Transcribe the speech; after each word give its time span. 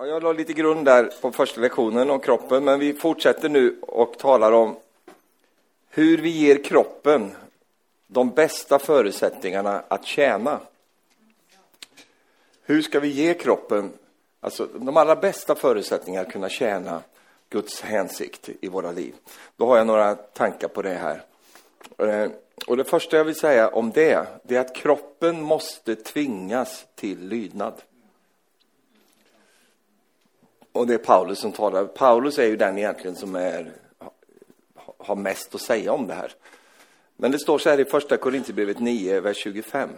Ja, 0.00 0.06
jag 0.06 0.22
la 0.22 0.32
lite 0.32 0.52
grund 0.52 0.84
där 0.84 1.12
på 1.20 1.32
första 1.32 1.60
lektionen 1.60 2.10
om 2.10 2.20
kroppen, 2.20 2.64
men 2.64 2.78
vi 2.78 2.92
fortsätter 2.92 3.48
nu 3.48 3.76
och 3.80 4.18
talar 4.18 4.52
om 4.52 4.76
hur 5.88 6.18
vi 6.18 6.28
ger 6.30 6.64
kroppen 6.64 7.30
de 8.06 8.30
bästa 8.30 8.78
förutsättningarna 8.78 9.82
att 9.88 10.06
tjäna. 10.06 10.60
Hur 12.62 12.82
ska 12.82 13.00
vi 13.00 13.08
ge 13.08 13.34
kroppen 13.34 13.92
alltså, 14.40 14.68
de 14.74 14.96
allra 14.96 15.16
bästa 15.16 15.54
förutsättningarna 15.54 16.26
att 16.26 16.32
kunna 16.32 16.48
tjäna 16.48 17.02
Guds 17.50 17.80
hänsikt 17.80 18.48
i 18.60 18.68
våra 18.68 18.92
liv? 18.92 19.14
Då 19.56 19.66
har 19.66 19.76
jag 19.76 19.86
några 19.86 20.14
tankar 20.14 20.68
på 20.68 20.82
det 20.82 20.94
här. 20.94 21.24
Eh, 21.98 22.30
och 22.66 22.76
det 22.76 22.84
första 22.84 23.16
jag 23.16 23.24
vill 23.24 23.38
säga 23.38 23.68
om 23.68 23.90
det, 23.90 24.26
det 24.42 24.56
är 24.56 24.60
att 24.60 24.74
kroppen 24.74 25.42
måste 25.42 25.96
tvingas 25.96 26.86
till 26.94 27.28
lydnad. 27.28 27.82
Och 30.72 30.86
det 30.86 30.94
är 30.94 30.98
Paulus 30.98 31.38
som 31.38 31.52
talar. 31.52 31.84
Paulus 31.84 32.38
är 32.38 32.46
ju 32.46 32.56
den 32.56 32.78
egentligen 32.78 33.16
som 33.16 33.34
är, 33.34 33.72
har 34.98 35.16
mest 35.16 35.54
att 35.54 35.60
säga 35.60 35.92
om 35.92 36.06
det 36.06 36.14
här. 36.14 36.32
Men 37.16 37.30
det 37.30 37.38
står 37.38 37.58
så 37.58 37.70
här 37.70 37.80
i 37.80 37.84
första 37.84 38.16
Korintierbrevet 38.16 38.78
9, 38.78 39.20
vers 39.20 39.36
25. 39.36 39.90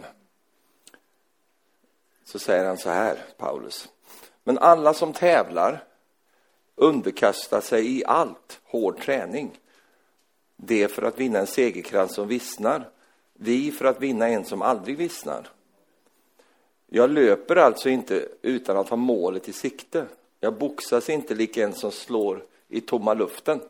Så 2.23 2.39
säger 2.39 2.65
han 2.65 2.77
så 2.77 2.89
här, 2.89 3.17
Paulus. 3.37 3.89
Men 4.43 4.57
alla 4.57 4.93
som 4.93 5.13
tävlar 5.13 5.83
underkastar 6.75 7.61
sig 7.61 7.97
i 7.97 8.05
allt 8.05 8.61
hård 8.63 9.01
träning. 9.01 9.59
Det 10.55 10.87
för 10.87 11.01
att 11.01 11.19
vinna 11.19 11.39
en 11.39 11.47
segerkrans 11.47 12.15
som 12.15 12.27
vissnar. 12.27 12.89
Vi 13.33 13.71
för 13.71 13.85
att 13.85 14.01
vinna 14.01 14.27
en 14.27 14.45
som 14.45 14.61
aldrig 14.61 14.97
vissnar. 14.97 15.49
Jag 16.87 17.09
löper 17.09 17.55
alltså 17.55 17.89
inte 17.89 18.27
utan 18.41 18.77
att 18.77 18.89
ha 18.89 18.97
målet 18.97 19.49
i 19.49 19.53
sikte. 19.53 20.05
Jag 20.43 20.53
boxas 20.53 21.09
inte 21.09 21.35
lik 21.35 21.57
en 21.57 21.73
som 21.73 21.91
slår 21.91 22.45
i 22.67 22.81
tomma 22.81 23.13
luften. 23.13 23.61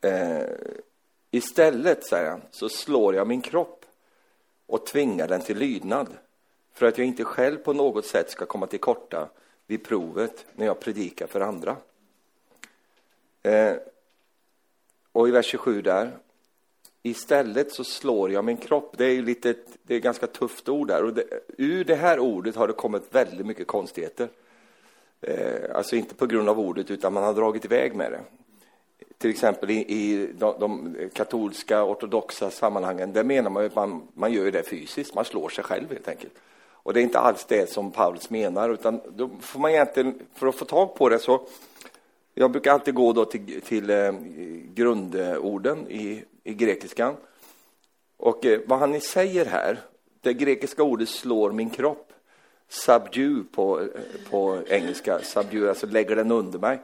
Eh, 0.00 0.42
istället, 1.30 2.06
säger 2.06 2.30
han, 2.30 2.42
så 2.50 2.68
slår 2.68 3.14
jag 3.14 3.26
min 3.26 3.40
kropp 3.40 3.84
och 4.66 4.86
tvingar 4.86 5.28
den 5.28 5.40
till 5.40 5.58
lydnad 5.58 6.08
för 6.72 6.86
att 6.86 6.98
jag 6.98 7.06
inte 7.06 7.24
själv 7.24 7.56
på 7.56 7.72
något 7.72 8.06
sätt 8.06 8.30
ska 8.30 8.46
komma 8.46 8.66
till 8.66 8.80
korta 8.80 9.28
vid 9.66 9.84
provet 9.84 10.46
när 10.54 10.66
jag 10.66 10.80
predikar 10.80 11.26
för 11.26 11.40
andra. 11.40 11.76
Eh, 13.42 13.76
och 15.12 15.28
i 15.28 15.30
vers 15.30 15.46
27 15.46 15.82
där, 15.82 16.18
istället 17.02 17.72
så 17.72 17.84
slår 17.84 18.32
jag 18.32 18.44
min 18.44 18.56
kropp. 18.56 18.94
Det 18.98 19.04
är 19.04 19.12
ju 19.12 19.22
lite, 19.22 19.54
det 19.82 19.94
är 19.94 19.98
ett 19.98 20.04
ganska 20.04 20.26
tufft 20.26 20.68
ord 20.68 20.88
där 20.88 21.04
och 21.04 21.14
det, 21.14 21.24
ur 21.58 21.84
det 21.84 21.96
här 21.96 22.18
ordet 22.18 22.56
har 22.56 22.68
det 22.68 22.72
kommit 22.72 23.02
väldigt 23.10 23.46
mycket 23.46 23.66
konstigheter. 23.66 24.28
Eh, 25.22 25.76
alltså 25.76 25.96
inte 25.96 26.14
på 26.14 26.26
grund 26.26 26.48
av 26.48 26.60
ordet, 26.60 26.90
utan 26.90 27.12
man 27.12 27.24
har 27.24 27.34
dragit 27.34 27.64
iväg 27.64 27.94
med 27.94 28.12
det. 28.12 28.20
Till 29.18 29.30
exempel 29.30 29.70
i, 29.70 29.74
i 29.74 30.28
de, 30.38 30.54
de, 30.60 30.96
katolska, 31.12 31.84
ortodoxa 31.84 32.50
sammanhangen, 32.50 33.12
där 33.12 33.24
menar 33.24 33.50
man 33.50 33.66
att 33.66 33.74
man, 33.74 34.08
man 34.14 34.32
gör 34.32 34.50
det 34.50 34.62
fysiskt, 34.62 35.14
man 35.14 35.24
slår 35.24 35.48
sig 35.48 35.64
själv 35.64 35.90
helt 35.90 36.08
enkelt. 36.08 36.32
Och 36.84 36.94
det 36.94 37.00
är 37.00 37.02
inte 37.02 37.18
alls 37.18 37.44
det 37.44 37.70
som 37.70 37.90
Paulus 37.90 38.30
menar, 38.30 38.70
utan 38.70 39.00
då 39.16 39.30
får 39.40 39.60
man 39.60 39.70
egentligen, 39.70 40.18
för 40.34 40.46
att 40.46 40.54
få 40.54 40.64
tag 40.64 40.94
på 40.94 41.08
det 41.08 41.18
så, 41.18 41.46
jag 42.34 42.50
brukar 42.50 42.72
alltid 42.72 42.94
gå 42.94 43.12
då 43.12 43.24
till, 43.24 43.60
till 43.60 43.90
eh, 43.90 44.12
grundorden 44.74 45.90
i, 45.90 46.24
i 46.44 46.54
grekiskan. 46.54 47.16
Och 48.16 48.46
eh, 48.46 48.60
vad 48.66 48.78
han 48.78 49.00
säger 49.00 49.46
här, 49.46 49.80
det 50.20 50.34
grekiska 50.34 50.82
ordet 50.82 51.08
slår 51.08 51.52
min 51.52 51.70
kropp, 51.70 52.11
subdue 52.72 53.44
på, 53.52 53.88
på 54.30 54.62
engelska. 54.68 55.18
Subdue, 55.18 55.68
alltså 55.68 55.86
lägger 55.86 56.16
den 56.16 56.30
under 56.30 56.58
mig. 56.58 56.78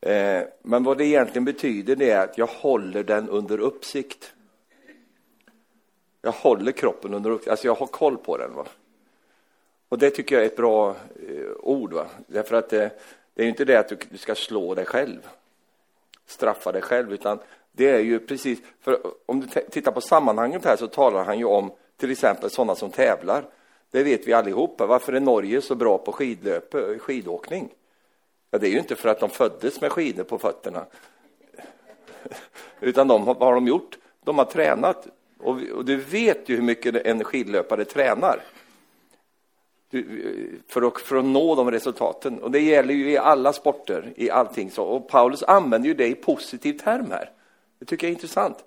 Eh, 0.00 0.42
men 0.62 0.84
vad 0.84 0.98
det 0.98 1.04
egentligen 1.04 1.44
betyder 1.44 1.96
det 1.96 2.10
är 2.10 2.24
att 2.24 2.38
jag 2.38 2.46
håller 2.46 3.02
den 3.02 3.28
under 3.28 3.58
uppsikt. 3.58 4.32
Jag 6.22 6.32
håller 6.32 6.72
kroppen 6.72 7.14
under 7.14 7.30
uppsikt, 7.30 7.50
alltså 7.50 7.66
jag 7.66 7.74
har 7.74 7.86
koll 7.86 8.16
på 8.16 8.36
den. 8.36 8.54
Va? 8.54 8.66
Och 9.88 9.98
det 9.98 10.10
tycker 10.10 10.34
jag 10.34 10.44
är 10.44 10.48
ett 10.48 10.56
bra 10.56 10.90
eh, 10.90 11.50
ord, 11.58 11.92
va? 11.92 12.06
därför 12.26 12.56
att 12.56 12.68
det, 12.68 12.90
det 13.34 13.42
är 13.42 13.44
ju 13.44 13.50
inte 13.50 13.64
det 13.64 13.76
att 13.76 13.88
du, 13.88 13.96
du 14.10 14.18
ska 14.18 14.34
slå 14.34 14.74
dig 14.74 14.86
själv, 14.86 15.28
straffa 16.26 16.72
dig 16.72 16.82
själv, 16.82 17.12
utan 17.12 17.38
det 17.72 17.90
är 17.90 18.00
ju 18.00 18.18
precis, 18.18 18.58
för 18.80 19.00
om 19.26 19.40
du 19.40 19.46
tittar 19.70 19.92
på 19.92 20.00
sammanhanget 20.00 20.64
här 20.64 20.76
så 20.76 20.86
talar 20.86 21.24
han 21.24 21.38
ju 21.38 21.44
om 21.44 21.72
till 21.96 22.10
exempel 22.10 22.50
sådana 22.50 22.74
som 22.74 22.90
tävlar. 22.90 23.44
Det 23.90 24.02
vet 24.02 24.28
vi 24.28 24.32
allihopa. 24.32 24.86
Varför 24.86 25.12
är 25.12 25.20
Norge 25.20 25.62
så 25.62 25.74
bra 25.74 25.98
på 25.98 26.12
skidlöp, 26.12 26.74
eh, 26.74 26.98
skidåkning? 26.98 27.68
Ja, 28.50 28.58
det 28.58 28.68
är 28.68 28.70
ju 28.70 28.78
inte 28.78 28.96
för 28.96 29.08
att 29.08 29.20
de 29.20 29.30
föddes 29.30 29.80
med 29.80 29.92
skidor 29.92 30.24
på 30.24 30.38
fötterna. 30.38 30.86
Utan 32.80 33.08
de, 33.08 33.24
vad 33.24 33.36
har 33.36 33.54
de 33.54 33.66
gjort? 33.66 33.98
De 34.24 34.38
har 34.38 34.44
tränat. 34.44 35.06
Och, 35.38 35.62
och 35.74 35.84
du 35.84 35.96
vet 35.96 36.48
ju 36.48 36.56
hur 36.56 36.62
mycket 36.62 37.06
en 37.06 37.24
skidlöpare 37.24 37.84
tränar. 37.84 38.42
Du, 39.90 39.98
eh, 40.00 40.72
för, 40.72 40.82
att, 40.82 41.00
för 41.00 41.16
att 41.16 41.24
nå 41.24 41.54
de 41.54 41.70
resultaten. 41.70 42.42
Och 42.42 42.50
det 42.50 42.60
gäller 42.60 42.94
ju 42.94 43.10
i 43.10 43.18
alla 43.18 43.52
sporter, 43.52 44.12
i 44.16 44.30
allting. 44.30 44.70
Så. 44.70 44.84
Och 44.84 45.08
Paulus 45.08 45.42
använder 45.42 45.88
ju 45.88 45.94
det 45.94 46.06
i 46.06 46.14
positiv 46.14 46.72
term 46.72 47.10
här. 47.10 47.30
Det 47.78 47.84
tycker 47.84 48.06
jag 48.06 48.10
är 48.10 48.14
intressant. 48.14 48.64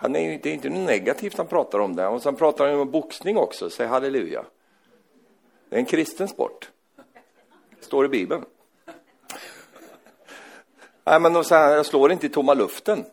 Han 0.00 0.16
är 0.16 0.20
ju, 0.20 0.38
det 0.38 0.50
är 0.50 0.54
inte 0.54 0.68
något 0.68 0.86
negativt 0.86 1.36
han 1.36 1.46
pratar 1.46 1.78
om 1.78 1.96
det. 1.96 2.06
Och 2.06 2.22
sen 2.22 2.36
pratar 2.36 2.68
han 2.68 2.80
om 2.80 2.90
boxning 2.90 3.36
också, 3.36 3.70
säg 3.70 3.86
halleluja. 3.86 4.44
Det 5.68 5.76
är 5.76 5.80
en 5.80 5.86
kristen 5.86 6.28
sport. 6.28 6.70
Står 7.80 8.04
i 8.04 8.08
Bibeln. 8.08 8.44
Nej, 11.04 11.20
men 11.20 11.44
så 11.44 11.54
här, 11.54 11.76
jag 11.76 11.86
slår 11.86 12.12
inte 12.12 12.26
i 12.26 12.28
tomma 12.28 12.54
luften. 12.54 13.04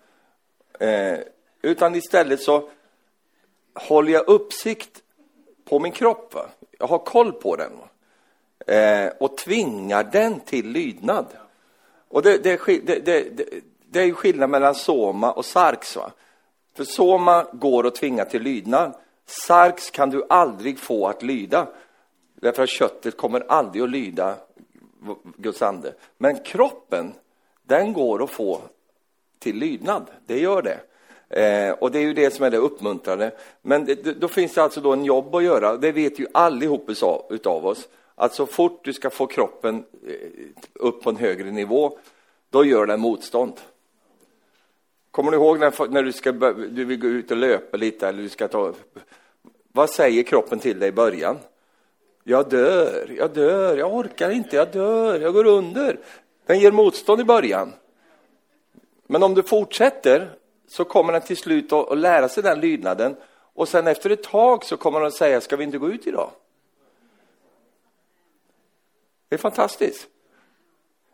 Eh, 0.79 1.19
utan 1.62 1.96
istället 1.96 2.41
så 2.41 2.69
håller 3.73 4.12
jag 4.12 4.28
uppsikt 4.28 5.03
på 5.69 5.79
min 5.79 5.91
kropp. 5.91 6.34
Va? 6.34 6.50
Jag 6.79 6.88
har 6.88 7.00
koll 7.00 7.34
på 7.34 7.56
den. 7.56 7.72
Eh, 8.67 9.12
och 9.19 9.38
tvingar 9.38 10.03
den 10.03 10.40
till 10.40 10.69
lydnad. 10.69 11.25
Och 12.07 12.22
det, 12.22 12.38
det, 12.38 12.59
det, 12.66 13.00
det, 13.00 13.46
det 13.90 14.00
är 14.00 14.06
ju 14.06 14.13
skillnad 14.13 14.50
mellan 14.50 14.75
soma 14.75 15.31
och 15.31 15.46
sarx. 15.46 15.96
Va? 15.96 16.12
För 16.75 16.84
soma 16.84 17.46
går 17.53 17.88
att 17.88 17.96
tvinga 17.96 18.25
till 18.25 18.41
lydnad. 18.41 18.94
Sarx 19.25 19.91
kan 19.91 20.09
du 20.09 20.25
aldrig 20.30 20.80
få 20.80 21.08
att 21.08 21.24
lyda. 21.24 21.68
Därför 22.36 22.63
att 22.63 22.69
köttet 22.69 23.18
kommer 23.18 23.46
aldrig 23.47 23.84
att 23.84 23.90
lyda 23.90 24.36
Guds 25.38 25.62
ande. 25.62 25.94
Men 26.18 26.40
kroppen, 26.40 27.14
den 27.64 27.94
går 27.94 28.24
att 28.24 28.30
få 28.30 28.62
till 29.40 29.56
lydnad. 29.56 30.12
Det 30.25 30.40
gör 30.40 30.62
det. 30.62 30.80
Eh, 31.30 31.72
och 31.72 31.91
det 31.91 32.00
är 32.00 32.03
ju 32.03 32.14
det 32.14 32.34
som 32.34 32.46
är 32.46 32.52
det 32.52 32.58
uppmuntrande. 32.58 33.31
Men 33.62 33.85
det, 33.85 33.96
då 33.96 34.28
finns 34.28 34.53
det 34.53 34.64
alltså 34.64 34.81
då 34.81 34.94
en 34.94 35.06
jobb 35.06 35.35
att 35.35 35.44
göra. 35.44 35.78
Det 35.78 35.91
vet 35.91 36.19
ju 36.19 36.28
allihop 36.31 36.90
utav 37.30 37.66
oss. 37.66 37.88
Att 38.16 38.34
så 38.34 38.46
fort 38.46 38.85
du 38.85 38.94
ska 38.94 39.09
få 39.09 39.28
kroppen 39.28 39.84
eh, 40.08 40.16
upp 40.74 41.03
på 41.03 41.09
en 41.09 41.18
högre 41.18 41.52
nivå, 41.52 41.97
då 42.50 42.66
gör 42.66 42.85
den 42.85 43.00
motstånd. 43.00 43.53
Kommer 45.16 45.31
du 45.31 45.38
ihåg 45.38 45.59
när, 45.59 45.88
när 45.88 46.03
du, 46.03 46.12
ska, 46.12 46.31
du 46.31 46.86
vill 46.86 47.00
gå 47.00 47.08
ut 47.08 47.31
och 47.31 47.38
löpa 47.38 47.78
lite 47.78 48.08
eller 48.08 48.22
du 48.24 48.30
ska 48.30 48.48
ta... 48.48 48.74
Vad 49.72 49.90
säger 49.90 50.24
kroppen 50.24 50.59
till 50.59 50.80
dig 50.80 50.90
i 50.90 50.92
början? 50.92 51.38
Jag 52.24 52.50
dör, 52.50 53.16
jag 53.18 53.34
dör, 53.34 53.78
jag 53.78 53.94
orkar 53.94 54.30
inte, 54.30 54.56
jag 54.56 54.72
dör, 54.72 55.20
jag 55.20 55.34
går 55.34 55.46
under. 55.46 56.00
Den 56.46 56.59
ger 56.59 56.72
motstånd 56.72 57.22
i 57.22 57.24
början. 57.24 57.74
Men 59.08 59.24
om 59.24 59.34
du 59.34 59.44
fortsätter 59.44 60.30
så 60.68 60.86
kommer 60.86 61.14
den 61.14 61.22
till 61.22 61.38
slut 61.38 61.74
att 61.74 61.97
lära 61.97 62.30
sig 62.30 62.44
den 62.44 62.59
lydnaden 62.59 63.16
och 63.53 63.68
sen 63.68 63.88
efter 63.88 64.09
ett 64.09 64.24
tag 64.24 64.64
så 64.64 64.78
kommer 64.78 65.00
den 65.00 65.08
att 65.08 65.14
säga, 65.14 65.42
ska 65.42 65.56
vi 65.56 65.64
inte 65.64 65.78
gå 65.78 65.90
ut 65.90 66.08
idag? 66.08 66.32
Det 69.30 69.36
är 69.36 69.40
fantastiskt. 69.40 70.08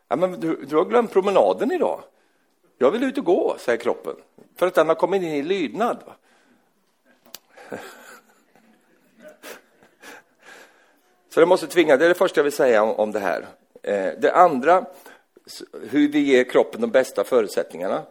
Ja, 0.08 0.16
men 0.16 0.40
du, 0.40 0.66
du 0.66 0.76
har 0.76 0.86
glömt 0.86 1.12
promenaden 1.12 1.72
idag. 1.72 2.04
Jag 2.82 2.92
vill 2.92 3.04
ut 3.04 3.18
och 3.18 3.26
gå, 3.26 3.56
säger 3.60 3.80
kroppen, 3.80 4.16
för 4.56 4.68
att 4.68 4.74
den 4.74 4.88
har 4.88 4.96
kommit 4.96 5.24
in 5.24 5.30
i 5.30 5.44
lydnad. 5.44 6.04
Så 11.30 11.40
det 11.40 11.46
måste 11.46 11.68
tvinga, 11.68 11.98
det 11.98 12.06
är 12.06 12.10
det 12.10 12.16
första 12.16 12.40
jag 12.40 12.44
vill 12.44 12.54
säga 12.54 12.84
om, 12.84 12.92
om 12.92 13.12
det 13.12 13.20
här. 13.20 13.46
Eh, 13.84 14.14
det 14.20 14.32
andra, 14.34 14.86
hur 15.90 16.08
vi 16.08 16.20
ger 16.20 16.44
kroppen 16.44 16.82
de 16.82 16.92
bästa 16.92 17.24
förutsättningarna, 17.24 18.04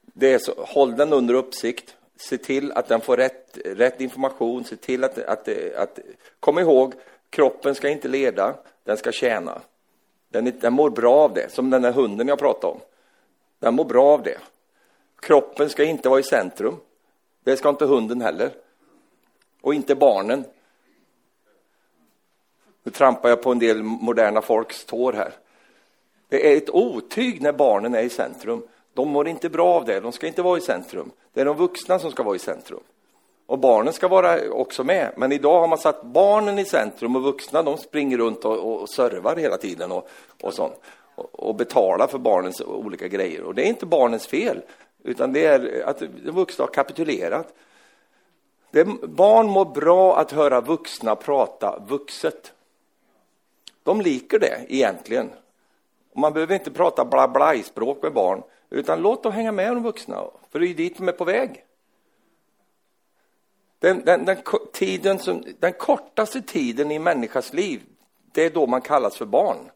det 0.00 0.32
är 0.32 0.38
så, 0.38 0.52
håll 0.58 0.96
den 0.96 1.12
under 1.12 1.34
uppsikt, 1.34 1.96
se 2.16 2.38
till 2.38 2.72
att 2.72 2.88
den 2.88 3.00
får 3.00 3.16
rätt, 3.16 3.58
rätt 3.64 4.00
information, 4.00 4.64
se 4.64 4.76
till 4.76 5.04
att, 5.04 5.18
att, 5.18 5.48
att, 5.76 5.98
kom 6.40 6.58
ihåg, 6.58 6.94
kroppen 7.30 7.74
ska 7.74 7.88
inte 7.88 8.08
leda, 8.08 8.54
den 8.84 8.96
ska 8.96 9.12
tjäna. 9.12 9.60
Den, 10.28 10.52
den 10.60 10.72
mår 10.72 10.90
bra 10.90 11.14
av 11.14 11.34
det, 11.34 11.52
som 11.52 11.70
den 11.70 11.82
där 11.82 11.92
hunden 11.92 12.28
jag 12.28 12.38
pratade 12.38 12.72
om. 12.72 12.80
Den 13.64 13.74
mår 13.74 13.84
bra 13.84 14.04
av 14.04 14.22
det. 14.22 14.38
Kroppen 15.20 15.70
ska 15.70 15.84
inte 15.84 16.08
vara 16.08 16.20
i 16.20 16.22
centrum. 16.22 16.76
Det 17.44 17.56
ska 17.56 17.68
inte 17.68 17.84
hunden 17.84 18.20
heller. 18.20 18.50
Och 19.60 19.74
inte 19.74 19.94
barnen. 19.94 20.44
Nu 22.82 22.92
trampar 22.92 23.28
jag 23.28 23.42
på 23.42 23.52
en 23.52 23.58
del 23.58 23.82
moderna 23.82 24.42
folks 24.42 24.84
tår 24.84 25.12
här. 25.12 25.32
Det 26.28 26.52
är 26.52 26.56
ett 26.56 26.70
otyg 26.70 27.42
när 27.42 27.52
barnen 27.52 27.94
är 27.94 28.02
i 28.02 28.08
centrum. 28.08 28.62
De 28.94 29.08
mår 29.08 29.28
inte 29.28 29.48
bra 29.48 29.68
av 29.68 29.84
det, 29.84 30.00
de 30.00 30.12
ska 30.12 30.26
inte 30.26 30.42
vara 30.42 30.58
i 30.58 30.60
centrum. 30.60 31.10
Det 31.32 31.40
är 31.40 31.44
de 31.44 31.56
vuxna 31.56 31.98
som 31.98 32.10
ska 32.10 32.22
vara 32.22 32.36
i 32.36 32.38
centrum. 32.38 32.82
Och 33.46 33.58
barnen 33.58 33.92
ska 33.92 34.08
vara 34.08 34.50
också 34.50 34.84
med. 34.84 35.12
Men 35.16 35.32
idag 35.32 35.60
har 35.60 35.68
man 35.68 35.78
satt 35.78 36.02
barnen 36.02 36.58
i 36.58 36.64
centrum 36.64 37.16
och 37.16 37.22
vuxna 37.22 37.62
de 37.62 37.78
springer 37.78 38.18
runt 38.18 38.44
och, 38.44 38.82
och 38.82 38.90
servar 38.90 39.36
hela 39.36 39.56
tiden 39.56 39.92
och, 39.92 40.08
och 40.40 40.54
sånt. 40.54 40.80
Och, 41.14 41.54
betala 41.54 42.08
för 42.08 42.18
barnens 42.18 42.60
olika 42.60 43.08
grejer. 43.08 43.42
Och 43.42 43.54
det 43.54 43.62
är 43.62 43.66
inte 43.66 43.86
barnens 43.86 44.26
fel, 44.26 44.62
utan 45.02 45.32
det 45.32 45.46
är 45.46 45.82
att 45.86 45.98
de 45.98 46.30
vuxna 46.30 46.62
har 46.64 46.72
kapitulerat. 46.72 47.54
Det, 48.70 48.84
barn 49.02 49.46
mår 49.46 49.64
bra 49.64 50.16
att 50.18 50.32
höra 50.32 50.60
vuxna 50.60 51.16
prata 51.16 51.82
vuxet. 51.88 52.52
De 53.82 54.00
liker 54.00 54.38
det 54.38 54.66
egentligen. 54.68 55.30
Och 56.12 56.20
man 56.20 56.32
behöver 56.32 56.54
inte 56.54 56.70
prata 56.70 57.04
bla 57.04 57.28
bla 57.28 57.62
språk 57.62 58.02
med 58.02 58.12
barn, 58.12 58.42
utan 58.70 59.02
låt 59.02 59.22
dem 59.22 59.32
hänga 59.32 59.52
med 59.52 59.76
de 59.76 59.82
vuxna, 59.82 60.24
för 60.50 60.60
det 60.60 60.66
är 60.66 60.74
dit 60.74 60.96
de 60.96 61.08
är 61.08 61.12
på 61.12 61.24
väg. 61.24 61.64
Den, 63.78 64.04
den, 64.04 64.24
den, 64.24 64.36
tiden 64.72 65.18
som, 65.18 65.44
den 65.58 65.72
kortaste 65.72 66.42
tiden 66.42 66.90
i 66.90 66.98
människas 66.98 67.52
liv, 67.52 67.82
det 68.32 68.44
är 68.44 68.50
då 68.50 68.66
man 68.66 68.80
kallas 68.80 69.16
för 69.16 69.26
barn. 69.26 69.70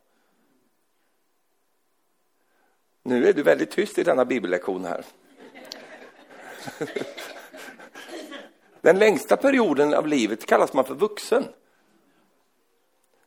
Nu 3.09 3.29
är 3.29 3.33
du 3.33 3.43
väldigt 3.43 3.71
tyst 3.71 3.99
i 3.99 4.03
denna 4.03 4.25
bibellektion 4.25 4.85
här. 4.85 5.05
Den 8.81 8.99
längsta 8.99 9.37
perioden 9.37 9.95
av 9.95 10.07
livet 10.07 10.47
kallas 10.47 10.73
man 10.73 10.85
för 10.85 10.95
vuxen. 10.95 11.45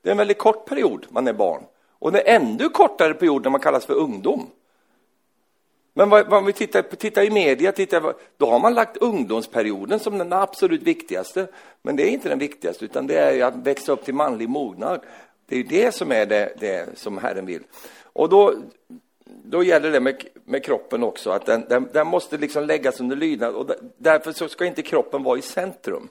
Det 0.01 0.09
är 0.09 0.11
en 0.11 0.17
väldigt 0.17 0.37
kort 0.37 0.65
period 0.65 1.05
man 1.09 1.27
är 1.27 1.33
barn. 1.33 1.63
Och 1.89 2.11
det 2.11 2.29
är 2.29 2.35
ännu 2.35 2.69
kortare 2.69 3.13
period 3.13 3.43
när 3.43 3.49
man 3.49 3.59
kallas 3.59 3.85
för 3.85 3.93
ungdom. 3.93 4.49
Men 5.93 6.09
vad, 6.09 6.27
vad 6.27 6.45
vi 6.45 6.53
tittar, 6.53 6.81
tittar 6.81 7.23
i 7.23 7.29
media, 7.29 7.71
tittar, 7.71 8.13
då 8.37 8.45
har 8.45 8.59
man 8.59 8.73
lagt 8.73 8.97
ungdomsperioden 8.97 9.99
som 9.99 10.17
den 10.17 10.33
absolut 10.33 10.83
viktigaste. 10.83 11.47
Men 11.81 11.95
det 11.95 12.03
är 12.03 12.09
inte 12.09 12.29
den 12.29 12.39
viktigaste, 12.39 12.85
utan 12.85 13.07
det 13.07 13.19
är 13.19 13.43
att 13.43 13.55
växa 13.55 13.91
upp 13.91 14.05
till 14.05 14.13
manlig 14.13 14.49
mognad. 14.49 15.01
Det 15.45 15.59
är 15.59 15.63
det 15.63 15.95
som 15.95 16.11
är 16.11 16.25
det, 16.25 16.53
det 16.59 16.97
som 16.99 17.17
Herren 17.17 17.45
vill. 17.45 17.63
Och 18.03 18.29
då, 18.29 18.55
då 19.43 19.63
gäller 19.63 19.91
det 19.91 19.99
med, 19.99 20.23
med 20.45 20.63
kroppen 20.63 21.03
också, 21.03 21.29
att 21.29 21.45
den, 21.45 21.65
den, 21.69 21.89
den 21.93 22.07
måste 22.07 22.37
liksom 22.37 22.63
läggas 22.63 22.99
under 22.99 23.15
lydnad. 23.15 23.55
Och 23.55 23.71
därför 23.97 24.31
så 24.31 24.47
ska 24.47 24.65
inte 24.65 24.81
kroppen 24.81 25.23
vara 25.23 25.37
i 25.37 25.41
centrum, 25.41 26.09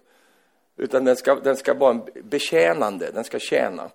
utan 0.76 1.05
den 1.05 1.17
ska, 1.17 1.34
den 1.34 1.56
ska 1.56 1.75
vara 1.75 2.00
betjänande, 2.22 3.11
den 3.11 3.25
ska 3.25 3.38
tjäna. 3.38 3.90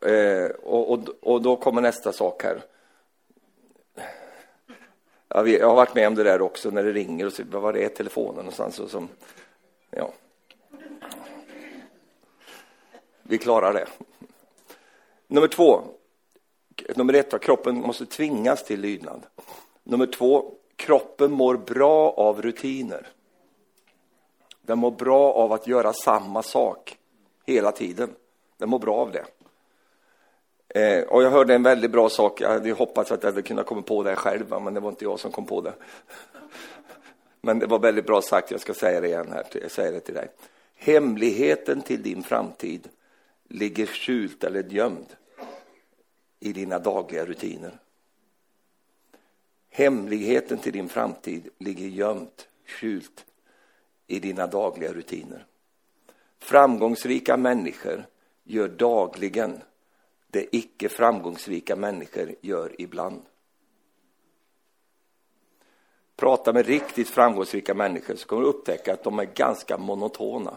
Eh, 0.00 0.50
och, 0.62 0.92
och, 0.92 0.98
och 1.20 1.42
då 1.42 1.56
kommer 1.56 1.82
nästa 1.82 2.12
sak 2.12 2.44
här. 2.44 2.62
Jag 5.28 5.68
har 5.68 5.74
varit 5.74 5.94
med 5.94 6.06
om 6.06 6.14
det 6.14 6.24
där 6.24 6.42
också 6.42 6.70
när 6.70 6.84
det 6.84 6.92
ringer 6.92 7.26
och 7.26 7.32
så, 7.32 7.42
var 7.50 7.76
är 7.76 7.88
telefonen 7.88 8.36
någonstans? 8.36 8.80
Och 8.80 8.90
som, 8.90 9.08
ja. 9.90 10.12
Vi 13.22 13.38
klarar 13.38 13.72
det. 13.72 13.86
Nummer 15.26 15.48
två. 15.48 15.82
Nummer 16.96 17.14
ett 17.14 17.32
var 17.32 17.38
kroppen 17.38 17.80
måste 17.80 18.06
tvingas 18.06 18.64
till 18.64 18.80
lydnad. 18.80 19.26
Nummer 19.84 20.06
två, 20.06 20.52
kroppen 20.76 21.32
mår 21.32 21.56
bra 21.56 22.10
av 22.10 22.42
rutiner. 22.42 23.06
Den 24.62 24.78
mår 24.78 24.90
bra 24.90 25.32
av 25.32 25.52
att 25.52 25.66
göra 25.66 25.92
samma 25.92 26.42
sak 26.42 26.98
hela 27.46 27.72
tiden. 27.72 28.10
Den 28.56 28.68
mår 28.68 28.78
bra 28.78 28.96
av 28.96 29.12
det. 29.12 29.24
Eh, 30.80 31.04
och 31.08 31.22
jag 31.22 31.30
hörde 31.30 31.54
en 31.54 31.62
väldigt 31.62 31.90
bra 31.90 32.08
sak, 32.08 32.40
jag 32.40 32.48
hade 32.48 32.72
hoppats 32.72 33.12
att 33.12 33.22
jag 33.22 33.30
hade 33.30 33.42
kunnat 33.42 33.66
komma 33.66 33.82
på 33.82 34.02
det 34.02 34.16
själv, 34.16 34.62
men 34.62 34.74
det 34.74 34.80
var 34.80 34.88
inte 34.88 35.04
jag 35.04 35.20
som 35.20 35.32
kom 35.32 35.46
på 35.46 35.60
det. 35.60 35.72
Men 37.40 37.58
det 37.58 37.66
var 37.66 37.78
väldigt 37.78 38.06
bra 38.06 38.22
sagt, 38.22 38.50
jag 38.50 38.60
ska 38.60 38.74
säga 38.74 39.00
det 39.00 39.06
igen 39.06 39.32
här, 39.32 39.44
jag 39.62 39.70
säger 39.70 39.92
det 39.92 40.00
till 40.00 40.14
dig. 40.14 40.28
Hemligheten 40.74 41.82
till 41.82 42.02
din 42.02 42.22
framtid 42.22 42.88
ligger 43.48 43.86
skjult 43.86 44.44
eller 44.44 44.62
gömd 44.62 45.06
i 46.40 46.52
dina 46.52 46.78
dagliga 46.78 47.26
rutiner. 47.26 47.78
Hemligheten 49.70 50.58
till 50.58 50.72
din 50.72 50.88
framtid 50.88 51.48
ligger 51.58 51.86
gömt, 51.86 52.48
skjult 52.66 53.26
i 54.06 54.18
dina 54.20 54.46
dagliga 54.46 54.92
rutiner. 54.92 55.46
Framgångsrika 56.38 57.36
människor 57.36 58.06
gör 58.44 58.68
dagligen 58.68 59.62
det 60.30 60.56
icke 60.56 60.88
framgångsrika 60.88 61.76
människor 61.76 62.34
gör 62.40 62.80
ibland. 62.80 63.22
Prata 66.16 66.52
med 66.52 66.66
riktigt 66.66 67.08
framgångsrika 67.08 67.74
människor 67.74 68.16
så 68.16 68.26
kommer 68.26 68.42
du 68.42 68.48
upptäcka 68.48 68.92
att 68.92 69.04
de 69.04 69.18
är 69.18 69.24
ganska 69.24 69.78
monotona. 69.78 70.56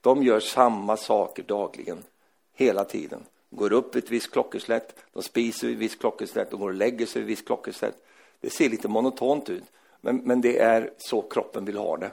De 0.00 0.22
gör 0.22 0.40
samma 0.40 0.96
saker 0.96 1.42
dagligen, 1.42 2.04
hela 2.52 2.84
tiden. 2.84 3.26
De 3.50 3.56
går 3.56 3.72
upp 3.72 3.94
ett 3.94 4.10
visst 4.10 4.30
klockeslätt, 4.30 5.04
de 5.12 5.22
spiser 5.22 5.66
vid 5.66 5.76
ett 5.76 5.82
visst 5.82 6.00
klockeslätt, 6.00 6.50
de 6.50 6.60
går 6.60 6.68
och 6.68 6.74
lägger 6.74 7.06
sig 7.06 7.22
vid 7.22 7.28
ett 7.28 7.38
visst 7.38 7.46
klockeslätt. 7.46 7.96
Det 8.40 8.50
ser 8.50 8.68
lite 8.68 8.88
monotont 8.88 9.50
ut, 9.50 9.64
men, 10.00 10.16
men 10.16 10.40
det 10.40 10.58
är 10.58 10.90
så 10.98 11.22
kroppen 11.22 11.64
vill 11.64 11.76
ha 11.76 11.96
det. 11.96 12.10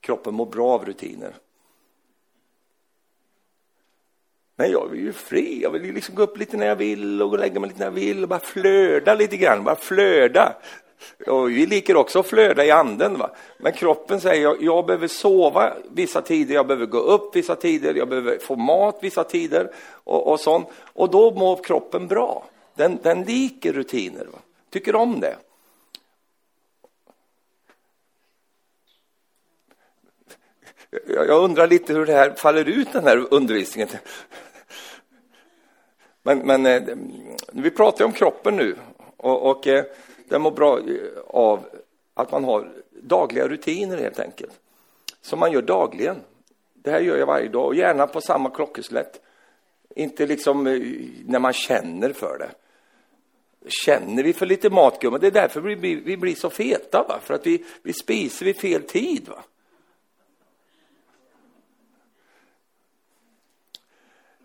Kroppen 0.00 0.34
mår 0.34 0.46
bra 0.46 0.68
av 0.68 0.84
rutiner. 0.84 1.34
Men 4.56 4.70
jag 4.70 4.88
vill 4.88 5.00
ju 5.00 5.12
fri, 5.12 5.62
jag 5.62 5.70
vill 5.70 5.84
ju 5.84 5.92
liksom 5.92 6.14
gå 6.14 6.22
upp 6.22 6.38
lite 6.38 6.56
när 6.56 6.66
jag 6.66 6.76
vill 6.76 7.22
och 7.22 7.28
gå 7.28 7.34
och 7.34 7.40
lägga 7.40 7.60
mig 7.60 7.68
lite 7.68 7.78
när 7.78 7.86
jag 7.86 7.92
vill 7.92 8.22
och 8.22 8.28
bara 8.28 8.40
flöda 8.40 9.14
lite 9.14 9.36
grann, 9.36 9.64
bara 9.64 9.76
flöda. 9.76 10.56
Och 11.26 11.50
vi 11.50 11.66
liker 11.66 11.96
också 11.96 12.18
att 12.18 12.26
flöda 12.26 12.64
i 12.64 12.70
anden. 12.70 13.18
Va? 13.18 13.30
Men 13.58 13.72
kroppen 13.72 14.20
säger 14.20 14.42
jag, 14.42 14.62
jag 14.62 14.86
behöver 14.86 15.08
sova 15.08 15.72
vissa 15.90 16.22
tider, 16.22 16.54
jag 16.54 16.66
behöver 16.66 16.86
gå 16.86 16.98
upp 16.98 17.36
vissa 17.36 17.56
tider, 17.56 17.94
jag 17.94 18.08
behöver 18.08 18.38
få 18.38 18.56
mat 18.56 18.98
vissa 19.00 19.24
tider 19.24 19.70
och, 20.04 20.32
och 20.32 20.40
sånt. 20.40 20.68
Och 20.92 21.10
då 21.10 21.30
mår 21.30 21.62
kroppen 21.64 22.06
bra. 22.06 22.44
Den, 22.74 22.98
den 23.02 23.22
liker 23.22 23.72
rutiner, 23.72 24.24
va? 24.24 24.38
tycker 24.70 24.94
om 24.94 25.20
det. 25.20 25.36
Jag 31.06 31.44
undrar 31.44 31.66
lite 31.66 31.92
hur 31.92 32.06
det 32.06 32.12
här 32.12 32.30
faller 32.30 32.68
ut, 32.68 32.92
den 32.92 33.04
här 33.04 33.26
undervisningen. 33.30 33.88
Men, 36.22 36.38
men 36.38 36.66
eh, 36.66 36.82
vi 37.52 37.70
pratar 37.70 37.98
ju 37.98 38.04
om 38.04 38.12
kroppen 38.12 38.56
nu 38.56 38.76
och, 39.16 39.50
och 39.50 39.66
eh, 39.66 39.84
den 40.28 40.42
mår 40.42 40.50
bra 40.50 40.78
eh, 40.78 40.84
av 41.26 41.64
att 42.14 42.30
man 42.30 42.44
har 42.44 42.72
dagliga 42.90 43.48
rutiner 43.48 43.98
helt 43.98 44.20
enkelt. 44.20 44.60
Som 45.20 45.38
man 45.38 45.52
gör 45.52 45.62
dagligen. 45.62 46.16
Det 46.74 46.90
här 46.90 47.00
gör 47.00 47.16
jag 47.16 47.26
varje 47.26 47.48
dag 47.48 47.66
och 47.66 47.74
gärna 47.74 48.06
på 48.06 48.20
samma 48.20 48.50
klockeslätt. 48.50 49.20
Inte 49.96 50.26
liksom 50.26 50.66
eh, 50.66 50.80
när 51.26 51.38
man 51.38 51.52
känner 51.52 52.12
för 52.12 52.38
det. 52.38 52.50
Känner 53.84 54.22
vi 54.22 54.32
för 54.32 54.46
lite 54.46 54.70
mat, 54.70 54.92
matgumma, 54.94 55.18
det 55.18 55.26
är 55.26 55.30
därför 55.30 55.60
vi 55.60 55.76
blir, 55.76 56.00
vi 56.00 56.16
blir 56.16 56.34
så 56.34 56.50
feta, 56.50 57.04
va? 57.08 57.18
för 57.22 57.34
att 57.34 57.46
vi, 57.46 57.64
vi 57.82 57.92
spiser 57.92 58.44
vid 58.46 58.56
fel 58.56 58.82
tid. 58.82 59.28
Va? 59.28 59.44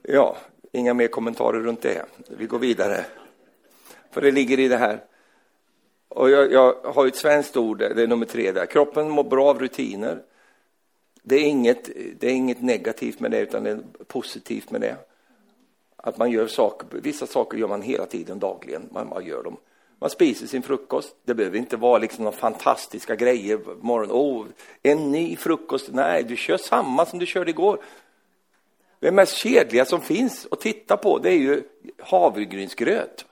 Ja, 0.01 0.37
inga 0.71 0.93
mer 0.93 1.07
kommentarer 1.07 1.59
runt 1.59 1.81
det. 1.81 2.05
Vi 2.27 2.45
går 2.45 2.59
vidare. 2.59 3.05
För 4.11 4.21
det 4.21 4.31
ligger 4.31 4.59
i 4.59 4.67
det 4.67 4.77
här. 4.77 5.03
Och 6.09 6.29
jag, 6.29 6.51
jag 6.51 6.75
har 6.83 7.07
ett 7.07 7.15
svenskt 7.15 7.57
ord, 7.57 7.77
det 7.77 8.03
är 8.03 8.07
nummer 8.07 8.25
tre 8.25 8.51
där. 8.51 8.65
Kroppen 8.65 9.09
mår 9.09 9.23
bra 9.23 9.49
av 9.49 9.59
rutiner. 9.59 10.21
Det 11.23 11.35
är, 11.35 11.43
inget, 11.43 11.89
det 12.19 12.27
är 12.27 12.31
inget 12.31 12.61
negativt 12.61 13.19
med 13.19 13.31
det, 13.31 13.39
utan 13.39 13.63
det 13.63 13.69
är 13.69 13.79
positivt 14.07 14.71
med 14.71 14.81
det. 14.81 14.95
Att 15.97 16.17
man 16.17 16.31
gör 16.31 16.47
saker, 16.47 16.87
vissa 17.01 17.27
saker 17.27 17.57
gör 17.57 17.67
man 17.67 17.81
hela 17.81 18.05
tiden, 18.05 18.39
dagligen. 18.39 18.89
Man, 18.91 19.09
man 19.09 19.25
gör 19.25 19.43
dem. 19.43 19.57
Man 19.99 20.09
spiser 20.09 20.47
sin 20.47 20.61
frukost. 20.61 21.15
Det 21.25 21.33
behöver 21.33 21.57
inte 21.57 21.77
vara 21.77 21.97
liksom 21.97 22.23
några 22.23 22.37
fantastiska 22.37 23.15
grejer. 23.15 23.59
Morgon, 23.81 24.11
oh, 24.11 24.45
en 24.83 25.11
ny 25.11 25.35
frukost. 25.35 25.89
Nej, 25.93 26.23
du 26.23 26.35
kör 26.35 26.57
samma 26.57 27.05
som 27.05 27.19
du 27.19 27.25
körde 27.25 27.51
igår. 27.51 27.79
Det 28.99 29.11
mest 29.11 29.33
kedliga 29.33 29.85
som 29.85 30.01
finns 30.01 30.47
att 30.51 30.59
titta 30.59 30.97
på, 30.97 31.17
det 31.17 31.29
är 31.29 31.37
ju 31.37 31.63
havregrynsgröt. 31.99 33.25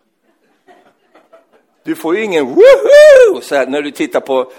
Du 1.85 1.95
får 1.95 2.17
ju 2.17 2.23
ingen 2.23 2.45
woho 2.45 3.41
så 3.41 3.55
här 3.55 3.67
när 3.67 3.81
du 3.81 3.91
tittar 3.91 4.19
på 4.19 4.51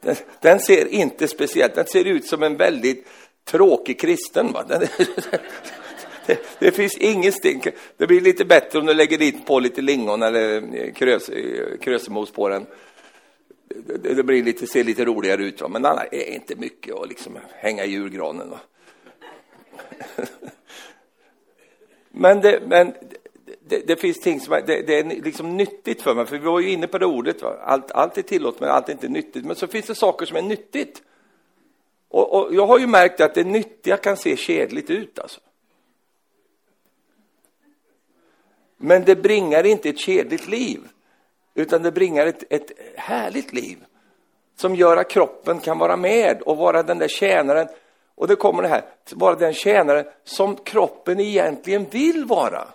den, 0.00 0.16
den, 0.40 0.60
ser 0.60 0.86
inte 0.86 1.28
speciellt, 1.28 1.74
den 1.74 1.86
ser 1.86 2.04
ut 2.04 2.26
som 2.26 2.42
en 2.42 2.56
väldigt 2.56 3.06
tråkig 3.44 4.00
kristen. 4.00 4.52
Va? 4.52 4.64
Den, 4.68 4.80
det, 6.26 6.38
det, 6.58 6.72
finns 6.72 6.96
ingenting. 6.96 7.62
Det 7.96 8.06
blir 8.06 8.20
lite 8.20 8.44
bättre 8.44 8.78
om 8.78 8.86
du 8.86 8.94
lägger 8.94 9.18
dit 9.18 9.46
på 9.46 9.60
lite 9.60 9.82
lingon 9.82 10.22
eller 10.22 10.76
eh, 10.76 10.92
krös, 10.92 11.28
eh, 11.28 11.78
krösemos 11.80 12.30
på 12.30 12.48
den. 12.48 12.66
Det, 13.86 14.14
det, 14.14 14.22
blir 14.22 14.42
lite, 14.42 14.66
ser 14.66 14.84
lite 14.84 15.04
roligare 15.04 15.44
ut, 15.44 15.60
va? 15.60 15.68
men 15.68 15.82
det 15.82 15.88
är 16.12 16.34
inte 16.34 16.56
mycket 16.56 16.94
att 16.94 17.08
liksom 17.08 17.38
hänga 17.50 17.84
i 17.84 17.90
julgranen. 17.90 18.50
Va? 18.50 18.60
Men 22.16 22.40
det, 22.40 22.60
men 22.66 22.94
det, 23.68 23.86
det 23.86 23.96
finns 23.96 24.20
ting 24.20 24.40
som 24.40 24.52
är, 24.52 24.62
det, 24.62 24.82
det, 24.82 24.98
är 24.98 25.04
liksom 25.04 25.56
nyttigt 25.56 26.02
för 26.02 26.14
mig, 26.14 26.26
för 26.26 26.38
vi 26.38 26.44
var 26.44 26.60
ju 26.60 26.70
inne 26.70 26.86
på 26.86 26.98
det 26.98 27.06
ordet, 27.06 27.42
va? 27.42 27.56
Allt, 27.62 27.90
allt 27.90 28.18
är 28.18 28.22
tillåtet 28.22 28.60
men 28.60 28.70
allt 28.70 28.88
är 28.88 28.92
inte 28.92 29.08
nyttigt. 29.08 29.44
Men 29.44 29.56
så 29.56 29.66
finns 29.66 29.86
det 29.86 29.94
saker 29.94 30.26
som 30.26 30.36
är 30.36 30.42
nyttigt. 30.42 31.02
Och, 32.08 32.34
och 32.34 32.54
jag 32.54 32.66
har 32.66 32.78
ju 32.78 32.86
märkt 32.86 33.20
att 33.20 33.34
det 33.34 33.44
nyttiga 33.44 33.96
kan 33.96 34.16
se 34.16 34.36
kedligt 34.36 34.90
ut 34.90 35.18
alltså. 35.18 35.40
Men 38.76 39.04
det 39.04 39.16
bringar 39.16 39.66
inte 39.66 39.88
ett 39.88 39.98
kedligt 39.98 40.48
liv, 40.48 40.80
utan 41.54 41.82
det 41.82 41.92
bringar 41.92 42.26
ett, 42.26 42.44
ett 42.50 42.70
härligt 42.96 43.52
liv 43.52 43.84
som 44.56 44.74
gör 44.74 44.96
att 44.96 45.10
kroppen 45.10 45.60
kan 45.60 45.78
vara 45.78 45.96
med 45.96 46.42
och 46.42 46.56
vara 46.56 46.82
den 46.82 46.98
där 46.98 47.08
tjänaren. 47.08 47.68
Och 48.14 48.28
det 48.28 48.36
kommer 48.36 48.62
det 48.62 48.68
här, 48.68 48.84
vara 49.10 49.34
den 49.34 49.54
tjänare 49.54 50.06
som 50.24 50.56
kroppen 50.56 51.20
egentligen 51.20 51.86
vill 51.90 52.24
vara. 52.24 52.68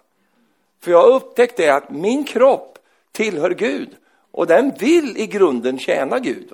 För 0.81 0.91
jag 0.91 1.01
har 1.01 1.15
upptäckt 1.15 1.57
det 1.57 1.69
att 1.69 1.89
min 1.89 2.23
kropp 2.23 2.77
tillhör 3.11 3.51
Gud 3.51 3.89
och 4.31 4.47
den 4.47 4.73
vill 4.79 5.17
i 5.17 5.27
grunden 5.27 5.79
tjäna 5.79 6.19
Gud. 6.19 6.53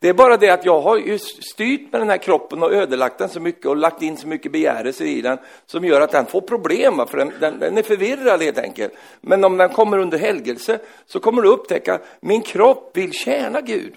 Det 0.00 0.08
är 0.08 0.14
bara 0.14 0.36
det 0.36 0.50
att 0.50 0.64
jag 0.64 0.80
har 0.80 0.98
ju 0.98 1.18
styrt 1.18 1.92
med 1.92 2.00
den 2.00 2.10
här 2.10 2.18
kroppen 2.18 2.62
och 2.62 2.74
ödelagt 2.74 3.18
den 3.18 3.28
så 3.28 3.40
mycket 3.40 3.66
och 3.66 3.76
lagt 3.76 4.02
in 4.02 4.16
så 4.16 4.26
mycket 4.26 4.52
begärelser 4.52 5.04
i 5.04 5.20
den 5.20 5.38
som 5.66 5.84
gör 5.84 6.00
att 6.00 6.10
den 6.10 6.26
får 6.26 6.40
problem, 6.40 7.06
för 7.06 7.18
den, 7.18 7.32
den, 7.40 7.58
den 7.58 7.78
är 7.78 7.82
förvirrad 7.82 8.42
helt 8.42 8.58
enkelt. 8.58 8.92
Men 9.20 9.44
om 9.44 9.56
den 9.56 9.68
kommer 9.68 9.98
under 9.98 10.18
helgelse 10.18 10.78
så 11.06 11.20
kommer 11.20 11.42
du 11.42 11.48
upptäcka 11.48 11.94
att 11.94 12.06
min 12.20 12.42
kropp 12.42 12.96
vill 12.96 13.12
tjäna 13.12 13.60
Gud. 13.60 13.94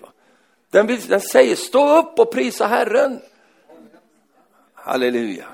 Den, 0.70 0.88
vill, 0.88 1.01
den 1.01 1.22
säger 1.22 1.55
stå 1.55 1.98
upp 1.98 2.20
och 2.20 2.32
prisa 2.32 2.67
Herren. 2.67 3.20
Halleluja. 4.74 5.46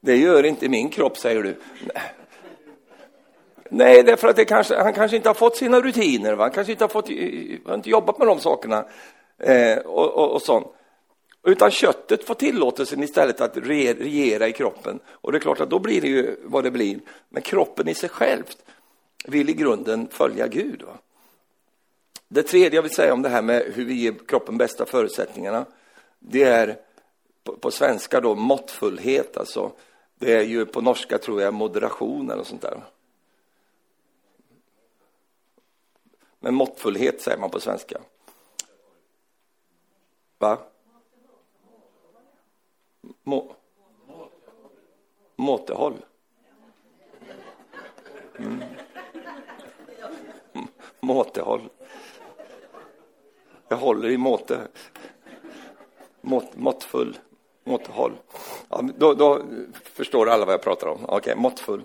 Det 0.00 0.16
gör 0.16 0.46
inte 0.46 0.68
min 0.68 0.88
kropp, 0.88 1.18
säger 1.18 1.42
du. 1.42 1.56
Nej, 1.94 2.02
Nej, 3.70 4.02
därför 4.02 4.28
att 4.28 4.36
det 4.36 4.44
kanske, 4.44 4.76
han 4.76 4.92
kanske 4.92 5.16
inte 5.16 5.28
har 5.28 5.34
fått 5.34 5.56
sina 5.56 5.80
rutiner. 5.80 6.34
Va? 6.34 6.44
Han 6.44 6.52
kanske 6.52 6.72
inte 6.72 6.84
har, 6.84 6.88
fått, 6.88 7.08
har 7.66 7.74
inte 7.74 7.90
jobbat 7.90 8.18
med 8.18 8.26
de 8.26 8.40
sakerna 8.40 8.84
eh, 9.38 9.78
och, 9.78 10.14
och, 10.14 10.32
och 10.32 10.42
sånt. 10.42 10.66
Utan 11.46 11.70
köttet 11.70 12.24
får 12.24 12.34
tillåtelsen 12.34 13.02
istället 13.02 13.40
att 13.40 13.56
regera 13.56 14.48
i 14.48 14.52
kroppen. 14.52 15.00
Och 15.08 15.32
det 15.32 15.38
är 15.38 15.40
klart 15.40 15.60
att 15.60 15.70
då 15.70 15.78
blir 15.78 16.00
det 16.00 16.08
ju 16.08 16.36
vad 16.44 16.64
det 16.64 16.70
blir. 16.70 17.00
Men 17.28 17.42
kroppen 17.42 17.88
i 17.88 17.94
sig 17.94 18.08
själv 18.08 18.44
vill 19.24 19.50
i 19.50 19.52
grunden 19.52 20.08
följa 20.10 20.46
Gud. 20.46 20.82
Va? 20.82 20.98
Det 22.28 22.42
tredje 22.42 22.78
jag 22.78 22.82
vill 22.82 22.94
säga 22.94 23.12
om 23.12 23.22
det 23.22 23.28
här 23.28 23.42
med 23.42 23.72
hur 23.74 23.84
vi 23.84 23.94
ger 23.94 24.14
kroppen 24.28 24.58
bästa 24.58 24.86
förutsättningarna, 24.86 25.64
det 26.18 26.42
är 26.42 26.76
på, 27.44 27.56
på 27.56 27.70
svenska 27.70 28.20
då 28.20 28.34
måttfullhet. 28.34 29.36
Alltså, 29.36 29.72
det 30.18 30.34
är 30.34 30.42
ju 30.42 30.66
på 30.66 30.80
norska 30.80 31.18
tror 31.18 31.42
jag 31.42 31.54
moderation 31.54 32.30
eller 32.30 32.44
sånt 32.44 32.62
där. 32.62 32.82
Men 36.46 36.54
måttfullhet 36.54 37.20
säger 37.20 37.38
man 37.38 37.50
på 37.50 37.60
svenska. 37.60 38.00
Va? 40.38 40.58
Må 43.22 43.54
måtehåll. 45.36 45.94
Mm. 48.38 48.62
Måtehåll. 51.00 51.68
Jag 53.68 53.76
håller 53.76 54.08
i 54.08 54.16
måte. 54.16 54.68
Mått, 56.20 56.56
måttfull. 56.56 57.18
Måttehåll. 57.64 58.12
Ja, 58.68 58.82
då, 58.98 59.14
då 59.14 59.42
förstår 59.82 60.28
alla 60.28 60.44
vad 60.44 60.52
jag 60.52 60.62
pratar 60.62 60.86
om. 60.86 61.04
Okej, 61.04 61.16
okay, 61.16 61.34
måttfull. 61.34 61.82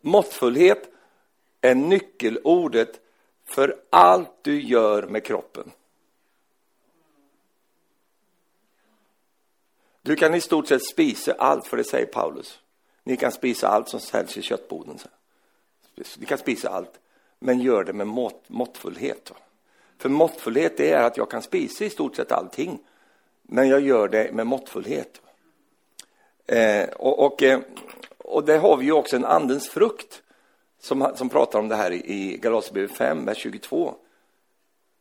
Måttfullhet 0.00 0.90
är 1.60 1.74
nyckelordet 1.74 3.00
för 3.48 3.76
allt 3.90 4.30
du 4.42 4.62
gör 4.62 5.02
med 5.02 5.24
kroppen. 5.24 5.72
Du 10.02 10.16
kan 10.16 10.34
i 10.34 10.40
stort 10.40 10.68
sett 10.68 10.84
spisa 10.84 11.32
allt, 11.32 11.66
för 11.66 11.76
det 11.76 11.84
säger 11.84 12.06
Paulus. 12.06 12.58
Ni 13.02 13.16
kan 13.16 13.32
spisa 13.32 13.68
allt 13.68 13.88
som 13.88 14.00
säljs 14.00 14.36
i 14.36 14.42
köttboden. 14.42 14.98
Ni 16.18 16.26
kan 16.26 16.38
spisa 16.38 16.68
allt, 16.68 17.00
men 17.38 17.60
gör 17.60 17.84
det 17.84 17.92
med 17.92 18.06
mått, 18.06 18.44
måttfullhet. 18.48 19.32
För 19.98 20.08
måttfullhet 20.08 20.80
är 20.80 21.02
att 21.02 21.16
jag 21.16 21.30
kan 21.30 21.42
spisa 21.42 21.84
i 21.84 21.90
stort 21.90 22.16
sett 22.16 22.32
allting, 22.32 22.78
men 23.42 23.68
jag 23.68 23.80
gör 23.80 24.08
det 24.08 24.32
med 24.32 24.46
måttfullhet. 24.46 25.20
Eh, 26.46 26.88
och, 26.88 27.26
och, 27.26 27.42
eh, 27.42 27.60
och 28.18 28.44
det 28.44 28.58
har 28.58 28.76
vi 28.76 28.84
ju 28.84 28.92
också 28.92 29.16
en 29.16 29.24
andens 29.24 29.68
frukt 29.68 30.22
som, 30.80 31.12
som 31.14 31.28
pratar 31.28 31.58
om 31.58 31.68
det 31.68 31.76
här 31.76 31.92
i 31.92 32.38
Galaterbrevet 32.42 32.96
5, 32.96 33.24
vers 33.24 33.38
22. 33.38 33.94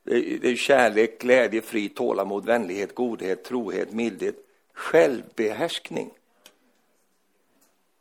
Det 0.04 0.16
är, 0.16 0.40
det 0.40 0.50
är 0.50 0.56
kärlek, 0.56 1.22
glädje, 1.22 1.62
fri, 1.62 1.90
tålamod, 1.90 2.46
vänlighet, 2.46 2.96
godhet, 2.96 3.44
trohet, 3.44 3.92
mildhet, 3.92 4.36
självbehärskning. 4.74 6.10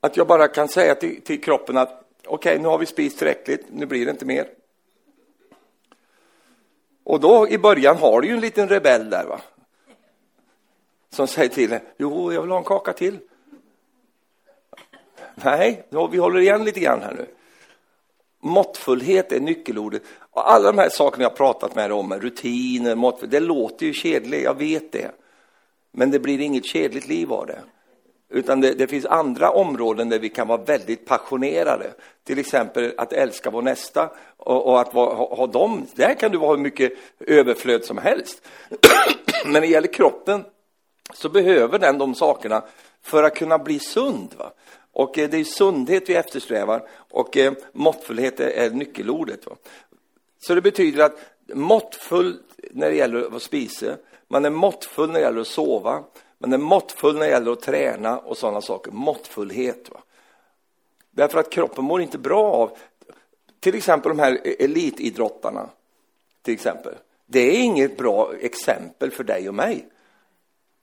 Att 0.00 0.16
jag 0.16 0.26
bara 0.26 0.49
kan 0.49 0.68
säga 0.68 0.95
till, 0.95 1.21
till 1.21 1.42
kroppen 1.42 1.76
att 1.76 2.04
okej, 2.26 2.52
okay, 2.52 2.62
nu 2.62 2.68
har 2.68 2.78
vi 2.78 2.87
spist 2.87 3.18
tillräckligt, 3.18 3.66
nu 3.71 3.87
blir 3.87 4.04
det 4.04 4.11
inte 4.11 4.25
mer. 4.25 4.49
Och 7.04 7.21
då 7.21 7.49
i 7.49 7.59
början 7.59 7.97
har 7.97 8.21
du 8.21 8.28
ju 8.28 8.35
en 8.35 8.40
liten 8.40 8.68
rebell 8.68 9.11
där 9.11 9.25
va. 9.25 9.40
Som 11.11 11.26
säger 11.26 11.49
till 11.49 11.78
jo, 11.97 12.33
jag 12.33 12.42
vill 12.42 12.50
ha 12.50 12.59
en 12.59 12.64
kaka 12.64 12.92
till. 12.92 13.18
Nej, 15.35 15.87
vi 16.11 16.18
håller 16.18 16.40
igen 16.40 16.64
lite 16.64 16.80
grann 16.80 17.02
här 17.02 17.14
nu. 17.14 17.26
Måttfullhet 18.46 19.32
är 19.32 19.40
nyckelordet. 19.40 20.02
Och 20.30 20.50
alla 20.50 20.72
de 20.72 20.78
här 20.78 20.88
sakerna 20.88 21.22
jag 21.22 21.36
pratat 21.36 21.74
med 21.74 21.92
om, 21.92 22.14
rutiner, 22.14 22.94
måttfullhet, 22.94 23.40
det 23.40 23.46
låter 23.46 23.86
ju 23.86 23.92
kedligt, 23.92 24.44
jag 24.44 24.58
vet 24.58 24.92
det. 24.92 25.10
Men 25.92 26.10
det 26.10 26.18
blir 26.18 26.40
inget 26.40 26.66
kedligt 26.66 27.08
liv 27.08 27.32
av 27.32 27.46
det. 27.46 27.60
Utan 28.28 28.60
det, 28.60 28.72
det, 28.72 28.86
finns 28.86 29.06
andra 29.06 29.50
områden 29.50 30.08
där 30.08 30.18
vi 30.18 30.28
kan 30.28 30.48
vara 30.48 30.62
väldigt 30.62 31.06
passionerade. 31.06 31.92
Till 32.24 32.38
exempel 32.38 32.94
att 32.96 33.12
älska 33.12 33.50
vår 33.50 33.62
nästa 33.62 34.10
och, 34.36 34.66
och 34.66 34.80
att 34.80 34.92
ha, 34.92 35.34
ha 35.36 35.46
dem. 35.46 35.86
Där 35.94 36.14
kan 36.14 36.32
du 36.32 36.38
ha 36.38 36.50
hur 36.50 36.62
mycket 36.62 36.92
överflöd 37.20 37.84
som 37.84 37.98
helst. 37.98 38.42
Men 39.44 39.52
när 39.52 39.60
det 39.60 39.66
gäller 39.66 39.92
kroppen 39.92 40.44
så 41.14 41.28
behöver 41.28 41.78
den 41.78 41.98
de 41.98 42.14
sakerna 42.14 42.62
för 43.02 43.22
att 43.22 43.34
kunna 43.34 43.58
bli 43.58 43.78
sund. 43.78 44.34
Va? 44.38 44.52
Och 44.96 45.18
eh, 45.18 45.30
det 45.30 45.36
är 45.36 45.44
sundhet 45.44 46.08
vi 46.08 46.14
eftersträvar 46.14 46.88
och 47.10 47.36
eh, 47.36 47.52
måttfullhet 47.72 48.40
är 48.40 48.70
nyckelordet. 48.70 49.46
Så 50.38 50.54
det 50.54 50.60
betyder 50.60 51.04
att 51.04 51.18
måttfull 51.54 52.38
när 52.70 52.90
det 52.90 52.96
gäller 52.96 53.36
att 53.36 53.42
spisa, 53.42 53.96
man 54.28 54.44
är 54.44 54.50
måttfull 54.50 55.06
när 55.08 55.14
det 55.14 55.20
gäller 55.20 55.40
att 55.40 55.46
sova, 55.46 56.04
man 56.38 56.52
är 56.52 56.58
måttfull 56.58 57.14
när 57.14 57.26
det 57.26 57.30
gäller 57.30 57.52
att 57.52 57.60
träna 57.60 58.18
och 58.18 58.36
sådana 58.36 58.60
saker. 58.60 58.90
Måttfullhet. 58.90 59.90
Va? 59.90 60.00
Därför 61.10 61.38
att 61.38 61.50
kroppen 61.50 61.84
mår 61.84 62.00
inte 62.02 62.18
bra 62.18 62.52
av, 62.52 62.78
till 63.60 63.74
exempel 63.74 64.08
de 64.08 64.18
här 64.18 64.40
elitidrottarna, 64.58 65.68
till 66.42 66.54
exempel. 66.54 66.94
Det 67.26 67.40
är 67.40 67.62
inget 67.62 67.96
bra 67.96 68.32
exempel 68.40 69.10
för 69.10 69.24
dig 69.24 69.48
och 69.48 69.54
mig. 69.54 69.88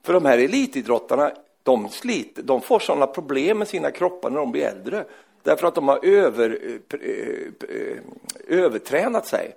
För 0.04 0.14
de 0.14 0.26
här 0.26 0.38
elitidrottarna 0.38 1.32
de, 1.64 1.90
sliter, 1.90 2.44
de 2.44 2.62
får 2.62 2.80
sådana 2.80 3.08
problem 3.08 3.58
med 3.58 3.68
sina 3.68 3.92
kroppar 3.92 4.30
när 4.30 4.38
de 4.38 4.52
blir 4.52 4.64
äldre. 4.64 5.06
Därför 5.44 5.68
att 5.68 5.76
de 5.76 5.88
har 5.88 6.06
över, 6.06 6.60
eh, 6.90 7.00
eh, 7.70 7.98
övertränat 8.48 9.28
sig. 9.28 9.56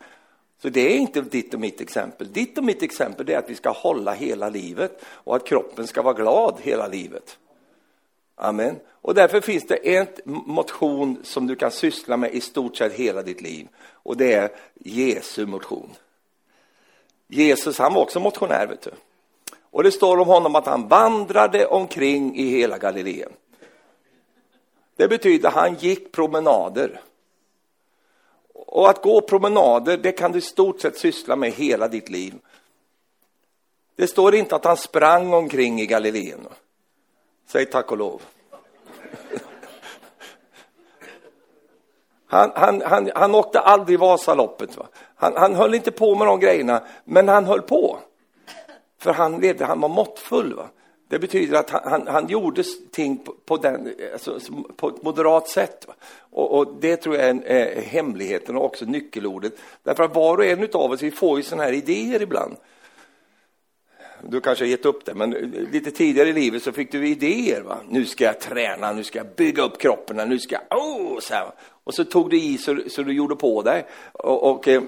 Så 0.63 0.69
det 0.69 0.81
är 0.81 0.97
inte 0.97 1.21
ditt 1.21 1.55
och 1.55 1.61
mitt 1.61 1.81
exempel. 1.81 2.33
Ditt 2.33 2.59
och 2.59 2.65
mitt 2.65 2.83
exempel 2.83 3.31
är 3.31 3.39
att 3.39 3.51
vi 3.51 3.55
ska 3.55 3.71
hålla 3.71 4.13
hela 4.13 4.49
livet 4.49 5.05
och 5.07 5.37
att 5.37 5.47
kroppen 5.47 5.87
ska 5.87 6.03
vara 6.03 6.15
glad 6.15 6.57
hela 6.63 6.87
livet. 6.87 7.39
Amen. 8.35 8.77
Och 8.89 9.15
därför 9.15 9.41
finns 9.41 9.67
det 9.67 9.97
en 9.97 10.07
motion 10.25 11.19
som 11.23 11.47
du 11.47 11.57
kan 11.57 11.71
syssla 11.71 12.17
med 12.17 12.35
i 12.35 12.41
stort 12.41 12.77
sett 12.77 12.93
hela 12.93 13.23
ditt 13.23 13.41
liv. 13.41 13.69
Och 13.91 14.17
det 14.17 14.33
är 14.33 14.51
Jesu 14.75 15.47
motion. 15.47 15.91
Jesus, 17.29 17.79
han 17.79 17.95
var 17.95 18.03
också 18.03 18.21
motionär, 18.21 18.67
vet 18.67 18.83
du. 18.83 18.91
Och 19.77 19.83
det 19.83 19.93
står 19.93 20.19
om 20.19 20.29
honom 20.29 20.55
att 20.55 20.67
han 20.67 20.89
vandrade 20.89 21.67
omkring 21.67 22.37
i 22.37 22.51
hela 22.51 22.79
Galileen. 22.79 23.33
Det 24.97 25.09
betyder 25.09 25.49
att 25.49 25.55
han 25.55 25.75
gick 25.75 26.13
promenader. 26.13 27.01
Och 28.53 28.91
att 28.91 29.03
gå 29.03 29.21
promenader, 29.21 29.97
det 29.97 30.13
kan 30.13 30.33
du 30.33 30.39
i 30.39 30.43
stort 30.43 30.81
sett 30.81 30.99
syssla 30.99 31.37
med 31.37 31.53
hela 31.53 31.89
ditt 31.89 32.09
liv. 32.09 32.35
Det 33.97 34.07
står 34.07 34.35
inte 34.35 34.57
att 34.57 34.65
han 34.65 34.77
sprang 34.77 35.35
omkring 35.35 35.81
i 35.81 35.87
Galileen. 35.87 36.47
Säg 37.47 37.67
tack 37.67 37.91
och 37.93 37.99
lov. 37.99 38.23
Han, 42.27 42.53
han, 42.55 42.83
han, 42.83 43.11
han 43.15 43.35
åkte 43.35 43.61
aldrig 43.61 43.99
Vasaloppet. 43.99 44.77
Va? 44.77 44.87
Han, 45.17 45.37
han 45.37 45.55
höll 45.55 45.75
inte 45.75 45.91
på 45.91 46.15
med 46.15 46.27
de 46.27 46.41
grejerna, 46.41 46.83
men 47.05 47.29
han 47.29 47.45
höll 47.45 47.63
på. 47.63 47.99
För 49.07 49.13
han 49.13 49.41
levde, 49.41 49.65
han 49.65 49.81
var 49.81 49.89
måttfull. 49.89 50.55
Va? 50.55 50.69
Det 51.09 51.19
betyder 51.19 51.59
att 51.59 51.71
han, 51.71 51.81
han, 51.85 52.07
han 52.07 52.29
gjorde 52.29 52.63
ting 52.91 53.19
på, 53.19 53.35
på, 53.45 53.57
den, 53.57 53.95
alltså, 54.13 54.39
på 54.77 54.89
ett 54.89 55.03
moderat 55.03 55.49
sätt. 55.49 55.87
Och, 56.31 56.59
och 56.59 56.77
det 56.81 56.97
tror 56.97 57.17
jag 57.17 57.25
är, 57.25 57.31
en, 57.31 57.43
är 57.45 57.83
hemligheten 57.83 58.57
och 58.57 58.65
också 58.65 58.85
nyckelordet. 58.85 59.53
Därför 59.83 60.05
att 60.05 60.15
var 60.15 60.39
och 60.39 60.45
en 60.45 60.69
av 60.73 60.91
oss, 60.91 61.03
vi 61.03 61.11
får 61.11 61.37
ju 61.37 61.43
sådana 61.43 61.65
här 61.65 61.73
idéer 61.73 62.23
ibland. 62.23 62.57
Du 64.23 64.41
kanske 64.41 64.65
har 64.65 64.69
gett 64.71 64.87
upp 64.87 65.05
det, 65.05 65.15
men 65.15 65.37
eh, 65.37 65.71
lite 65.73 65.91
tidigare 65.91 66.29
i 66.29 66.33
livet 66.33 66.63
så 66.63 66.73
fick 66.73 66.93
du 66.93 67.09
idéer. 67.09 67.61
Va? 67.61 67.79
Nu 67.89 68.05
ska 68.05 68.25
jag 68.25 68.41
träna, 68.41 68.93
nu 68.93 69.05
ska 69.05 69.19
jag 69.19 69.35
bygga 69.37 69.63
upp 69.63 69.79
kroppen, 69.79 70.29
nu 70.29 70.39
ska 70.39 70.57
jag... 70.69 70.79
Oh, 70.79 71.19
så 71.21 71.35
här. 71.35 71.51
Och 71.85 71.95
så 71.95 72.05
tog 72.05 72.31
du 72.31 72.39
i 72.39 72.59
så, 72.59 72.79
så 72.89 73.03
du 73.03 73.13
gjorde 73.13 73.37
på 73.37 73.63
dig. 73.63 73.87
Och, 74.13 74.51
och, 74.51 74.69
eh, 74.69 74.83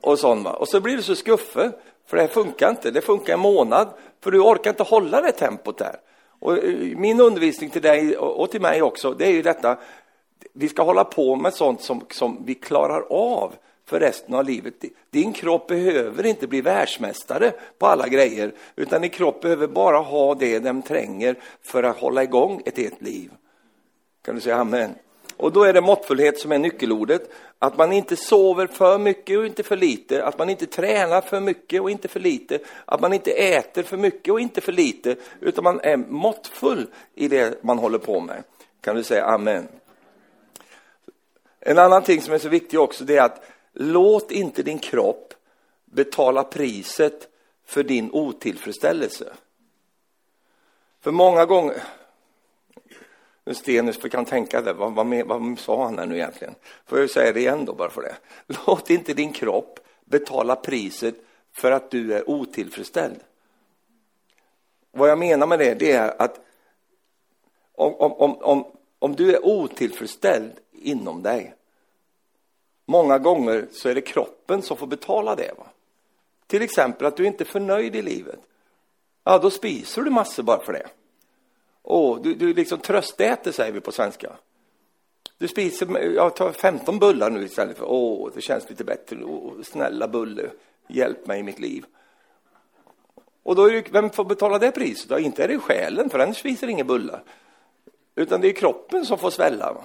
och, 0.00 0.18
sån, 0.18 0.42
va? 0.42 0.52
och 0.52 0.68
så 0.68 0.80
blir 0.80 0.96
du 0.96 1.02
så 1.02 1.14
skuffe, 1.14 1.72
för 2.06 2.16
det 2.16 2.22
här 2.22 2.28
funkar 2.28 2.70
inte. 2.70 2.90
Det 2.90 3.00
funkar 3.00 3.32
en 3.34 3.40
månad, 3.40 3.88
för 4.20 4.30
du 4.30 4.40
orkar 4.40 4.70
inte 4.70 4.82
hålla 4.82 5.20
det 5.20 5.32
tempot 5.32 5.78
där. 5.78 5.96
Och 6.38 6.58
eh, 6.58 6.96
min 6.96 7.20
undervisning 7.20 7.70
till 7.70 7.82
dig 7.82 8.16
och 8.16 8.50
till 8.50 8.60
mig 8.60 8.82
också, 8.82 9.14
det 9.14 9.26
är 9.26 9.32
ju 9.32 9.42
detta. 9.42 9.78
Vi 10.52 10.68
ska 10.68 10.82
hålla 10.82 11.04
på 11.04 11.36
med 11.36 11.54
sånt 11.54 11.82
som, 11.82 12.06
som 12.10 12.42
vi 12.44 12.54
klarar 12.54 13.00
av 13.10 13.54
för 13.86 14.00
resten 14.00 14.34
av 14.34 14.44
livet. 14.44 14.74
Din 15.10 15.32
kropp 15.32 15.68
behöver 15.68 16.26
inte 16.26 16.46
bli 16.46 16.60
världsmästare 16.60 17.52
på 17.78 17.86
alla 17.86 18.08
grejer, 18.08 18.54
utan 18.76 19.02
din 19.02 19.10
kropp 19.10 19.40
behöver 19.40 19.66
bara 19.66 19.98
ha 19.98 20.34
det 20.34 20.58
den 20.58 20.82
tränger 20.82 21.36
för 21.62 21.82
att 21.82 21.96
hålla 21.96 22.22
igång 22.22 22.62
ett 22.64 22.78
helt 22.78 23.02
liv. 23.02 23.30
Kan 24.24 24.34
du 24.34 24.40
säga 24.40 24.56
amen? 24.56 24.94
Och 25.36 25.52
då 25.52 25.64
är 25.64 25.72
det 25.72 25.80
måttfullhet 25.80 26.38
som 26.38 26.52
är 26.52 26.58
nyckelordet. 26.58 27.30
Att 27.58 27.76
man 27.76 27.92
inte 27.92 28.16
sover 28.16 28.66
för 28.66 28.98
mycket 28.98 29.38
och 29.38 29.46
inte 29.46 29.62
för 29.62 29.76
lite. 29.76 30.24
Att 30.24 30.38
man 30.38 30.50
inte 30.50 30.66
tränar 30.66 31.20
för 31.20 31.40
mycket 31.40 31.82
och 31.82 31.90
inte 31.90 32.08
för 32.08 32.20
lite. 32.20 32.58
Att 32.84 33.00
man 33.00 33.12
inte 33.12 33.30
äter 33.30 33.82
för 33.82 33.96
mycket 33.96 34.32
och 34.32 34.40
inte 34.40 34.60
för 34.60 34.72
lite. 34.72 35.16
Utan 35.40 35.64
man 35.64 35.80
är 35.80 35.96
måttfull 35.96 36.86
i 37.14 37.28
det 37.28 37.64
man 37.64 37.78
håller 37.78 37.98
på 37.98 38.20
med. 38.20 38.42
Kan 38.80 38.96
du 38.96 39.02
säga 39.02 39.24
amen? 39.24 39.68
En 41.60 41.78
annan 41.78 42.02
ting 42.02 42.22
som 42.22 42.34
är 42.34 42.38
så 42.38 42.48
viktig 42.48 42.80
också, 42.80 43.04
det 43.04 43.16
är 43.16 43.22
att 43.22 43.44
låt 43.72 44.30
inte 44.30 44.62
din 44.62 44.78
kropp 44.78 45.34
betala 45.84 46.44
priset 46.44 47.28
för 47.66 47.82
din 47.82 48.10
otillfredsställelse. 48.12 49.32
För 51.00 51.10
många 51.10 51.44
gånger, 51.44 51.82
nu 53.44 53.54
Stenus 53.54 53.96
kan 53.96 54.24
tänka 54.24 54.60
det, 54.60 54.72
vad, 54.72 54.94
vad, 54.94 55.26
vad 55.26 55.58
sa 55.58 55.84
han 55.84 55.98
här 55.98 56.06
nu 56.06 56.16
egentligen? 56.16 56.54
Får 56.86 56.98
jag 56.98 57.10
säga 57.10 57.32
det 57.32 57.40
igen 57.40 57.64
då 57.64 57.74
bara 57.74 57.90
för 57.90 58.02
det. 58.02 58.16
Låt 58.66 58.90
inte 58.90 59.14
din 59.14 59.32
kropp 59.32 59.80
betala 60.04 60.56
priset 60.56 61.14
för 61.52 61.72
att 61.72 61.90
du 61.90 62.14
är 62.14 62.30
otillfredsställd. 62.30 63.20
Vad 64.90 65.10
jag 65.10 65.18
menar 65.18 65.46
med 65.46 65.58
det, 65.58 65.74
det 65.74 65.92
är 65.92 66.22
att 66.22 66.40
om, 67.74 67.94
om, 67.94 68.36
om, 68.36 68.64
om 68.98 69.16
du 69.16 69.34
är 69.34 69.46
otillfredsställd 69.46 70.52
inom 70.72 71.22
dig, 71.22 71.54
många 72.86 73.18
gånger 73.18 73.66
så 73.72 73.88
är 73.88 73.94
det 73.94 74.00
kroppen 74.00 74.62
som 74.62 74.76
får 74.76 74.86
betala 74.86 75.34
det. 75.34 75.52
Va? 75.58 75.66
Till 76.46 76.62
exempel 76.62 77.06
att 77.06 77.16
du 77.16 77.26
inte 77.26 77.44
är 77.44 77.46
förnöjd 77.46 77.96
i 77.96 78.02
livet. 78.02 78.40
Ja, 79.24 79.38
då 79.38 79.50
spiser 79.50 80.02
du 80.02 80.10
massor 80.10 80.42
bara 80.42 80.64
för 80.64 80.72
det. 80.72 80.88
Åh, 81.86 82.18
du, 82.22 82.34
du 82.34 82.54
liksom 82.54 82.78
tröstäter, 82.78 83.52
säger 83.52 83.72
vi 83.72 83.80
på 83.80 83.92
svenska. 83.92 84.32
Du 85.38 85.48
spiser, 85.48 85.98
jag 86.00 86.36
tar 86.36 86.52
15 86.52 86.98
bullar 86.98 87.30
nu 87.30 87.44
istället 87.44 87.78
för, 87.78 87.86
åh, 87.90 88.30
det 88.34 88.40
känns 88.40 88.70
lite 88.70 88.84
bättre. 88.84 89.24
Åh, 89.24 89.52
snälla 89.62 90.08
bulle, 90.08 90.50
hjälp 90.88 91.26
mig 91.26 91.40
i 91.40 91.42
mitt 91.42 91.58
liv. 91.58 91.84
Och 93.42 93.56
då 93.56 93.66
är 93.66 93.72
det, 93.72 93.92
vem 93.92 94.10
får 94.10 94.24
betala 94.24 94.58
det 94.58 94.70
priset? 94.70 95.08
Då? 95.08 95.18
Inte 95.18 95.44
är 95.44 95.48
det 95.48 95.58
själen, 95.58 96.10
för 96.10 96.18
den 96.18 96.34
spiser 96.34 96.68
inga 96.68 96.84
bullar. 96.84 97.22
Utan 98.14 98.40
det 98.40 98.48
är 98.48 98.52
kroppen 98.52 99.06
som 99.06 99.18
får 99.18 99.30
svälla. 99.30 99.72
Va? 99.72 99.82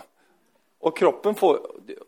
Och 0.80 0.98
kroppen 0.98 1.36
får, 1.36 1.60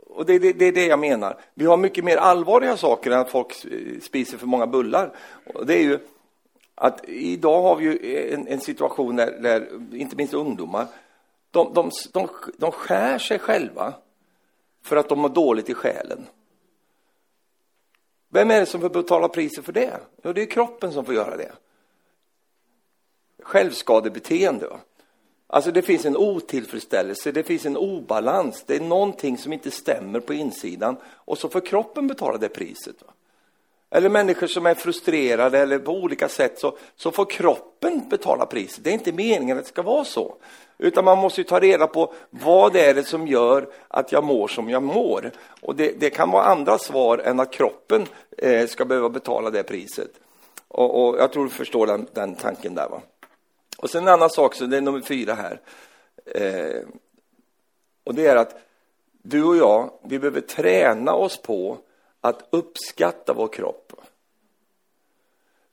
och 0.07 0.25
det, 0.25 0.39
det, 0.39 0.53
det, 0.53 0.65
är 0.65 0.71
det 0.71 0.85
jag 0.85 0.99
menar. 0.99 1.37
Vi 1.53 1.65
har 1.65 1.77
mycket 1.77 2.03
mer 2.03 2.17
allvarliga 2.17 2.77
saker 2.77 3.11
än 3.11 3.19
att 3.19 3.29
folk 3.29 3.53
spiser 4.01 4.37
för 4.37 4.47
många 4.47 4.67
bullar. 4.67 5.15
Och 5.53 5.65
det 5.65 5.73
är 5.73 5.83
ju 5.83 5.99
att 6.75 7.09
idag 7.09 7.61
har 7.61 7.75
vi 7.75 7.83
ju 7.85 8.33
en, 8.33 8.47
en 8.47 8.61
situation 8.61 9.15
där, 9.15 9.31
där, 9.31 9.69
inte 9.95 10.15
minst 10.15 10.33
ungdomar, 10.33 10.87
de, 11.51 11.73
de, 11.73 11.91
de, 12.11 12.27
de 12.57 12.71
skär 12.71 13.17
sig 13.17 13.39
själva 13.39 13.93
för 14.81 14.95
att 14.95 15.09
de 15.09 15.19
mår 15.19 15.29
dåligt 15.29 15.69
i 15.69 15.73
själen. 15.73 16.27
Vem 18.29 18.51
är 18.51 18.59
det 18.59 18.65
som 18.65 18.81
får 18.81 18.89
betala 18.89 19.27
priset 19.27 19.65
för 19.65 19.73
det? 19.73 19.99
Jo, 20.23 20.33
det 20.33 20.41
är 20.41 20.45
kroppen 20.45 20.93
som 20.93 21.05
får 21.05 21.15
göra 21.15 21.37
det. 21.37 21.51
Självskadebeteende. 23.43 24.67
Alltså 25.47 25.71
det 25.71 25.81
finns 25.81 26.05
en 26.05 26.17
otillfredsställelse, 26.17 27.31
det 27.31 27.43
finns 27.43 27.65
en 27.65 27.77
obalans, 27.77 28.63
det 28.67 28.75
är 28.75 28.81
någonting 28.81 29.37
som 29.37 29.53
inte 29.53 29.71
stämmer 29.71 30.19
på 30.19 30.33
insidan 30.33 30.97
och 31.05 31.37
så 31.37 31.49
får 31.49 31.65
kroppen 31.65 32.07
betala 32.07 32.37
det 32.37 32.49
priset. 32.49 32.95
Va? 33.01 33.13
Eller 33.93 34.09
människor 34.09 34.47
som 34.47 34.65
är 34.65 34.75
frustrerade 34.75 35.59
eller 35.59 35.79
på 35.79 35.91
olika 35.91 36.29
sätt 36.29 36.59
så, 36.59 36.77
så 36.95 37.11
får 37.11 37.25
kroppen 37.25 38.09
betala 38.09 38.45
priset. 38.45 38.83
Det 38.83 38.89
är 38.89 38.93
inte 38.93 39.11
meningen 39.11 39.57
att 39.57 39.63
det 39.63 39.69
ska 39.69 39.81
vara 39.81 40.05
så. 40.05 40.35
Utan 40.77 41.05
man 41.05 41.17
måste 41.17 41.43
ta 41.43 41.59
reda 41.59 41.87
på 41.87 42.13
vad 42.29 42.73
det 42.73 42.85
är 42.85 42.93
det 42.93 43.03
som 43.03 43.27
gör 43.27 43.67
att 43.87 44.11
jag 44.11 44.23
mår 44.23 44.47
som 44.47 44.69
jag 44.69 44.83
mår. 44.83 45.31
Och 45.61 45.75
det, 45.75 45.99
det 45.99 46.09
kan 46.09 46.31
vara 46.31 46.43
andra 46.43 46.77
svar 46.77 47.17
än 47.17 47.39
att 47.39 47.51
kroppen 47.51 48.05
eh, 48.37 48.67
ska 48.67 48.85
behöva 48.85 49.09
betala 49.09 49.49
det 49.49 49.63
priset. 49.63 50.11
Och, 50.67 51.07
och 51.07 51.19
jag 51.19 51.33
tror 51.33 51.43
du 51.43 51.49
förstår 51.49 51.87
den, 51.87 52.07
den, 52.13 52.35
tanken 52.35 52.75
där. 52.75 52.89
Va? 52.89 53.01
Och 53.77 53.89
sen 53.89 54.03
en 54.03 54.13
annan 54.13 54.29
sak, 54.29 54.55
så 54.55 54.65
det 54.65 54.77
är 54.77 54.81
nummer 54.81 55.01
fyra 55.01 55.33
här. 55.33 55.61
Eh, 56.25 56.81
och 58.03 58.15
det 58.15 58.27
är 58.27 58.35
att 58.35 58.55
du 59.23 59.43
och 59.43 59.57
jag, 59.57 59.91
vi 60.03 60.19
behöver 60.19 60.41
träna 60.41 61.13
oss 61.13 61.37
på 61.37 61.77
att 62.21 62.47
uppskatta 62.49 63.33
vår 63.33 63.47
kropp. 63.47 63.93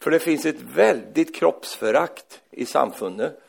För 0.00 0.10
det 0.10 0.18
finns 0.18 0.46
ett 0.46 0.60
väldigt 0.60 1.34
kroppsförakt 1.34 2.40
i 2.50 2.66
samfundet 2.66 3.40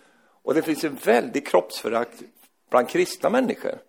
och 0.43 0.53
det 0.53 0.61
finns 0.61 0.83
ett 0.83 1.07
väldigt 1.07 1.47
kroppsförakt 1.47 2.21
bland 2.69 2.89
kristna 2.89 3.29
människor. 3.29 3.79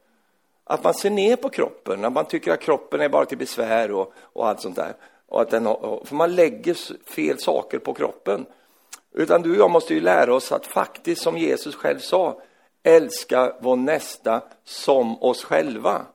Att 0.64 0.84
man 0.84 0.94
ser 0.94 1.10
ner 1.10 1.36
på 1.36 1.48
kroppen, 1.48 2.04
att 2.04 2.12
man 2.12 2.24
tycker 2.24 2.52
att 2.52 2.60
kroppen 2.60 3.00
är 3.00 3.08
bara 3.08 3.24
till 3.24 3.38
besvär 3.38 3.90
och, 3.90 4.12
och 4.16 4.48
allt 4.48 4.60
sånt 4.60 4.76
där. 4.76 4.94
Och 5.26 5.40
att 5.40 5.50
den, 5.50 5.64
för 6.04 6.14
man 6.14 6.34
lägger 6.34 6.74
fel 7.10 7.38
saker 7.38 7.78
på 7.78 7.94
kroppen. 7.94 8.46
Utan 9.12 9.42
du 9.42 9.50
och 9.50 9.56
jag 9.56 9.70
måste 9.70 9.94
ju 9.94 10.00
lära 10.00 10.34
oss 10.34 10.52
att 10.52 10.66
faktiskt, 10.66 11.22
som 11.22 11.38
Jesus 11.38 11.74
själv 11.74 11.98
sa, 11.98 12.42
älska 12.82 13.56
vår 13.60 13.76
nästa 13.76 14.42
som 14.64 15.22
oss 15.22 15.44
själva. 15.44 16.06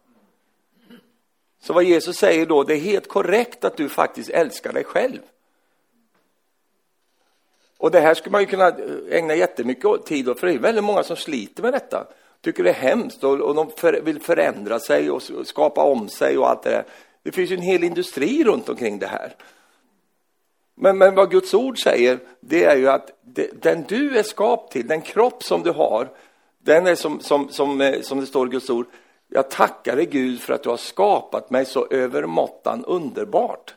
Så 1.65 1.73
vad 1.73 1.83
Jesus 1.83 2.17
säger 2.17 2.45
då, 2.45 2.63
det 2.63 2.73
är 2.73 2.79
helt 2.79 3.07
korrekt 3.07 3.65
att 3.65 3.77
du 3.77 3.89
faktiskt 3.89 4.29
älskar 4.29 4.73
dig 4.73 4.83
själv. 4.83 5.19
Och 7.77 7.91
det 7.91 7.99
här 7.99 8.13
skulle 8.13 8.31
man 8.31 8.41
ju 8.41 8.47
kunna 8.47 8.67
eh, 8.67 8.75
ägna 9.09 9.35
jättemycket 9.35 10.05
tid 10.05 10.29
åt, 10.29 10.39
för 10.39 10.47
det 10.47 10.53
är 10.53 10.59
väldigt 10.59 10.83
många 10.83 11.03
som 11.03 11.15
sliter 11.15 11.63
med 11.63 11.73
detta. 11.73 12.07
Tycker 12.41 12.63
det 12.63 12.69
är 12.69 12.73
hemskt 12.73 13.23
och, 13.23 13.41
och 13.41 13.55
de 13.55 13.71
för, 13.71 14.01
vill 14.01 14.21
förändra 14.21 14.79
sig 14.79 15.11
och 15.11 15.21
skapa 15.43 15.83
om 15.83 16.09
sig 16.09 16.37
och 16.37 16.49
allt 16.49 16.63
det 16.63 16.69
där. 16.69 16.85
Det 17.23 17.31
finns 17.31 17.51
ju 17.51 17.55
en 17.55 17.61
hel 17.61 17.83
industri 17.83 18.43
runt 18.43 18.69
omkring 18.69 18.99
det 18.99 19.07
här. 19.07 19.35
Men, 20.75 20.97
men 20.97 21.15
vad 21.15 21.31
Guds 21.31 21.53
ord 21.53 21.83
säger, 21.83 22.19
det 22.39 22.63
är 22.63 22.75
ju 22.75 22.89
att 22.89 23.11
det, 23.21 23.61
den 23.61 23.85
du 23.87 24.17
är 24.17 24.23
skapt 24.23 24.71
till, 24.71 24.87
den 24.87 25.01
kropp 25.01 25.43
som 25.43 25.63
du 25.63 25.71
har, 25.71 26.09
den 26.59 26.87
är 26.87 26.95
som, 26.95 27.19
som, 27.19 27.49
som, 27.49 27.81
eh, 27.81 28.01
som 28.01 28.19
det 28.19 28.25
står 28.25 28.47
i 28.47 28.51
Guds 28.51 28.69
ord, 28.69 28.85
jag 29.35 29.49
tackar 29.49 29.95
dig 29.95 30.05
Gud 30.05 30.41
för 30.41 30.53
att 30.53 30.63
du 30.63 30.69
har 30.69 30.77
skapat 30.77 31.49
mig 31.49 31.65
så 31.65 31.87
övermåttan 31.89 32.85
underbart. 32.85 33.75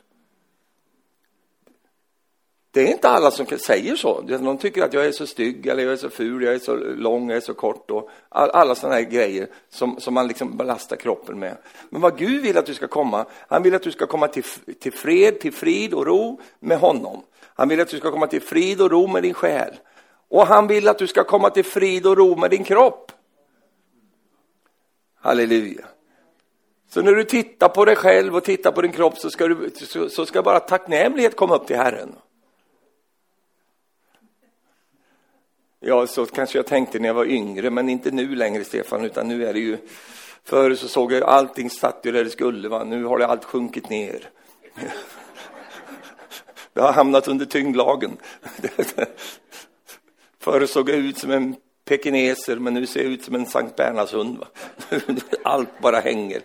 Det 2.71 2.81
är 2.81 2.87
inte 2.87 3.09
alla 3.09 3.31
som 3.31 3.45
säger 3.45 3.95
så. 3.95 4.21
De 4.21 4.57
tycker 4.57 4.83
att 4.83 4.93
jag 4.93 5.05
är 5.05 5.11
så 5.11 5.27
stygg, 5.27 5.67
eller 5.67 5.83
jag 5.83 5.91
är 5.91 5.97
så 5.97 6.09
ful, 6.09 6.43
jag 6.43 6.53
är 6.53 6.59
så 6.59 6.75
lång, 6.75 7.29
jag 7.29 7.37
är 7.37 7.41
så 7.41 7.53
kort 7.53 7.91
och 7.91 8.09
alla 8.29 8.75
sådana 8.75 8.95
här 8.95 9.03
grejer 9.03 9.47
som, 9.69 9.99
som 9.99 10.13
man 10.13 10.27
liksom 10.27 10.57
belastar 10.57 10.95
kroppen 10.95 11.39
med. 11.39 11.57
Men 11.89 12.01
vad 12.01 12.17
Gud 12.17 12.41
vill 12.41 12.57
att 12.57 12.65
du 12.65 12.73
ska 12.73 12.87
komma, 12.87 13.25
han 13.47 13.63
vill 13.63 13.75
att 13.75 13.83
du 13.83 13.91
ska 13.91 14.05
komma 14.05 14.27
till, 14.27 14.43
till 14.79 14.93
fred, 14.93 15.39
till 15.39 15.53
frid 15.53 15.93
och 15.93 16.05
ro 16.05 16.41
med 16.59 16.79
honom. 16.79 17.23
Han 17.41 17.69
vill 17.69 17.81
att 17.81 17.89
du 17.89 17.97
ska 17.97 18.11
komma 18.11 18.27
till 18.27 18.41
frid 18.41 18.81
och 18.81 18.91
ro 18.91 19.07
med 19.07 19.23
din 19.23 19.33
själ. 19.33 19.73
Och 20.29 20.47
han 20.47 20.67
vill 20.67 20.87
att 20.87 20.97
du 20.97 21.07
ska 21.07 21.23
komma 21.23 21.49
till 21.49 21.65
frid 21.65 22.05
och 22.05 22.17
ro 22.17 22.35
med 22.35 22.51
din 22.51 22.63
kropp. 22.63 23.11
Halleluja. 25.21 25.85
Så 26.89 27.01
när 27.01 27.11
du 27.11 27.23
tittar 27.23 27.69
på 27.69 27.85
dig 27.85 27.95
själv 27.95 28.35
och 28.35 28.43
tittar 28.43 28.71
på 28.71 28.81
din 28.81 28.91
kropp 28.91 29.17
så 29.17 29.29
ska, 29.29 29.47
du, 29.47 29.69
så, 29.75 30.09
så 30.09 30.25
ska 30.25 30.43
bara 30.43 30.59
tacknämlighet 30.59 31.35
komma 31.35 31.55
upp 31.55 31.67
till 31.67 31.75
Herren. 31.75 32.15
Ja, 35.79 36.07
så 36.07 36.25
kanske 36.25 36.57
jag 36.57 36.65
tänkte 36.65 36.99
när 36.99 37.09
jag 37.09 37.13
var 37.13 37.25
yngre, 37.25 37.69
men 37.69 37.89
inte 37.89 38.11
nu 38.11 38.35
längre, 38.35 38.63
Stefan, 38.63 39.05
utan 39.05 39.27
nu 39.27 39.45
är 39.45 39.53
det 39.53 39.59
ju... 39.59 39.77
Förr 40.43 40.75
så 40.75 40.87
såg 40.87 41.11
jag 41.11 41.23
allting 41.23 41.69
satt 41.69 41.99
ju 42.03 42.11
där 42.11 42.23
det 42.23 42.29
skulle, 42.29 42.69
va? 42.69 42.83
nu 42.83 43.03
har 43.03 43.17
det 43.19 43.27
allt 43.27 43.45
sjunkit 43.45 43.89
ner. 43.89 44.29
Det 46.73 46.81
har 46.81 46.93
hamnat 46.93 47.27
under 47.27 47.45
tyngdlagen. 47.45 48.17
Förr 50.39 50.65
såg 50.65 50.89
jag 50.89 50.97
ut 50.97 51.17
som 51.17 51.31
en 51.31 51.55
pekineser, 51.89 52.55
men 52.55 52.73
nu 52.73 52.85
ser 52.85 53.03
jag 53.03 53.11
ut 53.11 53.23
som 53.23 53.35
en 53.35 53.45
Sankt 53.45 53.75
Bernhardshund. 53.75 54.45
Allt 55.43 55.79
bara 55.81 55.99
hänger. 55.99 56.41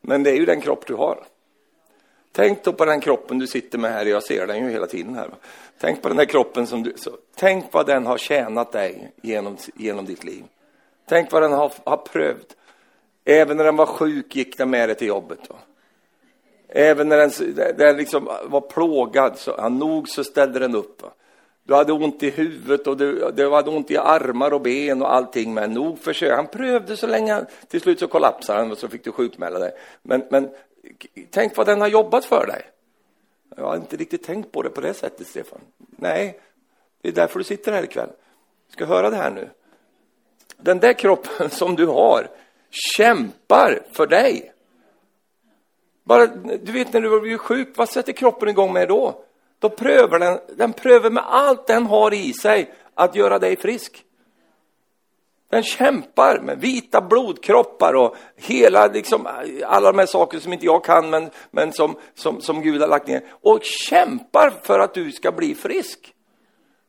Men 0.00 0.22
det 0.22 0.30
är 0.30 0.36
ju 0.36 0.44
den 0.44 0.60
kropp 0.60 0.86
du 0.86 0.94
har. 0.94 1.24
Tänk 2.32 2.64
då 2.64 2.72
på 2.72 2.84
den 2.84 3.00
kroppen 3.00 3.38
du 3.38 3.46
sitter 3.46 3.78
med 3.78 3.92
här, 3.92 4.06
jag 4.06 4.22
ser 4.22 4.46
den 4.46 4.64
ju 4.64 4.70
hela 4.70 4.86
tiden 4.86 5.14
här. 5.14 5.30
Tänk 5.78 6.02
på 6.02 6.08
den 6.08 6.16
där 6.16 6.24
kroppen 6.24 6.66
som 6.66 6.82
du, 6.82 6.92
så, 6.96 7.10
tänk 7.34 7.72
vad 7.72 7.86
den 7.86 8.06
har 8.06 8.18
tjänat 8.18 8.72
dig 8.72 9.12
genom, 9.22 9.56
genom 9.74 10.04
ditt 10.04 10.24
liv. 10.24 10.44
Tänk 11.08 11.32
vad 11.32 11.42
den 11.42 11.52
har, 11.52 11.72
har 11.84 11.96
prövt. 11.96 12.56
Även 13.24 13.56
när 13.56 13.64
den 13.64 13.76
var 13.76 13.86
sjuk 13.86 14.36
gick 14.36 14.58
den 14.58 14.70
med 14.70 14.88
dig 14.88 14.96
till 14.96 15.08
jobbet. 15.08 15.38
Då. 15.48 15.56
Även 16.76 17.08
när 17.08 17.16
den, 17.16 17.76
den 17.76 17.96
liksom 17.96 18.30
var 18.44 18.60
plågad, 18.60 19.38
så, 19.38 19.60
han 19.60 19.78
nog 19.78 20.08
så 20.08 20.24
ställde 20.24 20.58
den 20.58 20.74
upp. 20.74 21.02
Va? 21.02 21.08
Du 21.62 21.74
hade 21.74 21.92
ont 21.92 22.22
i 22.22 22.30
huvudet 22.30 22.86
och 22.86 22.96
du, 22.96 23.30
du 23.30 23.50
hade 23.50 23.70
ont 23.70 23.90
i 23.90 23.96
armar 23.96 24.52
och 24.52 24.60
ben 24.60 25.02
och 25.02 25.14
allting, 25.14 25.54
men 25.54 25.72
nog 25.72 25.98
försökte. 25.98 26.34
Han 26.34 26.46
prövade 26.46 26.96
så 26.96 27.06
länge, 27.06 27.44
till 27.68 27.80
slut 27.80 27.98
så 27.98 28.06
kollapsade 28.06 28.58
han 28.58 28.72
och 28.72 28.78
så 28.78 28.88
fick 28.88 29.04
du 29.04 29.12
sjukmäla 29.12 29.58
dig. 29.58 29.72
Men, 30.02 30.24
men 30.30 30.50
tänk 31.30 31.56
vad 31.56 31.66
den 31.66 31.80
har 31.80 31.88
jobbat 31.88 32.24
för 32.24 32.46
dig. 32.46 32.62
Jag 33.56 33.64
har 33.64 33.76
inte 33.76 33.96
riktigt 33.96 34.22
tänkt 34.22 34.52
på 34.52 34.62
det 34.62 34.70
på 34.70 34.80
det 34.80 34.94
sättet, 34.94 35.26
Stefan. 35.26 35.60
Nej, 35.76 36.40
det 37.02 37.08
är 37.08 37.12
därför 37.12 37.38
du 37.38 37.44
sitter 37.44 37.72
här 37.72 37.82
ikväll. 37.82 38.10
Du 38.66 38.72
ska 38.72 38.84
höra 38.84 39.10
det 39.10 39.16
här 39.16 39.30
nu. 39.30 39.48
Den 40.56 40.78
där 40.78 40.92
kroppen 40.92 41.50
som 41.50 41.76
du 41.76 41.86
har 41.86 42.28
kämpar 42.70 43.82
för 43.92 44.06
dig. 44.06 44.53
Bara, 46.04 46.26
du 46.26 46.72
vet 46.72 46.92
när 46.92 47.00
du 47.00 47.20
blir 47.20 47.38
sjuk, 47.38 47.68
vad 47.76 47.88
sätter 47.88 48.12
kroppen 48.12 48.48
igång 48.48 48.72
med 48.72 48.88
då? 48.88 49.24
Då 49.58 49.68
prövar 49.68 50.18
den, 50.18 50.38
den 50.56 50.72
prövar 50.72 51.10
med 51.10 51.24
allt 51.26 51.66
den 51.66 51.86
har 51.86 52.14
i 52.14 52.32
sig 52.32 52.74
att 52.94 53.14
göra 53.14 53.38
dig 53.38 53.56
frisk. 53.56 54.04
Den 55.50 55.62
kämpar 55.62 56.40
med 56.40 56.60
vita 56.60 57.00
blodkroppar 57.00 57.94
och 57.94 58.16
hela, 58.36 58.86
liksom, 58.86 59.28
alla 59.64 59.92
de 59.92 59.98
här 59.98 60.06
sakerna 60.06 60.40
som 60.40 60.52
inte 60.52 60.66
jag 60.66 60.84
kan, 60.84 61.10
men, 61.10 61.30
men 61.50 61.72
som, 61.72 61.96
som, 62.14 62.40
som 62.40 62.62
Gud 62.62 62.80
har 62.80 62.88
lagt 62.88 63.08
ner. 63.08 63.22
Och 63.30 63.60
kämpar 63.62 64.52
för 64.62 64.78
att 64.78 64.94
du 64.94 65.12
ska 65.12 65.32
bli 65.32 65.54
frisk. 65.54 66.14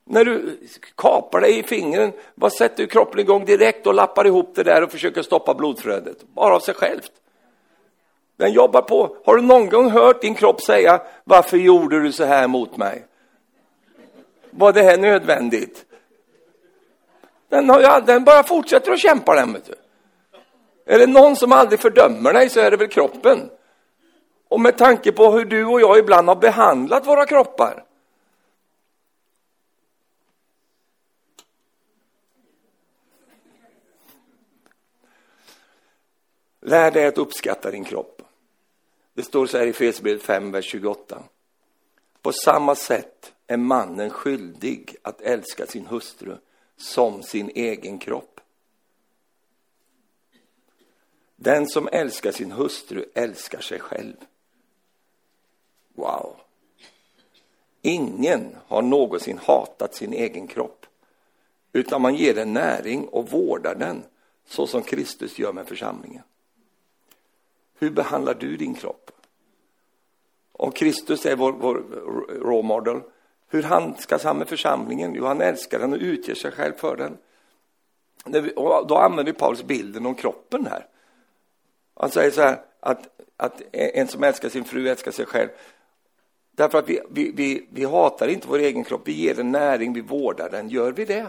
När 0.06 0.26
du 0.26 0.60
kapar 0.96 1.42
dig 1.42 1.60
i 1.60 1.64
fingren, 1.64 2.12
vad 2.36 2.54
sätter 2.54 2.84
du 2.84 2.88
kroppen 2.88 3.20
igång 3.20 3.46
direkt 3.46 3.88
och 3.88 3.94
lappar 3.94 4.28
ihop 4.28 4.56
det 4.56 4.64
där 4.64 4.84
och 4.84 4.92
försöker 4.92 5.22
stoppa 5.22 5.54
blodflödet? 5.54 6.18
Bara 6.36 6.56
av 6.56 6.60
sig 6.60 6.74
självt. 6.74 7.12
Den 8.38 8.54
jobbar 8.54 8.82
på. 8.82 9.18
Har 9.26 9.36
du 9.36 9.42
någon 9.42 9.70
gång 9.70 9.90
hört 9.90 10.22
din 10.22 10.36
kropp 10.36 10.62
säga, 10.62 11.02
varför 11.24 11.58
gjorde 11.58 12.00
du 12.00 12.12
så 12.12 12.24
här 12.24 12.48
mot 12.48 12.78
mig? 12.78 13.06
Var 14.50 14.74
det 14.74 14.82
här 14.82 14.98
nödvändigt? 14.98 15.86
Den, 17.50 17.70
har, 17.70 18.02
den 18.02 18.24
bara 18.24 18.44
fortsätter 18.44 18.92
att 18.92 19.00
kämpa 19.00 19.36
den, 19.36 19.54
vet 19.54 19.66
du. 19.66 19.76
Är 20.86 21.00
det 21.00 21.08
någon 21.08 21.36
som 21.36 21.52
aldrig 21.52 21.80
fördömer 21.80 22.34
dig 22.34 22.50
så 22.50 22.60
är 22.60 22.72
det 22.72 22.78
väl 22.78 22.88
kroppen. 22.88 23.50
Och 24.48 24.62
med 24.62 24.78
tanke 24.78 25.12
på 25.12 25.32
hur 25.32 25.46
du 25.46 25.66
och 25.66 25.82
jag 25.82 25.98
ibland 25.98 26.28
har 26.28 26.36
behandlat 26.36 27.08
våra 27.08 27.26
kroppar. 27.26 27.86
Lär 36.62 36.92
dig 36.92 37.06
att 37.06 37.18
uppskatta 37.18 37.72
din 37.72 37.84
kropp. 37.84 38.15
Det 39.16 39.24
står 39.24 39.48
så 39.48 39.58
här 39.58 39.66
i 39.66 39.70
Efesierbrevet 39.70 40.24
5, 40.24 40.52
vers 40.52 40.66
28. 40.66 41.24
På 42.22 42.32
samma 42.32 42.76
sätt 42.76 43.34
är 43.48 43.58
mannen 43.58 44.10
skyldig 44.10 44.96
att 45.02 45.22
älska 45.22 45.66
sin 45.66 45.86
hustru 45.86 46.38
som 46.78 47.24
sin 47.24 47.52
egen 47.56 47.98
kropp. 47.98 48.42
Den 51.36 51.68
som 51.68 51.90
älskar 51.92 52.32
sin 52.32 52.52
hustru 52.52 53.06
älskar 53.14 53.62
sig 53.62 53.80
själv. 53.80 54.16
Wow! 55.94 56.36
Ingen 57.82 58.56
har 58.68 58.82
någonsin 58.82 59.38
hatat 59.38 59.96
sin 59.96 60.14
egen 60.14 60.48
kropp, 60.48 60.86
utan 61.74 62.02
man 62.02 62.16
ger 62.16 62.34
den 62.34 62.54
näring 62.54 63.08
och 63.08 63.30
vårdar 63.30 63.76
den 63.76 64.04
så 64.46 64.68
som 64.68 64.82
Kristus 64.82 65.40
gör 65.40 65.54
med 65.54 65.68
församlingen. 65.68 66.24
Hur 67.86 67.92
behandlar 67.92 68.34
du 68.34 68.58
din 68.58 68.74
kropp? 68.74 69.12
Om 70.52 70.72
Kristus 70.72 71.26
är 71.26 71.36
vår, 71.36 71.52
vår 71.52 71.74
role 72.40 72.68
model, 72.68 73.02
hur 73.48 73.64
handskas 73.64 74.24
han 74.24 74.38
med 74.38 74.48
församlingen? 74.48 75.16
Jo, 75.16 75.26
han 75.26 75.42
älskar 75.42 75.80
den 75.80 75.94
och 75.94 76.00
utger 76.00 76.36
sig 76.36 76.52
själv 76.52 76.74
för 76.74 76.96
den. 76.96 77.18
Och 78.56 78.88
då 78.88 78.98
använder 78.98 79.34
Paulus 79.34 79.64
bilden 79.64 80.06
om 80.06 80.16
kroppen 80.16 80.66
här. 80.66 80.88
Han 81.94 82.10
säger 82.10 82.32
så 82.32 82.42
här 82.42 82.62
att, 82.80 83.22
att 83.38 83.62
en 83.72 84.08
som 84.08 84.24
älskar 84.24 84.50
sin 84.50 84.66
fru 84.66 84.90
älskar 84.90 85.12
sig 85.12 85.26
själv. 85.26 85.50
Därför 86.52 86.78
att 86.78 86.90
vi, 86.90 87.02
vi, 87.10 87.32
vi, 87.32 87.68
vi 87.72 87.86
hatar 87.86 88.28
inte 88.28 88.48
vår 88.48 88.60
egen 88.60 88.84
kropp, 88.84 89.02
vi 89.06 89.12
ger 89.12 89.36
den 89.36 89.52
näring, 89.52 89.94
vi 89.94 90.02
vårdar 90.02 90.50
den. 90.50 90.70
Gör 90.70 90.92
vi 90.92 91.06
det? 91.06 91.28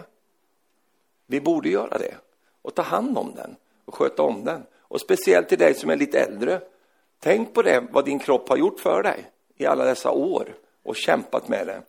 Vi 1.25 1.41
borde 1.41 1.69
göra 1.69 1.97
det 1.97 2.15
och 2.61 2.75
ta 2.75 2.81
hand 2.81 3.17
om 3.17 3.35
den 3.35 3.55
och 3.85 3.95
sköta 3.95 4.23
om 4.23 4.43
den. 4.43 4.63
Och 4.87 5.01
speciellt 5.01 5.49
till 5.49 5.57
dig 5.57 5.73
som 5.73 5.89
är 5.89 5.95
lite 5.95 6.19
äldre. 6.19 6.61
Tänk 7.19 7.53
på 7.53 7.61
det, 7.61 7.87
vad 7.91 8.05
din 8.05 8.19
kropp 8.19 8.49
har 8.49 8.57
gjort 8.57 8.79
för 8.79 9.03
dig 9.03 9.31
i 9.57 9.65
alla 9.65 9.85
dessa 9.85 10.11
år 10.11 10.55
och 10.83 10.95
kämpat 10.95 11.47
med 11.47 11.67
det. 11.67 11.81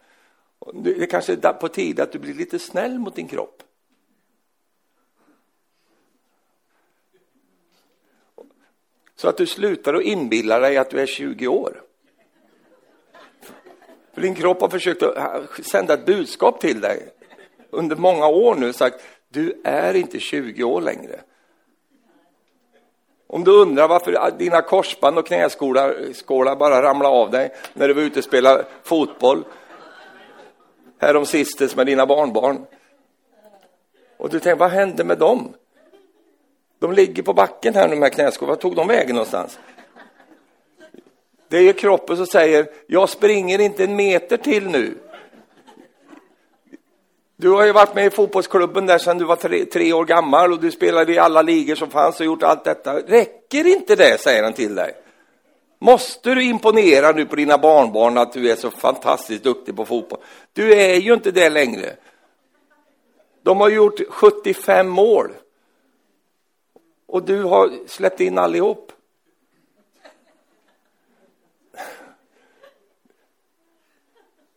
Det 0.72 1.06
kanske 1.06 1.32
är 1.32 1.52
på 1.52 1.68
tiden 1.68 2.02
att 2.02 2.12
du 2.12 2.18
blir 2.18 2.34
lite 2.34 2.58
snäll 2.58 2.98
mot 2.98 3.16
din 3.16 3.28
kropp. 3.28 3.62
Så 9.16 9.28
att 9.28 9.36
du 9.36 9.46
slutar 9.46 9.94
att 9.94 10.02
inbilla 10.02 10.58
dig 10.58 10.76
att 10.76 10.90
du 10.90 11.00
är 11.00 11.06
20 11.06 11.46
år. 11.46 11.82
För 14.14 14.20
din 14.20 14.34
kropp 14.34 14.60
har 14.60 14.68
försökt 14.68 15.02
att 15.02 15.64
sända 15.64 15.94
ett 15.94 16.06
budskap 16.06 16.60
till 16.60 16.80
dig 16.80 17.08
under 17.70 17.96
många 17.96 18.26
år 18.26 18.54
nu 18.54 18.72
sagt 18.72 19.04
du 19.28 19.60
är 19.64 19.94
inte 19.94 20.20
20 20.20 20.64
år 20.64 20.80
längre. 20.80 21.20
Om 23.30 23.44
du 23.44 23.50
undrar 23.50 23.88
varför 23.88 24.38
dina 24.38 24.62
korsband 24.62 25.18
och 25.18 25.26
knäskålar 25.26 26.56
bara 26.56 26.82
ramlade 26.82 27.14
av 27.14 27.30
dig 27.30 27.50
när 27.72 27.88
du 27.88 27.94
var 27.94 28.02
ute 28.02 28.18
och 28.18 28.24
spelade 28.24 28.64
fotboll 28.82 29.44
härom 30.98 31.26
sistens 31.26 31.76
med 31.76 31.86
dina 31.86 32.06
barnbarn. 32.06 32.66
Och 34.16 34.30
du 34.30 34.40
tänker, 34.40 34.58
vad 34.58 34.70
hände 34.70 35.04
med 35.04 35.18
dem? 35.18 35.54
De 36.78 36.92
ligger 36.92 37.22
på 37.22 37.32
backen 37.32 37.74
här, 37.74 37.88
de 37.88 38.02
här 38.02 38.08
knäskålarna. 38.08 38.52
Vart 38.52 38.62
tog 38.62 38.76
de 38.76 38.86
vägen 38.86 39.14
någonstans? 39.14 39.58
Det 41.48 41.56
är 41.56 41.62
ju 41.62 41.72
kroppen 41.72 42.16
som 42.16 42.26
säger, 42.26 42.66
jag 42.86 43.08
springer 43.08 43.58
inte 43.58 43.84
en 43.84 43.96
meter 43.96 44.36
till 44.36 44.68
nu. 44.68 44.98
Du 47.40 47.50
har 47.50 47.66
ju 47.66 47.72
varit 47.72 47.94
med 47.94 48.06
i 48.06 48.10
fotbollsklubben 48.10 48.86
där 48.86 48.98
sedan 48.98 49.18
du 49.18 49.24
var 49.24 49.36
tre, 49.36 49.64
tre, 49.64 49.92
år 49.92 50.04
gammal 50.04 50.52
och 50.52 50.60
du 50.60 50.70
spelade 50.70 51.12
i 51.12 51.18
alla 51.18 51.42
ligor 51.42 51.74
som 51.74 51.90
fanns 51.90 52.20
och 52.20 52.26
gjort 52.26 52.42
allt 52.42 52.64
detta. 52.64 53.00
Räcker 53.00 53.66
inte 53.66 53.96
det, 53.96 54.20
säger 54.20 54.42
han 54.42 54.52
till 54.52 54.74
dig. 54.74 54.94
Måste 55.78 56.34
du 56.34 56.44
imponera 56.44 57.12
nu 57.12 57.26
på 57.26 57.36
dina 57.36 57.58
barnbarn 57.58 58.18
att 58.18 58.32
du 58.32 58.50
är 58.50 58.56
så 58.56 58.70
fantastiskt 58.70 59.44
duktig 59.44 59.76
på 59.76 59.84
fotboll? 59.84 60.20
Du 60.52 60.74
är 60.74 60.94
ju 60.94 61.14
inte 61.14 61.30
det 61.30 61.50
längre. 61.50 61.96
De 63.42 63.60
har 63.60 63.68
gjort 63.68 64.00
75 64.08 64.88
mål. 64.88 65.32
Och 67.06 67.22
du 67.22 67.42
har 67.42 67.70
släppt 67.86 68.20
in 68.20 68.38
allihop. 68.38 68.92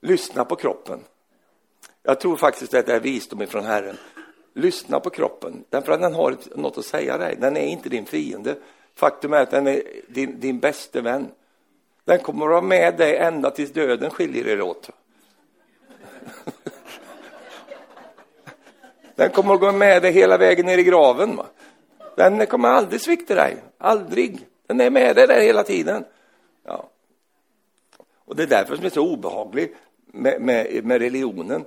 Lyssna 0.01 0.45
på 0.45 0.55
kroppen. 0.55 1.03
Jag 2.11 2.19
tror 2.19 2.37
faktiskt 2.37 2.73
att 2.73 2.85
det 2.85 2.93
är 2.93 2.99
visdom 2.99 3.41
ifrån 3.41 3.65
Herren. 3.65 3.97
Lyssna 4.53 4.99
på 4.99 5.09
kroppen, 5.09 5.63
därför 5.69 5.91
att 5.91 6.01
den 6.01 6.13
har 6.13 6.37
något 6.55 6.77
att 6.77 6.85
säga 6.85 7.17
dig. 7.17 7.35
Den 7.39 7.57
är 7.57 7.65
inte 7.65 7.89
din 7.89 8.05
fiende. 8.05 8.55
Faktum 8.95 9.33
är 9.33 9.41
att 9.41 9.51
den 9.51 9.67
är 9.67 9.83
din, 10.07 10.39
din 10.39 10.59
bäste 10.59 11.01
vän. 11.01 11.31
Den 12.05 12.19
kommer 12.19 12.45
att 12.45 12.51
vara 12.51 12.61
med 12.61 12.97
dig 12.97 13.17
ända 13.17 13.51
tills 13.51 13.71
döden 13.71 14.09
skiljer 14.09 14.47
er 14.47 14.61
åt. 14.61 14.89
Den 19.15 19.29
kommer 19.29 19.53
att 19.53 19.59
gå 19.59 19.71
med 19.71 20.01
dig 20.01 20.11
hela 20.11 20.37
vägen 20.37 20.65
ner 20.65 20.77
i 20.77 20.83
graven. 20.83 21.35
Va? 21.35 21.45
Den 22.15 22.45
kommer 22.45 22.69
aldrig 22.69 23.01
svikta 23.01 23.35
dig. 23.35 23.57
Aldrig. 23.77 24.47
Den 24.67 24.81
är 24.81 24.89
med 24.89 25.15
dig 25.15 25.27
där 25.27 25.41
hela 25.41 25.63
tiden. 25.63 26.05
Ja. 26.63 26.89
Och 28.25 28.35
det 28.35 28.43
är 28.43 28.47
därför 28.47 28.75
som 28.75 28.81
det 28.81 28.87
är 28.87 28.89
så 28.89 29.13
obehagligt 29.13 29.75
med, 30.05 30.41
med, 30.41 30.85
med 30.85 31.01
religionen 31.01 31.65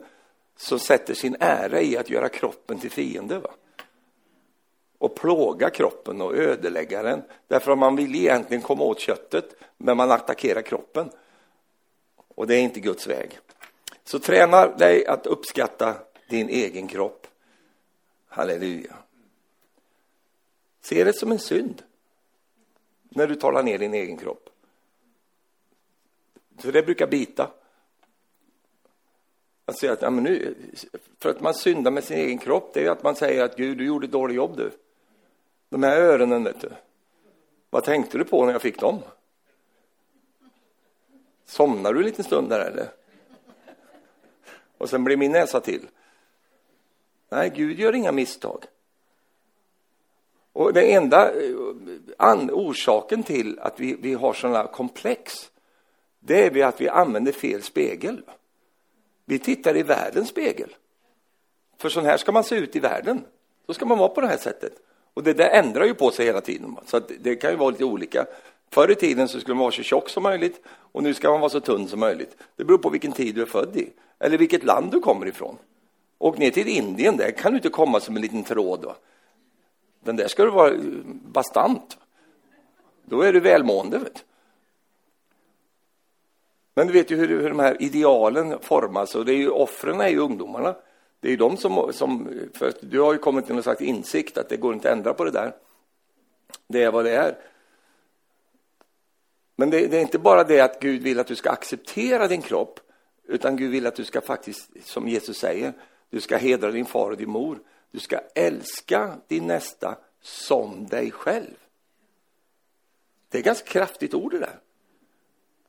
som 0.57 0.79
sätter 0.79 1.15
sin 1.15 1.37
ära 1.41 1.81
i 1.81 1.97
att 1.97 2.11
göra 2.11 2.29
kroppen 2.29 2.79
till 2.79 2.91
fiende. 2.91 3.39
Va? 3.39 3.51
Och 4.99 5.17
plåga 5.17 5.71
kroppen 5.71 6.21
och 6.21 6.37
ödelägga 6.37 7.03
den. 7.03 7.23
Därför 7.49 7.73
att 7.73 7.79
man 7.79 7.97
vill 7.97 8.15
egentligen 8.15 8.63
komma 8.63 8.85
åt 8.85 9.01
köttet, 9.01 9.57
men 9.77 9.97
man 9.97 10.11
attackerar 10.11 10.63
kroppen. 10.63 11.11
Och 12.35 12.47
det 12.47 12.55
är 12.55 12.61
inte 12.61 12.81
Guds 12.81 13.07
väg. 13.07 13.39
Så 14.05 14.19
träna 14.19 14.67
dig 14.67 15.07
att 15.07 15.27
uppskatta 15.27 15.95
din 16.29 16.49
egen 16.49 16.89
kropp. 16.89 17.27
Halleluja. 18.29 18.97
Se 20.81 21.05
det 21.05 21.13
som 21.13 21.33
en 21.33 21.39
synd 21.39 21.83
när 23.09 23.27
du 23.27 23.35
talar 23.35 23.63
ner 23.63 23.79
din 23.79 23.95
egen 23.95 24.17
kropp. 24.17 24.51
För 26.59 26.73
det 26.73 26.83
brukar 26.83 27.07
bita. 27.07 27.51
Att 29.67 29.79
säga 29.79 29.93
att, 29.93 30.03
ja, 30.03 30.11
men 30.11 30.25
nu, 30.25 30.55
för 31.19 31.31
att 31.31 31.41
man 31.41 31.55
syndar 31.55 31.91
med 31.91 32.05
sin 32.05 32.19
egen 32.19 32.39
kropp, 32.39 32.71
det 32.75 32.87
är 32.87 32.91
att 32.91 33.03
man 33.03 33.17
säger 33.17 33.45
att 33.45 33.57
Gud, 33.57 33.79
du 33.79 33.87
gjorde 33.87 34.05
ett 34.07 34.13
dåligt 34.13 34.37
jobb 34.37 34.57
du. 34.57 34.71
De 35.69 35.83
här 35.83 36.01
öronen, 36.01 36.45
vet 36.45 36.61
du. 36.61 36.71
Vad 37.71 37.85
tänkte 37.85 38.19
du 38.19 38.25
på 38.25 38.47
när 38.47 38.53
jag 38.53 38.63
fick 38.63 38.81
dem? 38.81 38.99
Somnar 41.47 41.93
du 41.93 42.01
en 42.01 42.07
liten 42.07 42.25
stund 42.25 42.49
där 42.49 42.61
eller? 42.61 42.89
Och 44.79 44.91
sen 44.91 45.05
blir 45.05 45.17
min 45.17 45.33
näsa 45.33 45.61
till. 45.61 45.87
Nej, 47.29 47.53
Gud 47.55 47.79
gör 47.79 47.95
inga 47.95 48.13
misstag. 48.13 48.65
Och 50.53 50.73
den 50.73 50.85
enda 50.85 51.33
eh, 51.33 51.57
an, 52.19 52.51
orsaken 52.51 53.23
till 53.23 53.59
att 53.59 53.81
vi, 53.81 53.95
vi 53.95 54.15
har 54.15 54.33
sådana 54.33 54.67
komplex, 54.67 55.51
det 56.21 56.47
är 56.47 56.65
att 56.65 56.81
vi 56.81 56.89
använder 56.89 57.33
fel 57.33 57.63
spegel. 57.63 58.23
Vi 59.25 59.39
tittar 59.39 59.77
i 59.77 59.83
världens 59.83 60.29
spegel. 60.29 60.77
För 61.79 61.89
så 61.89 62.01
här 62.01 62.17
ska 62.17 62.33
man 62.33 62.45
se 62.45 62.57
ut 62.57 62.77
i 62.77 62.81
världen. 62.81 63.25
Då 63.67 63.75
ska 63.75 63.87
man 63.87 63.99
vara 63.99 64.09
på 64.09 64.21
det 64.21 64.27
här 64.27 64.37
sättet. 64.37 64.73
Och 65.15 65.23
det 65.23 65.33
där 65.33 65.49
ändrar 65.49 65.85
ju 65.85 65.95
på 65.95 66.11
sig 66.11 66.27
hela 66.27 66.41
tiden. 66.41 66.77
Så 66.87 67.01
det 67.21 67.37
kan 67.37 67.51
ju 67.51 67.57
vara 67.57 67.71
lite 67.71 67.85
olika. 67.85 68.27
Förr 68.71 68.91
i 68.91 68.95
tiden 68.95 69.29
så 69.29 69.41
skulle 69.41 69.55
man 69.55 69.63
vara 69.63 69.73
så 69.73 69.83
tjock 69.83 70.09
som 70.09 70.23
möjligt 70.23 70.63
och 70.67 71.03
nu 71.03 71.15
ska 71.15 71.31
man 71.31 71.41
vara 71.41 71.51
så 71.51 71.61
tunn 71.61 71.89
som 71.89 72.01
möjligt. 72.01 72.37
Det 72.57 72.65
beror 72.65 72.79
på 72.79 72.91
vilken 72.91 73.13
tid 73.13 73.35
du 73.35 73.43
är 73.43 73.47
född 73.47 73.77
i 73.77 73.91
eller 74.19 74.39
vilket 74.39 74.65
land 74.65 74.91
du 74.91 75.01
kommer 75.01 75.27
ifrån. 75.27 75.57
Åk 76.19 76.39
ner 76.39 76.51
till 76.51 76.69
Indien, 76.69 77.17
där 77.17 77.31
kan 77.31 77.53
du 77.53 77.57
inte 77.57 77.69
komma 77.69 78.01
som 78.01 78.17
en 78.17 78.23
liten 78.23 78.45
tråd. 78.45 78.85
Va? 78.85 78.97
Den 80.01 80.17
där 80.17 80.29
ska 80.29 80.45
du 80.45 80.51
vara 80.51 80.73
bastant. 81.09 81.99
Då 83.05 83.23
är 83.23 83.33
du 83.33 83.41
välmående. 83.41 83.99
Vet. 83.99 84.25
Men 86.75 86.87
du 86.87 86.93
vet 86.93 87.11
ju 87.11 87.17
hur, 87.17 87.29
hur 87.29 87.49
de 87.49 87.59
här 87.59 87.83
idealen 87.83 88.59
formas 88.61 89.15
och 89.15 89.25
det 89.25 89.33
är 89.33 89.37
ju 89.37 89.51
offren 89.51 90.01
är 90.01 90.09
ju 90.09 90.19
ungdomarna. 90.19 90.77
Det 91.21 91.29
är 91.29 91.31
ju 91.31 91.37
de 91.37 91.57
som, 91.57 91.93
som 91.93 92.29
för 92.55 92.73
du 92.81 93.01
har 93.01 93.13
ju 93.13 93.19
kommit 93.19 93.47
till 93.47 93.55
någon 93.55 93.63
slags 93.63 93.81
insikt 93.81 94.39
att 94.39 94.49
det 94.49 94.57
går 94.57 94.75
inte 94.75 94.91
att 94.91 94.97
ändra 94.97 95.15
på 95.15 95.25
det 95.25 95.31
där. 95.31 95.55
Det 96.69 96.83
är 96.83 96.91
vad 96.91 97.05
det 97.05 97.17
är. 97.17 97.39
Men 99.57 99.71
det, 99.71 99.87
det, 99.87 99.97
är 99.97 100.01
inte 100.01 100.19
bara 100.19 100.45
det 100.45 100.61
att 100.61 100.81
Gud 100.81 101.03
vill 101.03 101.21
att 101.21 101.27
du 101.27 101.35
ska 101.35 101.51
acceptera 101.51 102.29
din 102.29 102.43
kropp, 102.43 102.81
utan 103.25 103.57
Gud 103.57 103.71
vill 103.71 103.87
att 103.87 103.97
du 103.97 104.05
ska 104.05 104.21
faktiskt, 104.21 104.71
som 104.83 105.09
Jesus 105.09 105.39
säger, 105.39 105.73
du 106.11 106.21
ska 106.21 106.37
hedra 106.37 106.71
din 106.71 106.87
far 106.87 107.11
och 107.11 107.17
din 107.17 107.31
mor. 107.31 107.59
Du 107.91 108.01
ska 108.01 108.21
älska 108.35 109.17
din 109.29 109.47
nästa 109.47 109.99
som 110.21 110.87
dig 110.87 111.11
själv. 111.11 111.57
Det 113.29 113.39
är 113.39 113.41
ett 113.41 113.47
ganska 113.47 113.67
kraftigt 113.67 114.15
ord 114.15 114.33
det 114.33 114.39
där. 114.39 114.59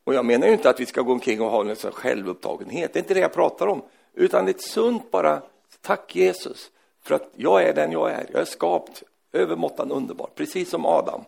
Och 0.05 0.13
jag 0.13 0.25
menar 0.25 0.47
ju 0.47 0.53
inte 0.53 0.69
att 0.69 0.79
vi 0.79 0.85
ska 0.85 1.01
gå 1.01 1.11
omkring 1.11 1.41
och 1.41 1.49
ha 1.49 1.69
en 1.69 1.75
sån 1.75 1.91
självupptagenhet, 1.91 2.93
det 2.93 2.99
är 2.99 3.01
inte 3.01 3.13
det 3.13 3.19
jag 3.19 3.33
pratar 3.33 3.67
om. 3.67 3.81
Utan 4.13 4.47
ett 4.47 4.61
sunt 4.61 5.11
bara, 5.11 5.41
tack 5.81 6.15
Jesus, 6.15 6.71
för 7.01 7.15
att 7.15 7.31
jag 7.35 7.63
är 7.63 7.73
den 7.73 7.91
jag 7.91 8.11
är. 8.11 8.25
Jag 8.31 8.41
är 8.41 8.45
skapt 8.45 9.03
övermåttan 9.31 9.91
underbar, 9.91 10.29
precis 10.35 10.69
som 10.69 10.85
Adam. 10.85 11.23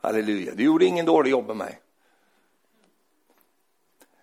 Halleluja, 0.00 0.54
du 0.54 0.64
gjorde 0.64 0.84
ingen 0.84 1.06
dålig 1.06 1.30
jobb 1.30 1.46
med 1.46 1.56
mig. 1.56 1.80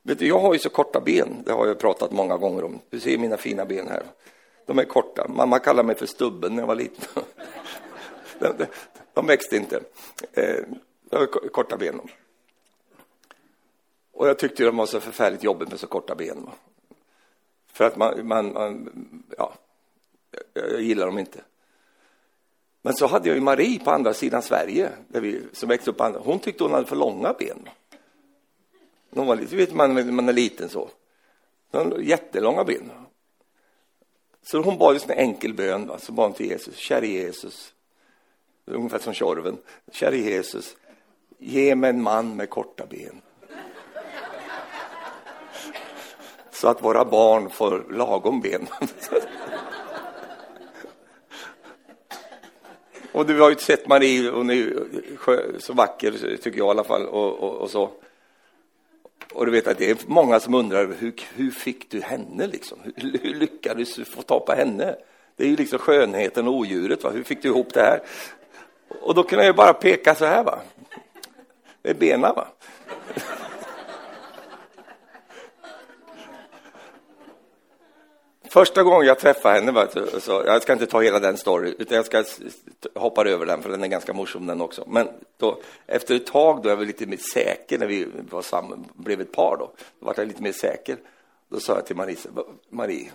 Vet 0.01 0.19
du, 0.19 0.27
jag 0.27 0.39
har 0.39 0.53
ju 0.53 0.59
så 0.59 0.69
korta 0.69 0.99
ben, 0.99 1.43
det 1.45 1.51
har 1.51 1.67
jag 1.67 1.79
pratat 1.79 2.11
många 2.11 2.37
gånger 2.37 2.63
om. 2.63 2.79
Du 2.89 2.99
ser 2.99 3.17
mina 3.17 3.37
fina 3.37 3.65
ben 3.65 3.87
här. 3.87 4.03
De 4.65 4.79
är 4.79 4.83
korta. 4.83 5.27
Mamma 5.27 5.59
kallade 5.59 5.87
mig 5.87 5.95
för 5.95 6.05
stubben 6.05 6.55
när 6.55 6.61
jag 6.61 6.67
var 6.67 6.75
liten. 6.75 7.05
de, 8.39 8.53
de, 8.57 8.65
de 9.13 9.27
växte 9.27 9.55
inte. 9.55 9.79
Eh, 10.33 10.63
jag 11.09 11.19
har 11.19 11.49
korta 11.49 11.77
ben. 11.77 12.01
Och 14.11 14.27
jag 14.27 14.39
tyckte 14.39 14.63
de 14.63 14.77
var 14.77 14.85
så 14.85 14.99
förfärligt 14.99 15.43
jobbigt 15.43 15.69
med 15.69 15.79
så 15.79 15.87
korta 15.87 16.15
ben. 16.15 16.49
För 17.67 17.85
att 17.85 17.97
man, 17.97 18.27
man, 18.27 18.53
man 18.53 18.89
ja, 19.37 19.53
jag 20.53 20.81
gillar 20.81 21.05
dem 21.05 21.19
inte. 21.19 21.41
Men 22.81 22.93
så 22.93 23.07
hade 23.07 23.27
jag 23.27 23.35
ju 23.35 23.41
Marie 23.41 23.79
på 23.79 23.91
andra 23.91 24.13
sidan 24.13 24.41
Sverige, 24.41 24.89
där 25.07 25.21
vi, 25.21 25.41
som 25.53 25.69
växte 25.69 25.91
upp. 25.91 25.99
Hon 25.99 26.39
tyckte 26.39 26.63
hon 26.63 26.73
hade 26.73 26.87
för 26.87 26.95
långa 26.95 27.33
ben. 27.33 27.69
Hon 29.09 29.27
var 29.27 29.35
lite, 29.35 29.55
vet 29.55 29.73
man, 29.73 30.15
man 30.15 30.29
är 30.29 30.33
liten 30.33 30.69
så. 30.69 30.89
Hon 31.71 32.03
jättelånga 32.03 32.63
ben. 32.63 32.91
Så 34.43 34.61
hon 34.61 34.77
bad 34.77 35.03
en 35.03 35.11
enkel 35.11 35.53
bön, 35.53 35.87
va? 35.87 35.99
så 35.99 36.11
bad 36.11 36.25
hon 36.25 36.33
till 36.33 36.45
Jesus. 36.45 36.75
Käre 36.75 37.07
Jesus, 37.07 37.73
ungefär 38.65 38.99
som 38.99 39.13
Tjorven. 39.13 39.57
Käre 39.91 40.17
Jesus, 40.17 40.75
ge 41.37 41.75
mig 41.75 41.89
en 41.89 42.03
man 42.03 42.35
med 42.35 42.49
korta 42.49 42.85
ben. 42.85 43.21
Så 46.51 46.67
att 46.67 46.83
våra 46.83 47.05
barn 47.05 47.49
får 47.49 47.85
lagom 47.89 48.41
ben. 48.41 48.67
Och 53.11 53.25
du 53.25 53.39
har 53.39 53.49
ju 53.49 53.55
sett 53.55 53.87
Marie, 53.87 54.31
hon 54.31 54.49
är 54.49 55.59
så 55.59 55.73
vacker 55.73 56.37
tycker 56.37 56.57
jag 56.57 56.67
i 56.67 56.69
alla 56.69 56.83
fall. 56.83 57.05
Och, 57.05 57.39
och, 57.39 57.53
och, 57.53 57.69
så. 57.69 57.89
och 59.33 59.45
du 59.45 59.51
vet 59.51 59.67
att 59.67 59.77
det 59.77 59.89
är 59.89 59.97
många 60.07 60.39
som 60.39 60.53
undrar 60.53 60.93
hur, 60.99 61.13
hur 61.35 61.51
fick 61.51 61.91
du 61.91 62.01
henne 62.01 62.47
liksom? 62.47 62.79
Hur, 62.83 63.19
hur 63.21 63.35
lyckades 63.35 63.95
du 63.95 64.05
få 64.05 64.21
ta 64.21 64.39
på 64.39 64.51
henne? 64.51 64.95
Det 65.35 65.43
är 65.43 65.47
ju 65.47 65.55
liksom 65.55 65.79
skönheten 65.79 66.47
och 66.47 66.53
odjuret, 66.53 67.03
va? 67.03 67.09
hur 67.09 67.23
fick 67.23 67.41
du 67.41 67.47
ihop 67.47 67.73
det 67.73 67.81
här? 67.81 68.01
Och 69.01 69.15
då 69.15 69.23
kan 69.23 69.39
jag 69.39 69.47
ju 69.47 69.53
bara 69.53 69.73
peka 69.73 70.15
så 70.15 70.25
här 70.25 70.43
va. 70.43 70.59
Det 71.87 71.91
är 71.91 71.95
benen 71.95 72.35
va. 72.35 72.47
Första 78.49 78.83
gången 78.83 79.07
jag 79.07 79.19
träffade 79.19 79.59
henne, 79.59 79.87
så, 80.19 80.43
jag 80.45 80.61
ska 80.61 80.73
inte 80.73 80.85
ta 80.85 81.01
hela 81.01 81.19
den 81.19 81.37
storyn, 81.37 81.75
utan 81.79 81.95
jag 81.95 82.05
ska 82.05 82.23
hoppa 82.95 83.25
över 83.25 83.45
den, 83.45 83.61
för 83.61 83.69
den 83.69 83.83
är 83.83 83.87
ganska 83.87 84.13
morsom 84.13 84.45
den 84.45 84.61
också. 84.61 84.83
Men 84.87 85.09
då, 85.37 85.61
efter 85.85 86.15
ett 86.15 86.25
tag 86.25 86.63
då 86.63 86.69
jag 86.69 86.75
var 86.75 86.85
lite 86.85 87.05
mer 87.05 87.17
säker, 87.17 87.77
när 87.77 87.87
vi 87.87 88.07
var 88.29 88.41
samman, 88.41 88.85
blev 88.93 89.21
ett 89.21 89.31
par 89.31 89.57
då, 89.59 89.71
då 89.99 90.05
var 90.05 90.13
jag 90.17 90.27
lite 90.27 90.43
mer 90.43 90.51
säker. 90.51 90.97
Då 91.49 91.59
sa 91.59 91.75
jag 91.75 91.85
till 91.85 91.95
Marie, 91.95 92.17
Marie, 92.69 93.11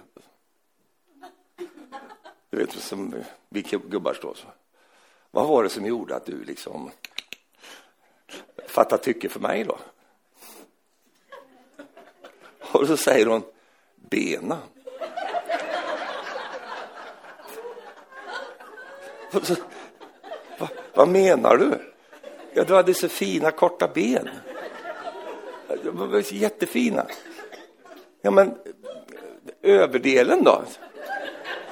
du 2.50 2.56
vet 2.56 2.72
som 2.72 3.14
vi 3.48 3.62
gubbar 3.62 4.14
står 4.14 4.34
så. 4.34 4.46
Vad 5.30 5.48
var 5.48 5.62
det 5.62 5.68
som 5.68 5.86
gjorde 5.86 6.16
att 6.16 6.26
du 6.26 6.44
liksom 6.44 6.90
Fatta 8.72 8.98
tycke 8.98 9.28
för 9.28 9.40
mig 9.40 9.64
då? 9.64 9.78
Och 12.72 12.86
så 12.86 12.96
säger 12.96 13.26
hon, 13.26 13.42
bena. 14.10 14.58
Så, 19.42 19.54
Va, 20.58 20.68
vad 20.94 21.08
menar 21.08 21.56
du? 21.56 21.92
Ja, 22.52 22.64
du 22.64 22.74
hade 22.74 22.94
så 22.94 23.08
fina 23.08 23.50
korta 23.50 23.88
ben. 23.94 24.28
De 25.84 26.10
var 26.10 26.32
jättefina. 26.34 27.06
Ja, 28.22 28.30
men 28.30 28.54
överdelen 29.62 30.44
då? 30.44 30.62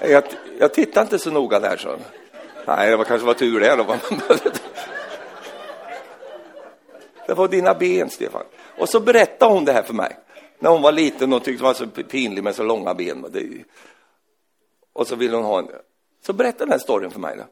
Jag, 0.01 0.25
jag 0.59 0.75
tittar 0.75 1.03
inte 1.03 1.19
så 1.19 1.31
noga 1.31 1.61
där, 1.61 1.77
så. 1.77 1.99
Nej, 2.67 2.91
det 2.91 2.97
var 2.97 3.05
kanske 3.05 3.27
var 3.27 3.35
tur 3.35 3.61
det. 3.61 3.77
Då. 3.77 3.97
Det 7.31 7.35
var 7.35 7.49
dina 7.49 7.75
ben, 7.75 8.11
Stefan. 8.11 8.43
Och 8.79 8.89
så 8.89 9.01
berättade 9.01 9.53
hon 9.53 9.65
det 9.65 9.73
här 9.73 9.83
för 9.83 9.95
mig. 9.95 10.17
När 10.59 10.71
hon 10.71 10.83
var 10.83 10.93
liten 10.93 11.33
och 11.33 11.45
tyckte 11.45 11.63
det 11.63 11.67
var 11.67 11.75
så 11.75 11.87
pinligt 11.87 12.45
med 12.45 12.55
så 12.55 12.63
långa 12.63 12.95
ben. 12.95 13.27
Och 14.93 15.07
så 15.07 15.17
ville 15.17 15.37
hon 15.37 15.45
ha 15.45 15.59
en... 15.59 15.69
Så 16.27 16.33
berättade 16.33 16.65
den 16.65 16.71
här 16.71 16.79
storyn 16.79 17.11
för 17.11 17.21
mig. 17.21 17.37
Då. 17.37 17.45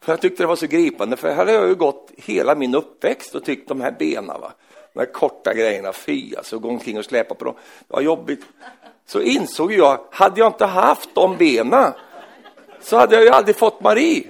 För 0.00 0.12
jag 0.12 0.20
tyckte 0.20 0.42
det 0.42 0.46
var 0.46 0.56
så 0.56 0.66
gripande, 0.66 1.16
för 1.16 1.28
här 1.28 1.34
hade 1.34 1.52
jag 1.52 1.68
ju 1.68 1.74
gått 1.74 2.10
hela 2.16 2.54
min 2.54 2.74
uppväxt 2.74 3.34
och 3.34 3.44
tyckt 3.44 3.68
de 3.68 3.80
här 3.80 3.92
benen, 3.98 4.40
va? 4.40 4.52
de 4.92 4.98
här 4.98 5.12
korta 5.12 5.54
grejerna, 5.54 5.92
fy 5.92 6.36
alltså, 6.36 6.58
gå 6.58 6.68
omkring 6.68 6.98
och 6.98 7.04
släpa 7.04 7.34
på 7.34 7.44
dem, 7.44 7.54
det 7.88 7.94
var 7.94 8.00
jobbigt. 8.00 8.44
Så 9.06 9.20
insåg 9.20 9.72
jag, 9.72 10.00
hade 10.10 10.40
jag 10.40 10.48
inte 10.48 10.66
haft 10.66 11.14
de 11.14 11.36
benen 11.36 11.92
så 12.80 12.96
hade 12.96 13.14
jag 13.14 13.24
ju 13.24 13.30
aldrig 13.30 13.56
fått 13.56 13.80
Marie. 13.80 14.24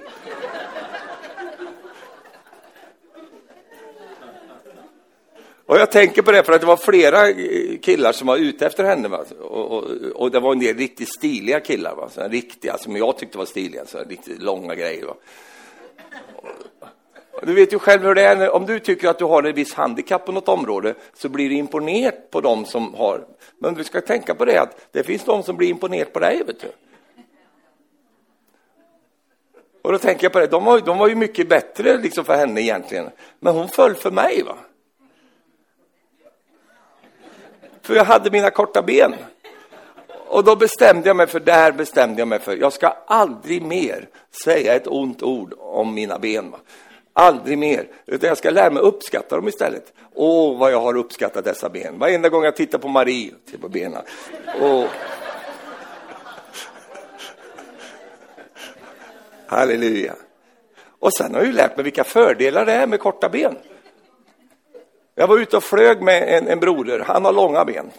Och 5.65 5.77
jag 5.77 5.91
tänker 5.91 6.21
på 6.21 6.31
det 6.31 6.43
för 6.43 6.53
att 6.53 6.61
det 6.61 6.67
var 6.67 6.77
flera 6.77 7.29
eh, 7.29 7.79
killar 7.81 8.11
som 8.11 8.27
var 8.27 8.37
ute 8.37 8.65
efter 8.65 8.83
henne. 8.83 9.07
Va? 9.07 9.25
Och, 9.41 9.71
och, 9.71 9.83
och 10.15 10.31
det 10.31 10.39
var 10.39 10.51
en 10.51 10.59
del 10.59 10.77
riktigt 10.77 11.09
stiliga 11.09 11.59
killar. 11.59 11.95
Va? 11.95 12.09
Så 12.09 12.27
riktiga, 12.27 12.77
som 12.77 12.97
jag 12.97 13.17
tyckte 13.17 13.37
var 13.37 13.45
stiliga, 13.45 13.85
så 13.85 13.99
riktigt 13.99 14.41
långa 14.41 14.75
grejer. 14.75 15.05
Va? 15.05 15.15
Du 17.41 17.53
vet 17.53 17.73
ju 17.73 17.79
själv 17.79 18.03
hur 18.03 18.15
det 18.15 18.21
är, 18.21 18.49
om 18.49 18.65
du 18.65 18.79
tycker 18.79 19.09
att 19.09 19.19
du 19.19 19.25
har 19.25 19.43
ett 19.43 19.55
visst 19.55 19.73
handikapp 19.73 20.25
på 20.25 20.31
något 20.31 20.47
område 20.47 20.93
så 21.13 21.29
blir 21.29 21.49
du 21.49 21.55
imponerad 21.55 22.13
på 22.31 22.41
dem 22.41 22.65
som 22.65 22.93
har, 22.93 23.25
men 23.57 23.73
du 23.73 23.83
ska 23.83 24.01
tänka 24.01 24.35
på 24.35 24.45
det 24.45 24.61
att 24.61 24.87
det 24.91 25.03
finns 25.03 25.23
de 25.23 25.43
som 25.43 25.57
blir 25.57 25.69
imponerade 25.69 26.11
på 26.11 26.19
dig, 26.19 26.43
vet 26.43 26.59
du. 26.59 26.67
Och 29.81 29.91
då 29.91 29.97
tänker 29.97 30.25
jag 30.25 30.33
på 30.33 30.39
det, 30.39 30.47
de 30.47 30.65
var, 30.65 30.79
de 30.79 30.97
var 30.97 31.07
ju 31.07 31.15
mycket 31.15 31.49
bättre 31.49 31.97
liksom 31.97 32.25
för 32.25 32.35
henne 32.35 32.61
egentligen, 32.61 33.09
men 33.39 33.55
hon 33.55 33.67
föll 33.67 33.95
för 33.95 34.11
mig. 34.11 34.43
va. 34.43 34.57
För 37.83 37.95
jag 37.95 38.05
hade 38.05 38.31
mina 38.31 38.49
korta 38.49 38.81
ben. 38.81 39.15
Och 40.27 40.43
då 40.43 40.55
bestämde 40.55 41.09
jag 41.09 41.15
mig 41.15 41.27
för, 41.27 41.39
där 41.39 41.71
bestämde 41.71 42.21
jag 42.21 42.27
mig 42.27 42.39
för, 42.39 42.57
jag 42.57 42.73
ska 42.73 42.87
aldrig 43.07 43.61
mer 43.61 44.07
säga 44.43 44.75
ett 44.75 44.87
ont 44.87 45.23
ord 45.23 45.53
om 45.57 45.93
mina 45.93 46.19
ben. 46.19 46.51
Va? 46.51 46.57
Aldrig 47.13 47.57
mer, 47.57 47.87
utan 48.05 48.27
jag 48.27 48.37
ska 48.37 48.49
lära 48.49 48.69
mig 48.69 48.83
uppskatta 48.83 49.35
dem 49.35 49.47
istället. 49.47 49.93
Åh, 50.13 50.59
vad 50.59 50.71
jag 50.71 50.81
har 50.81 50.97
uppskattat 50.97 51.45
dessa 51.45 51.69
ben. 51.69 51.99
Varenda 51.99 52.29
gång 52.29 52.43
jag 52.43 52.55
tittar 52.55 52.77
på 52.77 52.87
Marie, 52.87 53.33
tittar 53.45 53.59
på 53.59 53.69
benen. 53.69 54.01
Åh. 54.61 54.85
Halleluja. 59.47 60.15
Och 60.99 61.13
sen 61.13 61.33
har 61.33 61.39
jag 61.39 61.47
ju 61.47 61.53
lärt 61.53 61.77
mig 61.77 61.83
vilka 61.83 62.03
fördelar 62.03 62.65
det 62.65 62.73
är 62.73 62.87
med 62.87 62.99
korta 62.99 63.29
ben. 63.29 63.55
Jag 65.15 65.27
var 65.27 65.37
ute 65.37 65.57
och 65.57 65.63
flög 65.63 66.01
med 66.01 66.37
en, 66.37 66.47
en 66.47 66.59
broder, 66.59 66.99
han 66.99 67.25
har 67.25 67.33
långa 67.33 67.65
ben. 67.65 67.91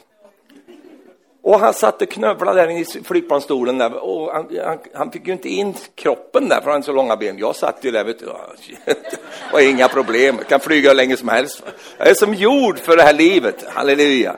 Och 1.42 1.61
han 1.61 1.74
satt 1.74 2.03
och 2.03 2.11
knövlade 2.11 2.61
där 2.61 2.70
i 2.70 2.85
flygplansstolen 2.85 3.79
där, 3.79 3.94
och 3.94 4.33
han, 4.33 4.48
han, 4.64 4.79
han, 4.94 5.11
fick 5.11 5.27
ju 5.27 5.33
inte 5.33 5.48
in 5.48 5.74
kroppen 5.94 6.48
där 6.48 6.57
för 6.57 6.64
han 6.64 6.72
hade 6.72 6.85
så 6.85 6.92
långa 6.92 7.16
ben. 7.16 7.38
Jag 7.38 7.57
satt 7.57 7.79
ju 7.81 7.90
där, 7.90 8.05
vet 8.05 8.18
du, 8.18 8.27
och 9.53 9.62
inga 9.62 9.88
problem, 9.88 10.37
jag 10.38 10.48
kan 10.48 10.61
flyga 10.61 10.88
hur 10.88 10.96
länge 10.96 11.16
som 11.16 11.29
helst. 11.29 11.62
Jag 11.98 12.09
är 12.09 12.14
som 12.14 12.35
gjord 12.35 12.79
för 12.79 12.96
det 12.96 13.03
här 13.03 13.12
livet, 13.12 13.64
halleluja. 13.68 14.37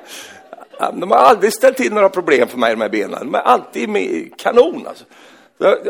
De 0.93 1.11
har 1.11 1.19
aldrig 1.19 1.53
ställt 1.53 1.77
till 1.77 1.93
några 1.93 2.09
problem 2.09 2.49
för 2.49 2.59
mig, 2.59 2.71
de 2.71 2.81
här 2.81 2.89
benen. 2.89 3.19
De 3.21 3.35
är 3.35 3.39
alltid 3.39 3.89
med, 3.89 4.31
kanon 4.39 4.87
alltså. 4.87 5.05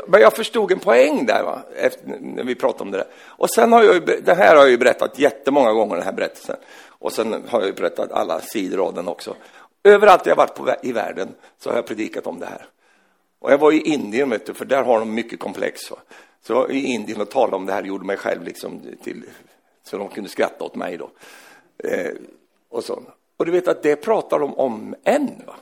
Men 0.07 0.21
jag 0.21 0.33
förstod 0.33 0.73
en 0.73 0.79
poäng 0.79 1.27
där, 1.27 1.43
va? 1.43 1.63
Efter, 1.77 2.19
när 2.21 2.45
vi 2.45 2.55
pratade 2.55 2.83
om 2.83 2.91
det 2.91 2.99
där. 2.99 3.07
Och 3.27 3.51
sen 3.51 3.73
har 3.73 3.83
jag 3.83 3.95
ju, 3.95 4.01
det 4.01 4.35
här 4.35 4.57
har 4.57 4.63
jag 4.63 4.71
ju 4.71 4.79
berättat 4.79 5.19
jättemånga 5.19 5.73
gånger, 5.73 5.97
den 5.97 6.05
här 6.05 6.13
berättelsen. 6.13 6.57
Och 6.89 7.13
sen 7.13 7.45
har 7.49 7.61
jag 7.61 7.67
ju 7.67 7.73
berättat 7.73 8.13
alla 8.13 8.41
sidor 8.41 8.87
av 8.87 8.95
den 8.95 9.09
också. 9.09 9.37
Överallt 9.85 10.27
jag 10.27 10.37
varit 10.37 10.55
på, 10.55 10.75
i 10.83 10.93
världen 10.93 11.29
så 11.59 11.71
har 11.71 11.77
jag 11.77 11.87
predikat 11.87 12.27
om 12.27 12.41
det 12.41 12.47
här. 12.47 12.67
Och 13.39 13.53
jag 13.53 13.59
var 13.59 13.73
i 13.73 13.81
Indien, 13.81 14.31
vet 14.31 14.47
du, 14.47 14.55
för 14.55 14.65
där 14.65 14.83
har 14.83 14.99
de 14.99 15.15
mycket 15.15 15.39
komplex. 15.39 15.91
Va? 15.91 15.97
Så 16.43 16.53
jag 16.53 16.61
var 16.61 16.71
i 16.71 16.85
Indien 16.85 17.21
och 17.21 17.31
talade 17.31 17.57
om 17.57 17.67
det 17.67 17.73
här, 17.73 17.83
gjorde 17.83 18.05
mig 18.05 18.17
själv 18.17 18.43
liksom 18.43 18.81
till, 19.03 19.25
så 19.83 19.99
de 19.99 20.09
kunde 20.09 20.31
skratta 20.31 20.65
åt 20.65 20.75
mig 20.75 20.97
då. 20.97 21.11
Eh, 21.85 22.11
och, 22.71 22.85
så. 22.85 23.03
och 23.37 23.47
du 23.47 23.53
vet 23.53 23.69
att 23.69 23.83
det 23.83 23.97
pratar 23.97 24.39
de 24.39 24.55
om 24.55 24.95
än. 25.05 25.43
Va? 25.47 25.55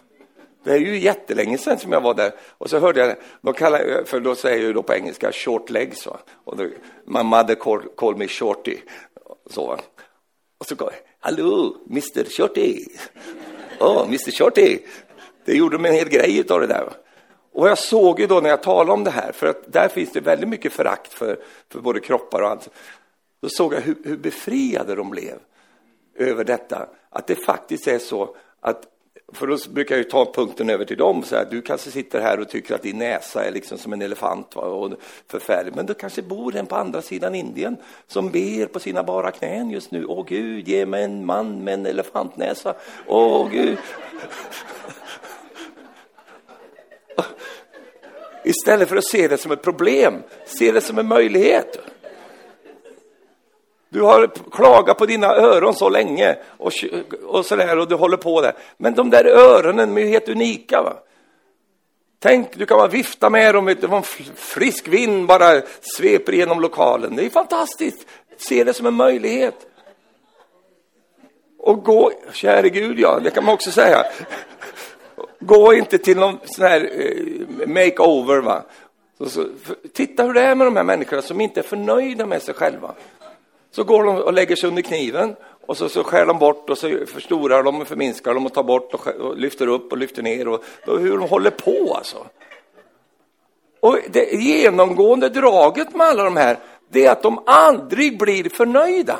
Det 0.64 0.72
är 0.72 0.78
ju 0.78 0.98
jättelänge 0.98 1.58
sedan 1.58 1.78
som 1.78 1.92
jag 1.92 2.00
var 2.00 2.14
där. 2.14 2.32
Och 2.58 2.70
så 2.70 2.78
hörde 2.78 3.00
jag, 3.00 3.16
de 3.40 3.54
kallar, 3.54 4.04
för 4.04 4.20
då 4.20 4.34
säger 4.34 4.64
jag 4.64 4.74
då 4.74 4.82
på 4.82 4.94
engelska 4.94 5.32
short 5.32 5.70
legs. 5.70 6.06
Va? 6.06 6.18
Och 6.44 6.56
då, 6.56 6.64
my 7.04 7.22
mother 7.22 7.54
called, 7.54 7.96
called 7.96 8.18
me 8.18 8.28
shorty. 8.28 8.76
Så. 9.50 9.78
Och 10.58 10.66
så, 10.66 10.74
går 10.74 10.92
hallå, 11.20 11.76
Mr 11.90 12.24
Shorty. 12.24 12.84
Oh, 13.80 14.04
Mr 14.06 14.30
Shorty. 14.30 14.78
Det 15.44 15.56
gjorde 15.56 15.76
de 15.76 15.84
en 15.84 15.94
hel 15.94 16.08
grej 16.08 16.44
av 16.50 16.60
det 16.60 16.66
där. 16.66 16.88
Och 17.52 17.68
jag 17.68 17.78
såg 17.78 18.20
ju 18.20 18.26
då 18.26 18.40
när 18.40 18.50
jag 18.50 18.62
talade 18.62 18.92
om 18.92 19.04
det 19.04 19.10
här, 19.10 19.32
för 19.32 19.46
att 19.46 19.72
där 19.72 19.88
finns 19.88 20.12
det 20.12 20.20
väldigt 20.20 20.48
mycket 20.48 20.72
förakt 20.72 21.12
för, 21.12 21.38
för 21.72 21.80
både 21.80 22.00
kroppar 22.00 22.42
och 22.42 22.48
allt. 22.48 22.70
Då 23.42 23.48
såg 23.48 23.74
jag 23.74 23.80
hur, 23.80 23.96
hur 24.04 24.16
befriade 24.16 24.94
de 24.94 25.10
blev 25.10 25.38
över 26.14 26.44
detta. 26.44 26.88
Att 27.10 27.26
det 27.26 27.34
faktiskt 27.34 27.88
är 27.88 27.98
så 27.98 28.36
att 28.60 28.82
för 29.34 29.46
då 29.46 29.56
brukar 29.70 29.94
jag 29.94 30.04
ju 30.04 30.10
ta 30.10 30.32
punkten 30.32 30.70
över 30.70 30.84
till 30.84 30.96
dem. 30.96 31.22
Så 31.22 31.36
här, 31.36 31.46
du 31.50 31.62
kanske 31.62 31.90
sitter 31.90 32.20
här 32.20 32.40
och 32.40 32.48
tycker 32.48 32.74
att 32.74 32.82
din 32.82 32.98
näsa 32.98 33.44
är 33.44 33.52
liksom 33.52 33.78
som 33.78 33.92
en 33.92 34.02
elefant 34.02 34.56
va, 34.56 34.62
och 34.62 34.92
förfärlig. 35.28 35.76
Men 35.76 35.86
det 35.86 35.94
kanske 35.94 36.22
bor 36.22 36.56
en 36.56 36.66
på 36.66 36.76
andra 36.76 37.02
sidan 37.02 37.34
Indien 37.34 37.76
som 38.06 38.30
ber 38.30 38.66
på 38.66 38.80
sina 38.80 39.02
bara 39.02 39.30
knän 39.30 39.70
just 39.70 39.90
nu. 39.90 40.04
Åh 40.04 40.24
Gud, 40.28 40.68
ge 40.68 40.86
mig 40.86 41.04
en 41.04 41.26
man 41.26 41.64
med 41.64 41.74
en 41.74 41.86
elefantnäsa. 41.86 42.74
Åh 43.06 43.48
Gud. 43.50 43.78
Istället 48.44 48.88
för 48.88 48.96
att 48.96 49.04
se 49.04 49.28
det 49.28 49.38
som 49.38 49.52
ett 49.52 49.62
problem, 49.62 50.22
se 50.46 50.72
det 50.72 50.80
som 50.80 50.98
en 50.98 51.08
möjlighet. 51.08 51.93
Du 53.94 54.02
har 54.02 54.30
klagat 54.52 54.98
på 54.98 55.06
dina 55.06 55.26
öron 55.26 55.74
så 55.74 55.88
länge 55.88 56.36
och, 56.48 56.72
och 57.24 57.46
sådär 57.46 57.78
och 57.78 57.88
du 57.88 57.94
håller 57.94 58.16
på 58.16 58.40
där. 58.40 58.52
Men 58.76 58.94
de 58.94 59.10
där 59.10 59.24
öronen 59.24 59.96
är 59.96 60.02
ju 60.02 60.08
helt 60.08 60.28
unika. 60.28 60.82
Va? 60.82 60.94
Tänk, 62.18 62.56
du 62.56 62.66
kan 62.66 62.78
bara 62.78 62.88
vifta 62.88 63.30
med 63.30 63.54
dem, 63.54 63.64
det 63.80 63.86
var 63.86 63.96
en 63.96 64.02
frisk 64.34 64.88
vind 64.88 65.26
bara 65.26 65.62
sveper 65.80 66.32
genom 66.32 66.60
lokalen. 66.60 67.16
Det 67.16 67.24
är 67.24 67.30
fantastiskt. 67.30 68.06
Se 68.36 68.64
det 68.64 68.74
som 68.74 68.86
en 68.86 68.94
möjlighet. 68.94 69.66
Och 71.58 71.84
gå, 71.84 72.12
käre 72.32 72.68
Gud, 72.68 72.98
ja, 72.98 73.20
det 73.24 73.30
kan 73.30 73.44
man 73.44 73.54
också 73.54 73.70
säga. 73.70 74.04
Gå 75.40 75.74
inte 75.74 75.98
till 75.98 76.16
någon 76.16 76.38
sån 76.44 76.64
här 76.64 76.90
eh, 76.94 77.68
makeover. 77.68 78.40
Va? 78.40 78.62
Så, 79.18 79.28
så, 79.28 79.44
titta 79.92 80.22
hur 80.22 80.34
det 80.34 80.42
är 80.42 80.54
med 80.54 80.66
de 80.66 80.76
här 80.76 80.84
människorna 80.84 81.22
som 81.22 81.40
inte 81.40 81.60
är 81.60 81.64
förnöjda 81.64 82.26
med 82.26 82.42
sig 82.42 82.54
själva. 82.54 82.94
Så 83.74 83.84
går 83.84 84.04
de 84.04 84.16
och 84.16 84.32
lägger 84.32 84.56
sig 84.56 84.68
under 84.68 84.82
kniven 84.82 85.36
och 85.66 85.76
så, 85.76 85.88
så 85.88 86.04
skär 86.04 86.26
de 86.26 86.38
bort 86.38 86.70
och 86.70 86.78
så 86.78 87.06
förstorar 87.06 87.62
de 87.62 87.80
och 87.80 87.88
förminskar 87.88 88.34
de 88.34 88.46
och 88.46 88.54
tar 88.54 88.62
bort 88.62 88.94
och, 88.94 89.00
skär, 89.00 89.20
och 89.20 89.36
lyfter 89.36 89.66
upp 89.66 89.92
och 89.92 89.98
lyfter 89.98 90.22
ner 90.22 90.48
och 90.48 90.64
då, 90.86 90.96
hur 90.98 91.18
de 91.18 91.28
håller 91.28 91.50
på 91.50 91.94
alltså. 91.94 92.26
Och 93.80 93.98
det 94.10 94.32
genomgående 94.32 95.28
draget 95.28 95.94
med 95.94 96.06
alla 96.06 96.24
de 96.24 96.36
här, 96.36 96.58
det 96.88 97.06
är 97.06 97.12
att 97.12 97.22
de 97.22 97.42
aldrig 97.46 98.18
blir 98.18 98.48
förnöjda. 98.48 99.18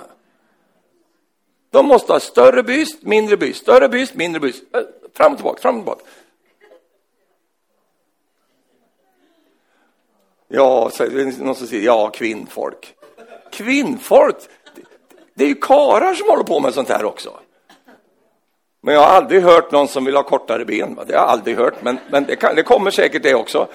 De 1.71 1.87
måste 1.87 2.13
ha 2.13 2.21
större 2.21 2.63
byst, 2.63 3.03
mindre 3.03 3.37
byst, 3.37 3.61
större 3.61 3.89
byst, 3.89 4.15
mindre 4.15 4.41
byst. 4.41 4.63
Fram 5.15 5.33
och 5.33 5.39
tillbaka, 5.39 5.63
fram 5.63 5.77
och 5.77 5.81
tillbaka. 5.81 6.05
Ja, 10.49 10.91
någon 11.39 11.55
som 11.55 11.67
säger 11.67 11.85
ja, 11.85 12.11
kvinnfolk 12.11 12.95
kvinnfolk. 13.55 14.37
Det 15.35 15.45
är 15.45 15.49
ju 15.49 15.55
karar 15.55 16.15
som 16.15 16.29
håller 16.29 16.45
på 16.45 16.61
med 16.61 16.75
sånt 16.75 16.89
här 16.89 17.05
också. 17.05 17.31
Men 18.81 18.95
jag 18.95 19.01
har 19.01 19.09
aldrig 19.09 19.43
hört 19.43 19.73
någon 19.73 19.89
som 19.89 20.05
vill 20.05 20.17
ha 20.17 20.23
kortare 20.23 20.65
ben. 20.65 20.95
Det 20.95 21.15
har 21.15 21.23
jag 21.23 21.31
aldrig 21.31 21.57
hört, 21.57 21.75
men, 21.83 21.99
men 22.11 22.25
det, 22.25 22.37
kan, 22.37 22.57
det 22.57 22.63
kommer 22.63 22.91
säkert 22.91 23.23
det 23.23 23.35
också. 23.35 23.69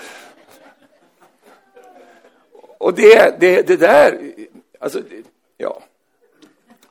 Och 2.78 2.94
det, 2.94 3.40
det, 3.40 3.68
det 3.68 3.76
där, 3.76 4.20
alltså, 4.80 5.02
ja. 5.58 5.82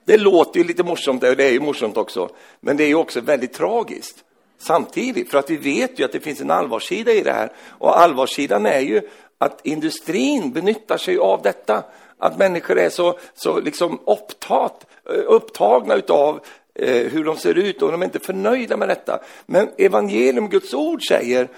Det 0.04 0.16
låter 0.16 0.60
ju 0.60 0.66
lite 0.66 0.82
morsomt, 0.82 1.24
och 1.24 1.36
det 1.36 1.44
är 1.44 1.52
ju 1.52 1.60
morsomt 1.60 1.96
också, 1.96 2.30
men 2.60 2.76
det 2.76 2.84
är 2.84 2.88
ju 2.88 2.94
också 2.94 3.20
väldigt 3.20 3.52
tragiskt 3.52 4.24
samtidigt, 4.58 5.30
för 5.30 5.38
att 5.38 5.50
vi 5.50 5.56
vet 5.56 5.98
ju 5.98 6.04
att 6.04 6.12
det 6.12 6.20
finns 6.20 6.40
en 6.40 6.50
allvarssida 6.50 7.12
i 7.12 7.22
det 7.22 7.32
här. 7.32 7.52
Och 7.68 8.00
allvarssidan 8.00 8.66
är 8.66 8.80
ju 8.80 9.00
att 9.38 9.66
industrin 9.66 10.52
benyttar 10.52 10.96
sig 10.96 11.18
av 11.18 11.42
detta 11.42 11.84
att 12.18 12.38
människor 12.38 12.78
är 12.78 12.90
så, 12.90 13.18
så 13.34 13.60
liksom 13.60 14.00
upptat, 14.06 14.86
eh, 15.04 15.22
upptagna 15.26 16.02
av 16.08 16.40
eh, 16.74 17.06
hur 17.12 17.24
de 17.24 17.36
ser 17.36 17.58
ut 17.58 17.82
och 17.82 17.92
de 17.92 18.02
är 18.02 18.06
inte 18.06 18.18
förnöjda 18.18 18.76
med 18.76 18.88
detta. 18.88 19.20
Men 19.46 19.70
evangelium, 19.78 20.48
Guds 20.48 20.74
ord 20.74 21.08
säger, 21.08 21.48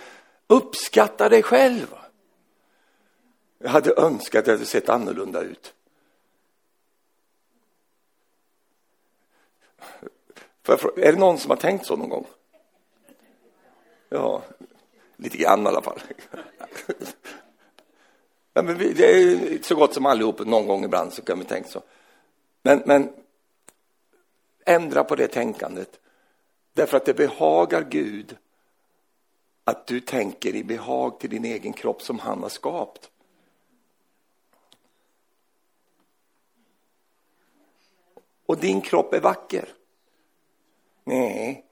uppskatta 0.47 1.29
dig 1.29 1.43
själv. 1.43 1.95
Jag 3.59 3.71
hade 3.71 3.95
önskat 3.95 4.39
att 4.39 4.45
det 4.45 4.53
hade 4.53 4.67
sett 4.67 4.89
annorlunda 4.89 5.41
ut. 5.41 5.75
Är 10.97 11.13
det 11.13 11.19
någon 11.19 11.39
som 11.39 11.51
har 11.51 11.57
tänkt 11.57 11.87
så 11.87 11.97
någon 11.97 12.09
gång? 12.09 12.27
Ja, 14.09 14.43
lite 15.17 15.37
grann 15.37 15.65
i 15.65 15.69
alla 15.69 15.83
fall. 15.83 16.01
Ja, 18.61 18.65
men 18.65 18.79
vi, 18.79 18.93
det 18.93 19.07
är 19.07 19.63
så 19.63 19.75
gott 19.75 19.95
som 19.95 20.07
allihop, 20.07 20.47
någon 20.47 20.67
gång 20.67 20.85
ibland 20.85 21.13
så 21.13 21.23
kan 21.23 21.39
vi 21.39 21.45
tänka 21.45 21.69
så. 21.69 21.83
Men, 22.63 22.83
men 22.87 23.13
ändra 24.65 25.05
på 25.05 25.17
det 25.17 25.29
tänkandet. 25.29 26.01
Därför 26.73 26.97
att 26.97 27.05
det 27.05 27.15
behagar 27.15 27.87
Gud 27.91 28.37
att 29.65 29.87
du 29.87 30.01
tänker 30.01 30.55
i 30.55 30.65
behag 30.65 31.21
till 31.21 31.31
din 31.31 31.45
egen 31.45 31.73
kropp 31.73 32.03
som 32.03 32.19
han 32.19 32.43
har 32.43 32.49
skapat. 32.49 33.11
Och 38.47 38.59
din 38.59 38.81
kropp 38.81 39.15
är 39.15 39.21
vacker. 39.21 39.69
Nej. 41.05 41.65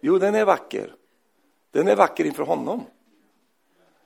Jo, 0.00 0.18
den 0.18 0.34
är 0.34 0.44
vacker. 0.44 0.94
Den 1.70 1.88
är 1.88 1.96
vacker 1.96 2.24
inför 2.24 2.44
honom. 2.44 2.84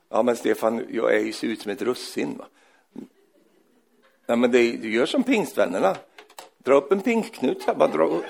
Ja, 0.09 0.23
men 0.23 0.35
Stefan, 0.35 0.85
jag 0.89 1.15
är 1.15 1.19
ju, 1.19 1.33
ser 1.33 1.47
ut 1.47 1.61
som 1.61 1.71
ett 1.71 1.81
russin. 1.81 2.37
Va? 2.37 2.45
Ja, 4.25 4.35
men 4.35 4.51
det, 4.51 4.71
du 4.71 4.93
gör 4.93 5.05
som 5.05 5.23
pingstvännerna. 5.23 5.95
Dra 6.57 6.75
upp 6.75 6.91
en 6.91 7.01
pingstknut 7.01 7.63
här, 7.67 7.75
bara 7.75 7.89
dra 7.89 8.03
upp. 8.03 8.25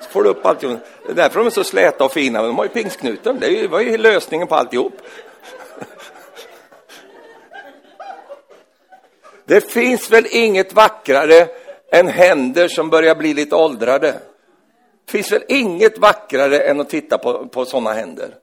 Så 0.00 0.10
får 0.10 0.22
du 0.22 0.30
upp 0.30 0.46
alltihop. 0.46 0.78
Det 1.06 1.12
är 1.12 1.14
därför 1.14 1.38
de 1.38 1.46
är 1.46 1.50
så 1.50 1.64
släta 1.64 2.04
och 2.04 2.12
fina. 2.12 2.42
De 2.42 2.56
har 2.56 2.64
ju 2.64 2.70
pingstknuten. 2.70 3.38
Det 3.40 3.68
var 3.68 3.80
ju 3.80 3.98
lösningen 3.98 4.46
på 4.46 4.54
alltihop. 4.54 4.92
Det 9.44 9.60
finns 9.72 10.10
väl 10.10 10.26
inget 10.30 10.72
vackrare 10.72 11.48
än 11.92 12.08
händer 12.08 12.68
som 12.68 12.90
börjar 12.90 13.14
bli 13.14 13.34
lite 13.34 13.56
åldrade. 13.56 14.20
Det 15.04 15.12
finns 15.12 15.32
väl 15.32 15.44
inget 15.48 15.98
vackrare 15.98 16.58
än 16.58 16.80
att 16.80 16.90
titta 16.90 17.18
på, 17.18 17.46
på 17.46 17.64
sådana 17.64 17.92
händer. 17.92 18.34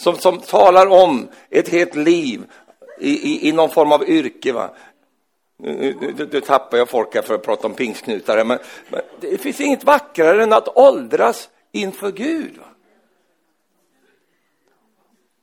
Som, 0.00 0.18
som 0.18 0.38
talar 0.38 0.86
om 0.86 1.28
ett 1.50 1.68
helt 1.68 1.94
liv 1.94 2.44
i, 2.98 3.10
i, 3.10 3.48
i 3.48 3.52
någon 3.52 3.70
form 3.70 3.92
av 3.92 4.08
yrke. 4.08 4.52
Va? 4.52 4.70
Nu, 5.56 5.96
nu, 6.00 6.28
nu 6.32 6.40
tappar 6.40 6.78
jag 6.78 6.88
folk 6.88 7.14
här 7.14 7.22
för 7.22 7.34
att 7.34 7.42
prata 7.42 7.66
om 7.66 7.74
pingstknutar. 7.74 8.44
men, 8.44 8.58
men 8.88 9.00
det 9.20 9.38
finns 9.38 9.60
inget 9.60 9.84
vackrare 9.84 10.42
än 10.42 10.52
att 10.52 10.76
åldras 10.76 11.48
inför 11.72 12.12
Gud. 12.12 12.58
Va? 12.58 12.64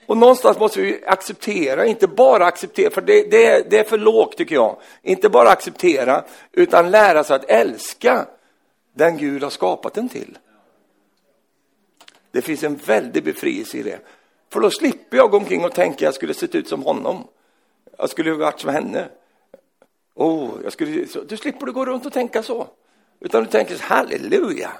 Och 0.05 0.17
någonstans 0.17 0.59
måste 0.59 0.81
vi 0.81 1.03
acceptera, 1.05 1.85
inte 1.85 2.07
bara 2.07 2.45
acceptera, 2.45 2.91
för 2.91 3.01
det, 3.01 3.31
det, 3.31 3.45
är, 3.45 3.63
det 3.69 3.79
är 3.79 3.83
för 3.83 3.97
lågt 3.97 4.37
tycker 4.37 4.55
jag. 4.55 4.77
Inte 5.01 5.29
bara 5.29 5.49
acceptera, 5.49 6.23
utan 6.51 6.91
lära 6.91 7.23
sig 7.23 7.35
att 7.35 7.49
älska 7.49 8.25
den 8.93 9.17
Gud 9.17 9.43
har 9.43 9.49
skapat 9.49 9.93
den 9.93 10.09
till. 10.09 10.37
Det 12.31 12.41
finns 12.41 12.63
en 12.63 12.75
väldig 12.75 13.23
befrielse 13.23 13.77
i 13.77 13.83
det. 13.83 13.99
För 14.49 14.59
då 14.59 14.71
slipper 14.71 15.17
jag 15.17 15.31
gå 15.31 15.37
omkring 15.37 15.65
och 15.65 15.73
tänka 15.73 15.95
att 15.95 16.01
jag 16.01 16.13
skulle 16.13 16.33
sett 16.33 16.55
ut 16.55 16.67
som 16.67 16.83
honom. 16.83 17.27
Jag 17.97 18.09
skulle 18.09 18.33
varit 18.33 18.59
som 18.59 18.69
henne. 18.69 19.09
Oh, 20.15 20.51
jag 20.63 20.73
skulle, 20.73 21.07
så, 21.07 21.23
du 21.23 21.37
slipper 21.37 21.65
du 21.65 21.71
gå 21.71 21.85
runt 21.85 22.05
och 22.05 22.13
tänka 22.13 22.43
så. 22.43 22.67
Utan 23.19 23.43
du 23.43 23.49
tänker 23.49 23.79
halleluja. 23.79 24.71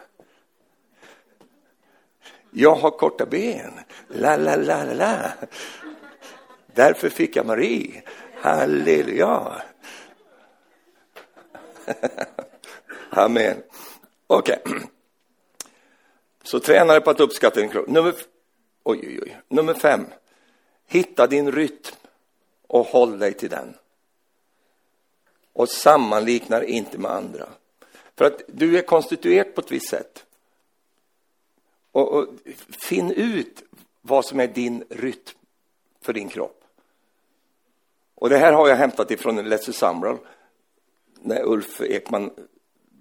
Jag 2.52 2.76
har 2.76 2.92
korta 2.92 3.26
ben. 3.26 3.72
La, 4.08 4.38
la, 4.38 4.56
la, 4.56 4.84
la, 4.84 4.94
la. 4.94 5.32
Därför 6.76 7.10
fick 7.10 7.36
jag 7.36 7.46
Marie. 7.46 8.02
Halleluja. 8.42 9.62
Amen. 13.10 13.58
Okej. 14.28 14.60
Okay. 14.66 14.80
Så 16.44 16.60
tränare 16.60 17.02
på 17.02 17.10
att 17.10 17.20
uppskatta 17.20 17.60
din 17.60 17.70
kropp. 17.70 17.88
Nummer, 17.88 18.14
oj, 18.88 19.00
oj, 19.08 19.20
oj. 19.22 19.38
Nummer 19.48 19.74
fem. 19.74 20.06
Hitta 20.86 21.28
din 21.28 21.52
rytm 21.52 21.96
och 22.68 22.86
håll 22.86 23.20
dig 23.20 23.34
till 23.34 23.50
den. 23.50 23.74
Och 25.54 25.70
sammanliknar 25.70 26.62
inte 26.62 26.98
med 26.98 27.12
andra. 27.12 27.50
För 28.16 28.26
att 28.26 28.42
du 28.48 28.78
är 28.78 28.82
konstituerad 28.82 29.56
på 29.56 29.62
ett 29.62 29.72
visst 29.72 29.90
sätt. 29.90 30.26
Och, 31.92 32.14
och 32.14 32.28
finn 32.70 33.12
ut 33.12 33.64
vad 34.02 34.26
som 34.26 34.40
är 34.40 34.48
din 34.48 34.84
rytm 34.90 35.38
för 36.02 36.14
din 36.14 36.30
kropp. 36.30 36.64
Och 38.16 38.30
det 38.30 38.38
här 38.38 38.54
har 38.54 38.68
jag 38.68 38.76
hämtat 38.76 39.12
ifrån 39.12 39.40
Let's 39.40 39.72
Sumrall 39.72 40.18
när 41.22 41.44
Ulf 41.44 41.82
Ekman 41.82 42.32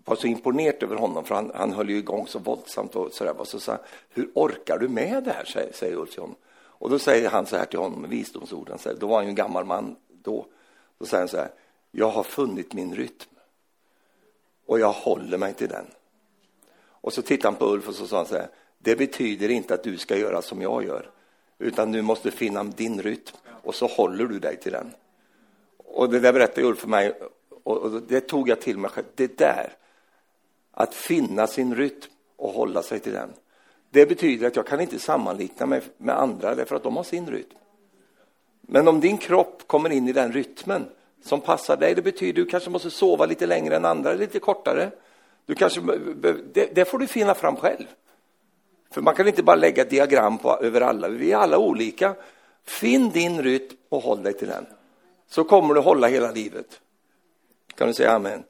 var 0.06 0.16
så 0.16 0.26
imponerad 0.26 0.82
över 0.82 0.96
honom, 0.96 1.24
för 1.24 1.34
han, 1.34 1.52
han 1.54 1.72
höll 1.72 1.90
ju 1.90 1.96
igång 1.96 2.26
så 2.26 2.38
våldsamt 2.38 2.96
och 2.96 3.12
sådär. 3.12 3.40
Och 3.40 3.48
så 3.48 3.60
sa 3.60 3.78
hur 4.08 4.30
orkar 4.34 4.78
du 4.78 4.88
med 4.88 5.24
det 5.24 5.30
här, 5.30 5.44
säger, 5.44 5.72
säger 5.72 5.96
Ulf 5.96 6.10
till 6.10 6.20
honom. 6.20 6.36
Och 6.78 6.90
då 6.90 6.98
säger 6.98 7.30
han 7.30 7.46
så 7.46 7.56
här 7.56 7.64
till 7.64 7.78
honom 7.78 8.00
med 8.00 8.10
visdomsorden, 8.10 8.78
så 8.78 8.88
här, 8.88 8.96
då 8.96 9.06
var 9.06 9.16
han 9.16 9.24
ju 9.24 9.28
en 9.28 9.34
gammal 9.34 9.64
man 9.64 9.96
då. 10.22 10.46
Då 10.98 11.06
säger 11.06 11.20
han 11.20 11.28
så 11.28 11.36
här, 11.36 11.50
jag 11.90 12.08
har 12.08 12.22
funnit 12.22 12.72
min 12.72 12.94
rytm 12.94 13.34
och 14.66 14.80
jag 14.80 14.92
håller 14.92 15.38
mig 15.38 15.54
till 15.54 15.68
den. 15.68 15.86
Och 16.78 17.12
så 17.12 17.22
tittade 17.22 17.48
han 17.48 17.58
på 17.58 17.74
Ulf 17.74 17.88
och 17.88 17.94
så 17.94 18.06
sa 18.06 18.16
han 18.16 18.26
så 18.26 18.34
här, 18.34 18.48
det 18.78 18.96
betyder 18.96 19.48
inte 19.48 19.74
att 19.74 19.82
du 19.82 19.98
ska 19.98 20.16
göra 20.16 20.42
som 20.42 20.62
jag 20.62 20.84
gör, 20.84 21.10
utan 21.58 21.92
du 21.92 22.02
måste 22.02 22.30
finna 22.30 22.64
din 22.64 23.02
rytm 23.02 23.36
och 23.46 23.74
så 23.74 23.86
håller 23.86 24.24
du 24.24 24.38
dig 24.38 24.56
till 24.56 24.72
den. 24.72 24.94
Och 25.76 26.10
det 26.10 26.20
där 26.20 26.32
berättade 26.32 26.66
Ulf 26.66 26.78
för 26.78 26.88
mig 26.88 27.20
och 27.64 28.02
det 28.02 28.20
tog 28.20 28.48
jag 28.48 28.60
till 28.60 28.78
mig 28.78 28.90
själv. 28.90 29.06
Det 29.14 29.38
där, 29.38 29.76
att 30.78 30.94
finna 30.94 31.46
sin 31.46 31.74
rytm 31.74 32.10
och 32.36 32.50
hålla 32.50 32.82
sig 32.82 33.00
till 33.00 33.12
den. 33.12 33.32
Det 33.90 34.06
betyder 34.06 34.46
att 34.46 34.56
jag 34.56 34.66
kan 34.66 34.80
inte 34.80 34.98
sammanlikna 34.98 35.66
mig 35.66 35.82
med 35.96 36.18
andra 36.18 36.54
därför 36.54 36.76
att 36.76 36.82
de 36.82 36.96
har 36.96 37.04
sin 37.04 37.26
rytm. 37.26 37.58
Men 38.60 38.88
om 38.88 39.00
din 39.00 39.18
kropp 39.18 39.62
kommer 39.66 39.90
in 39.90 40.08
i 40.08 40.12
den 40.12 40.32
rytmen 40.32 40.86
som 41.22 41.40
passar 41.40 41.76
dig, 41.76 41.94
det 41.94 42.02
betyder 42.02 42.42
att 42.42 42.46
du 42.46 42.50
kanske 42.50 42.70
måste 42.70 42.90
sova 42.90 43.26
lite 43.26 43.46
längre 43.46 43.76
än 43.76 43.84
andra, 43.84 44.12
lite 44.12 44.38
kortare. 44.38 44.90
Du 45.46 45.54
kanske, 45.54 45.80
det, 46.52 46.74
det 46.74 46.84
får 46.84 46.98
du 46.98 47.06
finna 47.06 47.34
fram 47.34 47.56
själv. 47.56 47.86
För 48.90 49.02
man 49.02 49.14
kan 49.14 49.28
inte 49.28 49.42
bara 49.42 49.56
lägga 49.56 49.82
ett 49.82 49.90
diagram 49.90 50.38
på, 50.38 50.58
över 50.58 50.80
alla, 50.80 51.08
vi 51.08 51.32
är 51.32 51.36
alla 51.36 51.58
olika. 51.58 52.14
Finn 52.64 53.10
din 53.10 53.42
rytm 53.42 53.76
och 53.88 54.02
håll 54.02 54.22
dig 54.22 54.32
till 54.32 54.48
den. 54.48 54.66
Så 55.28 55.44
kommer 55.44 55.74
du 55.74 55.80
hålla 55.80 56.08
hela 56.08 56.32
livet. 56.32 56.80
Kan 57.74 57.88
du 57.88 57.94
säga 57.94 58.10
amen? 58.10 58.44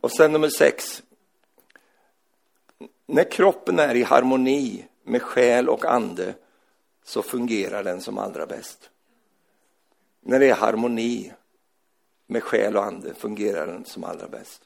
Och 0.00 0.12
sen 0.12 0.32
nummer 0.32 0.48
sex. 0.48 1.02
När 3.06 3.30
kroppen 3.30 3.78
är 3.78 3.94
i 3.94 4.02
harmoni 4.02 4.86
med 5.02 5.22
själ 5.22 5.68
och 5.68 5.84
ande 5.84 6.34
så 7.04 7.22
fungerar 7.22 7.84
den 7.84 8.00
som 8.00 8.18
allra 8.18 8.46
bäst. 8.46 8.90
När 10.20 10.40
det 10.40 10.48
är 10.48 10.54
harmoni 10.54 11.32
med 12.26 12.42
själ 12.42 12.76
och 12.76 12.84
ande 12.84 13.14
fungerar 13.14 13.66
den 13.66 13.84
som 13.84 14.04
allra 14.04 14.28
bäst. 14.28 14.62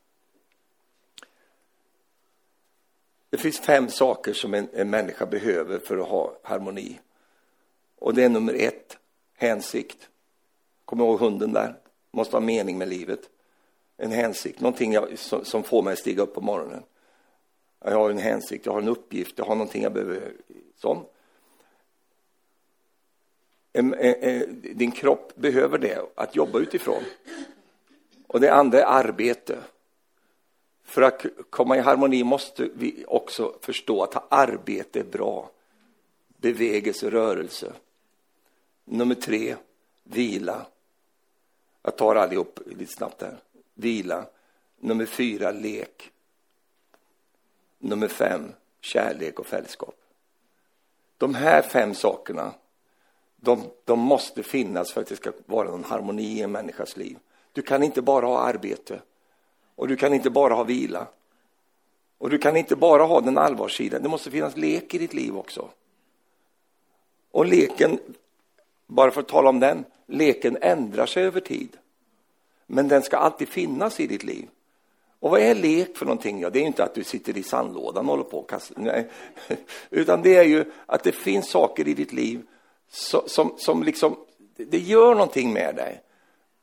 Det 3.30 3.38
finns 3.38 3.60
fem 3.60 3.88
saker 3.88 4.32
som 4.32 4.54
en, 4.54 4.68
en 4.72 4.90
människa 4.90 5.26
behöver 5.26 5.78
för 5.78 5.98
att 5.98 6.08
ha 6.08 6.38
harmoni. 6.42 7.00
Och 7.98 8.14
det 8.14 8.24
är 8.24 8.28
nummer 8.28 8.54
ett, 8.54 8.98
hänsikt. 9.36 10.08
Kom 10.84 11.00
ihåg 11.00 11.20
hunden 11.20 11.52
där. 11.52 11.78
Måste 12.10 12.36
ha 12.36 12.40
mening 12.40 12.78
med 12.78 12.88
livet. 12.88 13.20
En 13.96 14.12
hänsikt, 14.12 14.60
någonting 14.60 14.92
jag, 14.92 15.18
som, 15.18 15.44
som, 15.44 15.62
får 15.62 15.82
mig 15.82 15.92
att 15.92 15.98
stiga 15.98 16.22
upp 16.22 16.34
på 16.34 16.40
morgonen. 16.40 16.82
Jag 17.84 17.98
har 17.98 18.10
en 18.10 18.18
hänsikt, 18.18 18.66
jag 18.66 18.72
har 18.72 18.82
en 18.82 18.88
uppgift, 18.88 19.38
jag 19.38 19.44
har 19.44 19.54
någonting 19.54 19.82
jag 19.82 19.92
behöver. 19.92 20.32
Sån. 20.76 21.04
E, 23.72 23.82
e, 23.98 24.46
din 24.74 24.90
kropp 24.90 25.36
behöver 25.36 25.78
det, 25.78 26.02
att 26.14 26.36
jobba 26.36 26.58
utifrån. 26.58 27.02
Och 28.26 28.40
det 28.40 28.52
andra 28.52 28.78
är 28.78 28.84
arbete. 28.84 29.58
För 30.84 31.02
att 31.02 31.26
komma 31.50 31.76
i 31.76 31.80
harmoni 31.80 32.24
måste 32.24 32.68
vi 32.74 33.04
också 33.08 33.54
förstå 33.60 34.02
att 34.02 34.32
arbete 34.32 35.00
är 35.00 35.04
bra. 35.04 35.50
Bevegelse, 36.36 37.10
rörelse. 37.10 37.72
Nummer 38.84 39.14
tre, 39.14 39.56
vila. 40.02 40.66
Jag 41.82 41.96
tar 41.96 42.14
allihop 42.14 42.60
lite 42.66 42.92
snabbt 42.92 43.22
här. 43.22 43.38
Vila. 43.74 44.26
Nummer 44.80 45.06
fyra, 45.06 45.50
lek. 45.50 46.10
Nummer 47.78 48.08
fem, 48.08 48.52
kärlek 48.80 49.38
och 49.38 49.46
fällskap. 49.46 49.94
De 51.18 51.34
här 51.34 51.62
fem 51.62 51.94
sakerna, 51.94 52.54
de, 53.36 53.70
de 53.84 53.98
måste 53.98 54.42
finnas 54.42 54.92
för 54.92 55.00
att 55.00 55.06
det 55.06 55.16
ska 55.16 55.32
vara 55.46 55.70
någon 55.70 55.84
harmoni 55.84 56.38
i 56.38 56.42
en 56.42 56.52
människas 56.52 56.96
liv. 56.96 57.18
Du 57.52 57.62
kan 57.62 57.82
inte 57.82 58.02
bara 58.02 58.26
ha 58.26 58.38
arbete. 58.38 59.00
Och 59.74 59.88
du 59.88 59.96
kan 59.96 60.14
inte 60.14 60.30
bara 60.30 60.54
ha 60.54 60.64
vila. 60.64 61.06
Och 62.18 62.30
du 62.30 62.38
kan 62.38 62.56
inte 62.56 62.76
bara 62.76 63.02
ha 63.02 63.20
den 63.20 63.38
allvarssidan. 63.38 64.02
Det 64.02 64.08
måste 64.08 64.30
finnas 64.30 64.56
lek 64.56 64.94
i 64.94 64.98
ditt 64.98 65.14
liv 65.14 65.36
också. 65.36 65.68
Och 67.30 67.46
leken, 67.46 67.98
bara 68.86 69.10
för 69.10 69.20
att 69.20 69.28
tala 69.28 69.48
om 69.48 69.60
den, 69.60 69.84
leken 70.06 70.58
ändrar 70.60 71.06
sig 71.06 71.24
över 71.24 71.40
tid. 71.40 71.76
Men 72.66 72.88
den 72.88 73.02
ska 73.02 73.16
alltid 73.16 73.48
finnas 73.48 74.00
i 74.00 74.06
ditt 74.06 74.24
liv. 74.24 74.48
Och 75.20 75.30
vad 75.30 75.40
är 75.40 75.54
lek 75.54 75.96
för 75.96 76.06
någonting? 76.06 76.40
Ja, 76.40 76.50
det 76.50 76.58
är 76.58 76.66
inte 76.66 76.84
att 76.84 76.94
du 76.94 77.04
sitter 77.04 77.36
i 77.38 77.42
sandlådan 77.42 78.04
och 78.04 78.10
håller 78.10 78.24
på 78.24 78.38
och 78.38 78.50
kastar, 78.50 78.76
nej. 78.78 79.08
Utan 79.90 80.22
det 80.22 80.36
är 80.36 80.44
ju 80.44 80.64
att 80.86 81.02
det 81.02 81.12
finns 81.12 81.48
saker 81.48 81.88
i 81.88 81.94
ditt 81.94 82.12
liv 82.12 82.42
som, 82.90 83.20
som, 83.26 83.54
som 83.56 83.82
liksom, 83.82 84.16
det 84.56 84.78
gör 84.78 85.14
någonting 85.14 85.52
med 85.52 85.76
dig. 85.76 86.00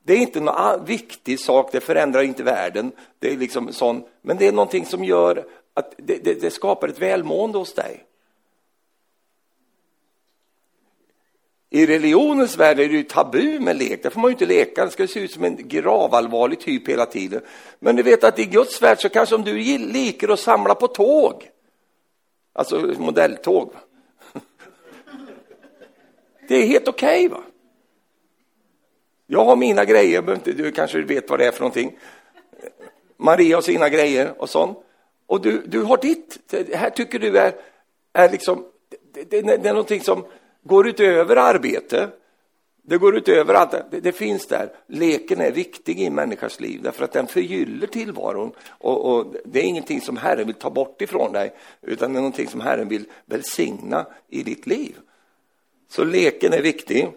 Det 0.04 0.14
är 0.14 0.18
inte 0.18 0.39
någon 0.39 0.86
viktig 0.86 1.39
sak, 1.39 1.70
det 1.72 1.80
förändrar 1.80 2.22
inte 2.22 2.43
världen, 2.43 2.91
det 3.20 3.34
är 3.34 3.38
liksom 3.38 3.74
sån, 3.74 4.04
men 4.22 4.38
det 4.38 4.47
är 4.47 4.52
någonting 4.52 4.86
som 4.86 5.04
gör 5.04 5.45
att 5.74 5.93
det, 5.97 6.18
det, 6.24 6.41
det 6.41 6.52
skapar 6.52 6.88
ett 6.88 7.02
välmående 7.02 7.58
hos 7.58 7.74
dig. 7.74 8.04
I 11.74 11.86
religionens 11.86 12.57
värld 12.57 12.80
är 12.80 12.89
det 12.89 12.95
ju 12.95 13.03
tabu 13.03 13.59
med 13.59 13.78
lek, 13.78 14.03
där 14.03 14.09
får 14.09 14.22
man 14.22 14.30
ju 14.30 14.34
inte 14.34 14.45
leka, 14.45 14.86
det 14.86 14.91
ska 14.91 15.07
se 15.07 15.19
ut 15.19 15.32
som 15.32 15.43
en 15.43 15.67
gravallvarlig 15.67 16.59
typ 16.59 16.89
hela 16.89 17.05
tiden. 17.05 17.41
Men 17.80 17.95
du 17.95 18.03
vet 18.03 18.24
att 18.24 18.39
i 18.39 18.45
Guds 18.45 18.82
värld 18.82 19.01
så 19.01 19.09
kanske 19.09 19.36
om 19.36 19.43
du 19.43 19.78
leker 19.78 20.30
att 20.30 20.39
samla 20.39 20.76
på 20.76 20.88
tåg, 20.88 21.49
alltså 22.53 22.93
modelltåg, 22.97 23.74
det 26.47 26.55
är 26.55 26.65
helt 26.65 26.88
okej. 26.88 27.28
Okay, 27.28 27.38
va? 27.38 27.43
Jag 29.28 29.45
har 29.45 29.55
mina 29.55 29.86
grejer, 29.86 30.39
du 30.43 30.72
kanske 30.72 31.01
vet 31.01 31.30
vad 31.30 31.39
det 31.39 31.45
är 31.45 31.51
för 31.51 31.59
någonting. 31.59 31.97
Maria 33.17 33.57
har 33.57 33.61
sina 33.61 33.89
grejer 33.89 34.41
och 34.41 34.49
sånt. 34.49 34.78
Och 35.28 35.41
du, 35.41 35.63
du 35.65 35.82
har 35.82 35.97
ditt. 35.97 36.39
Det 36.49 36.76
här 36.76 36.89
tycker 36.89 37.19
du 37.19 37.38
är, 37.38 37.53
är 38.13 38.30
liksom, 38.30 38.65
det, 39.13 39.24
det, 39.24 39.41
det 39.41 39.69
är 39.69 39.74
någonting 39.74 40.01
som 40.01 40.26
går 40.64 40.88
utöver 40.88 41.36
arbete. 41.36 42.09
Det 42.84 42.97
går 42.97 43.18
utöver 43.18 43.53
allt. 43.53 43.72
Det, 43.72 43.99
det, 43.99 44.12
finns 44.12 44.47
där. 44.47 44.70
Leken 44.88 45.41
är 45.41 45.51
viktig 45.51 45.99
i 45.99 46.05
en 46.05 46.16
människas 46.16 46.59
liv 46.59 46.82
därför 46.82 47.03
att 47.03 47.12
den 47.12 47.28
förgyller 47.28 47.88
tillvaron. 47.88 48.51
Och, 48.68 49.12
och, 49.12 49.36
det 49.45 49.59
är 49.59 49.64
ingenting 49.64 50.01
som 50.01 50.18
Herren 50.18 50.47
vill 50.47 50.55
ta 50.55 50.70
bort 50.70 51.01
ifrån 51.01 51.34
dig 51.34 51.53
utan 51.82 52.14
det 52.14 52.18
är 52.18 52.22
någonting 52.22 52.47
som 52.47 52.62
Herren 52.62 52.88
vill 52.88 53.05
välsigna 53.26 54.05
i 54.28 54.43
ditt 54.43 54.68
liv. 54.68 54.95
Så 55.89 56.03
leken 56.03 56.53
är 56.53 56.62
viktig. 56.62 57.12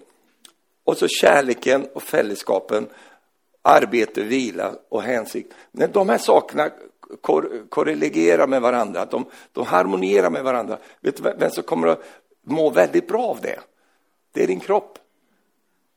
Och 0.85 0.97
så 0.97 1.09
kärleken 1.09 1.87
och 1.95 2.03
fällskapen, 2.03 2.87
arbete, 3.63 4.23
vila 4.23 4.75
och 4.89 5.03
hänsyn. 5.03 5.45
När 5.73 5.89
de 5.89 6.09
här 6.09 6.19
sakerna 6.19 6.71
kor 7.21 7.67
korrelerar 7.69 8.47
med 8.47 8.63
varandra, 8.63 9.05
de, 9.05 9.25
de 9.53 9.67
harmonierar 9.67 10.31
med 10.31 10.45
varandra. 10.45 10.79
Vet 11.01 11.17
du 11.17 11.35
vem 11.39 11.51
som 11.51 11.63
kommer 11.63 11.89
att 11.89 12.03
må 12.45 12.71
väldigt 12.71 13.09
bra 13.09 13.23
av 13.23 13.41
det? 13.41 13.61
Det 14.33 14.43
är 14.43 14.47
din 14.47 14.61
kropp. 14.61 14.99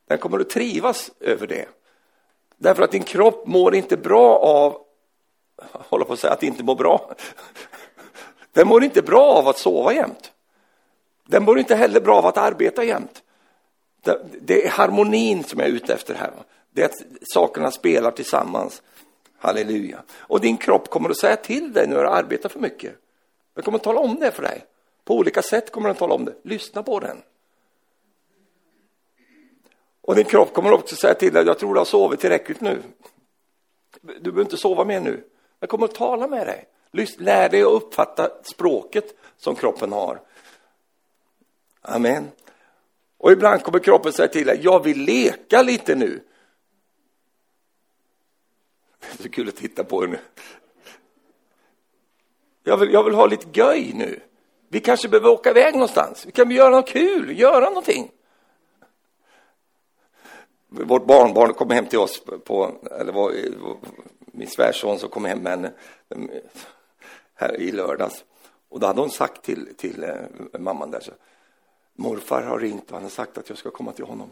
Den 0.07 0.17
kommer 0.17 0.39
att 0.39 0.49
trivas 0.49 1.11
över 1.19 1.47
det. 1.47 1.65
Därför 2.57 2.83
att 2.83 2.91
din 2.91 3.03
kropp 3.03 3.47
mår 3.47 3.75
inte 3.75 3.97
bra 3.97 4.37
av, 4.37 4.81
Jag 5.73 5.79
håller 5.89 6.05
på 6.05 6.13
att 6.13 6.19
säga 6.19 6.33
att 6.33 6.43
inte 6.43 6.63
mår 6.63 6.75
bra. 6.75 7.11
Den 8.53 8.67
mår 8.67 8.83
inte 8.83 9.01
bra 9.01 9.23
av 9.23 9.47
att 9.47 9.57
sova 9.57 9.93
jämt. 9.93 10.31
Den 11.25 11.43
mår 11.43 11.59
inte 11.59 11.75
heller 11.75 12.01
bra 12.01 12.17
av 12.17 12.25
att 12.25 12.37
arbeta 12.37 12.83
jämt. 12.83 13.23
Det 14.41 14.65
är 14.65 14.69
harmonin 14.69 15.43
som 15.43 15.59
jag 15.59 15.69
är 15.69 15.73
ute 15.73 15.93
efter 15.93 16.15
här. 16.15 16.31
Det 16.71 16.81
är 16.81 16.85
att 16.85 17.03
sakerna 17.33 17.71
spelar 17.71 18.11
tillsammans. 18.11 18.81
Halleluja. 19.37 20.03
Och 20.17 20.41
din 20.41 20.57
kropp 20.57 20.89
kommer 20.89 21.09
att 21.09 21.17
säga 21.17 21.35
till 21.35 21.73
dig 21.73 21.87
när 21.87 21.95
du 21.95 22.07
arbetar 22.07 22.49
för 22.49 22.59
mycket. 22.59 22.95
Den 23.53 23.63
kommer 23.63 23.77
att 23.77 23.83
tala 23.83 23.99
om 23.99 24.15
det 24.15 24.31
för 24.31 24.43
dig. 24.43 24.65
På 25.07 25.15
olika 25.15 25.41
sätt 25.41 25.71
kommer 25.71 25.89
den 25.89 25.97
tala 25.97 26.13
om 26.13 26.25
det. 26.25 26.35
Lyssna 26.43 26.83
på 26.83 26.99
den. 26.99 27.21
Och 30.01 30.15
din 30.15 30.25
kropp 30.25 30.53
kommer 30.53 30.71
också 30.71 30.95
säga 30.95 31.13
till 31.13 31.33
dig, 31.33 31.45
jag 31.45 31.59
tror 31.59 31.73
du 31.73 31.79
har 31.79 31.85
sovit 31.85 32.19
tillräckligt 32.19 32.61
nu. 32.61 32.81
Du 34.01 34.19
behöver 34.19 34.41
inte 34.41 34.57
sova 34.57 34.85
mer 34.85 34.99
nu. 34.99 35.23
Jag 35.59 35.69
kommer 35.69 35.85
att 35.85 35.95
tala 35.95 36.27
med 36.27 36.47
dig. 36.47 36.65
Lär 37.17 37.49
dig 37.49 37.61
att 37.61 37.67
uppfatta 37.67 38.29
språket 38.43 39.17
som 39.37 39.55
kroppen 39.55 39.91
har. 39.91 40.21
Amen. 41.81 42.31
Och 43.17 43.31
ibland 43.31 43.63
kommer 43.63 43.79
kroppen 43.79 44.13
säga 44.13 44.27
till 44.27 44.47
dig, 44.47 44.59
jag 44.63 44.83
vill 44.83 45.01
leka 45.01 45.61
lite 45.61 45.95
nu. 45.95 46.23
Det 48.99 49.19
är 49.19 49.23
så 49.23 49.29
kul 49.29 49.47
att 49.47 49.55
titta 49.55 49.83
på 49.83 50.03
er 50.03 50.07
nu. 50.07 50.19
Jag 52.63 52.77
vill, 52.77 52.93
jag 52.93 53.03
vill 53.03 53.13
ha 53.13 53.25
lite 53.25 53.59
göj 53.59 53.91
nu. 53.93 54.21
Vi 54.69 54.79
kanske 54.79 55.09
behöver 55.09 55.29
åka 55.29 55.49
iväg 55.49 55.73
någonstans. 55.73 56.25
Vi 56.25 56.31
kan 56.31 56.51
göra 56.51 56.69
något 56.69 56.89
kul, 56.89 57.39
göra 57.39 57.69
någonting. 57.69 58.11
Vårt 60.67 61.05
barnbarn 61.05 61.53
kom 61.53 61.69
hem 61.69 61.85
till 61.85 61.99
oss 61.99 62.23
på, 62.45 62.71
eller 62.91 63.13
var, 63.13 63.33
min 64.19 64.47
svärson 64.47 64.99
som 64.99 65.09
kom 65.09 65.25
hem 65.25 65.39
med 65.39 65.51
henne 65.51 65.71
eh, 66.09 66.41
här 67.33 67.61
i 67.61 67.71
lördags. 67.71 68.23
Och 68.69 68.79
då 68.79 68.87
hade 68.87 69.01
hon 69.01 69.09
sagt 69.09 69.43
till, 69.43 69.75
till 69.77 70.03
eh, 70.03 70.59
mamman 70.59 70.91
där 70.91 70.99
så, 70.99 71.11
morfar 71.93 72.41
har 72.41 72.59
ringt 72.59 72.87
och 72.87 72.93
han 72.93 73.03
har 73.03 73.09
sagt 73.09 73.37
att 73.37 73.49
jag 73.49 73.57
ska 73.57 73.71
komma 73.71 73.91
till 73.91 74.05
honom. 74.05 74.31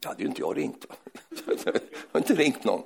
Det 0.00 0.08
hade 0.08 0.22
ju 0.22 0.28
inte 0.28 0.40
jag 0.40 0.56
ringt. 0.56 0.86
jag 1.64 1.74
har 2.12 2.20
inte 2.20 2.34
ringt 2.34 2.64
någon. 2.64 2.82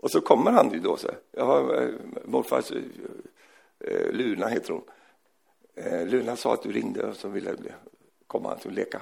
Och 0.00 0.10
så 0.10 0.20
kommer 0.20 0.50
han 0.50 0.72
ju 0.72 0.80
då 0.80 0.96
så 0.96 1.08
jag 1.30 1.44
har 1.44 1.82
eh, 1.82 1.88
morfar, 2.24 2.62
Luna 4.12 4.46
heter 4.46 4.72
hon. 4.72 4.82
Eh, 5.76 6.06
Luna 6.06 6.36
sa 6.36 6.54
att 6.54 6.62
du 6.62 6.72
ringde 6.72 7.02
och 7.02 7.16
så 7.16 7.28
ville 7.28 7.56
komma 8.26 8.56
och 8.64 8.72
leka. 8.72 9.00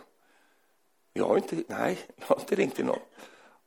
Jag 1.12 1.24
har 1.24 1.36
inte, 1.36 1.56
nej, 1.66 1.98
jag 2.16 2.26
har 2.26 2.40
inte 2.40 2.54
ringt 2.54 2.74
till 2.74 2.84
någon. 2.84 2.98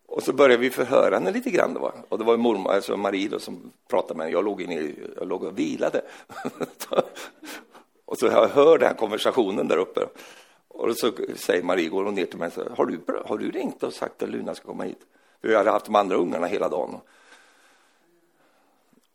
Och 0.06 0.24
så 0.24 0.34
började 0.34 0.62
vi 0.62 0.70
förhöra 0.70 1.16
henne 1.16 1.32
lite 1.32 1.50
grann. 1.50 1.74
Då, 1.74 1.94
och 2.10 2.18
det 2.18 2.24
var 2.24 2.38
mormor, 2.38 2.72
alltså 2.72 2.98
Marie 2.98 3.30
då, 3.30 3.40
som 3.40 3.72
pratade 3.88 4.18
med 4.18 4.26
henne. 4.26 4.38
Jag 4.38 4.46
låg, 4.46 4.62
inne, 4.62 4.94
jag 5.16 5.28
låg 5.28 5.44
och 5.44 5.60
vilade. 5.60 6.02
och 8.06 8.18
så 8.18 8.26
jag 8.26 8.48
hör 8.48 8.78
den 8.78 8.88
här 8.88 8.96
konversationen 8.96 9.68
där 9.68 9.78
uppe. 9.78 10.08
Och 10.68 10.98
så 10.98 11.12
säger 11.36 11.64
Marie, 11.64 11.90
går 11.90 12.04
hon 12.04 12.16
ner 12.16 12.26
till 12.26 12.40
mig, 12.40 12.52
så, 12.52 12.70
har, 12.70 12.86
du, 12.86 13.00
har 13.26 13.38
du 13.38 13.52
ringt 13.52 13.84
och 13.84 13.94
sagt 13.94 14.24
att 14.24 14.30
Luna 14.30 14.56
ska 14.56 14.66
komma 14.66 14.84
hit? 14.84 15.06
För 15.42 15.48
jag 15.48 15.58
hade 15.58 15.72
haft 15.72 15.86
de 15.86 15.96
andra 15.96 16.16
ungarna 16.16 16.48
hela 16.48 16.70
dagen. 16.70 17.00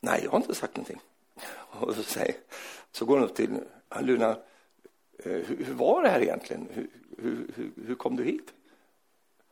Nej, 0.00 0.20
jag 0.24 0.30
har 0.30 0.38
inte 0.38 0.54
sagt 0.54 0.76
någonting. 0.76 1.00
Och 1.80 1.94
så, 1.94 2.02
säger, 2.02 2.34
så 2.92 3.04
går 3.04 3.18
hon 3.18 3.24
upp 3.24 3.34
till 3.34 3.60
Luna, 4.00 4.30
eh, 5.18 5.32
hur, 5.32 5.64
hur 5.64 5.74
var 5.74 6.02
det 6.02 6.08
här 6.08 6.20
egentligen? 6.20 6.68
Hur, 6.70 6.88
hur, 7.18 7.50
hur, 7.54 7.72
hur 7.86 7.94
kom 7.94 8.16
du 8.16 8.24
hit? 8.24 8.52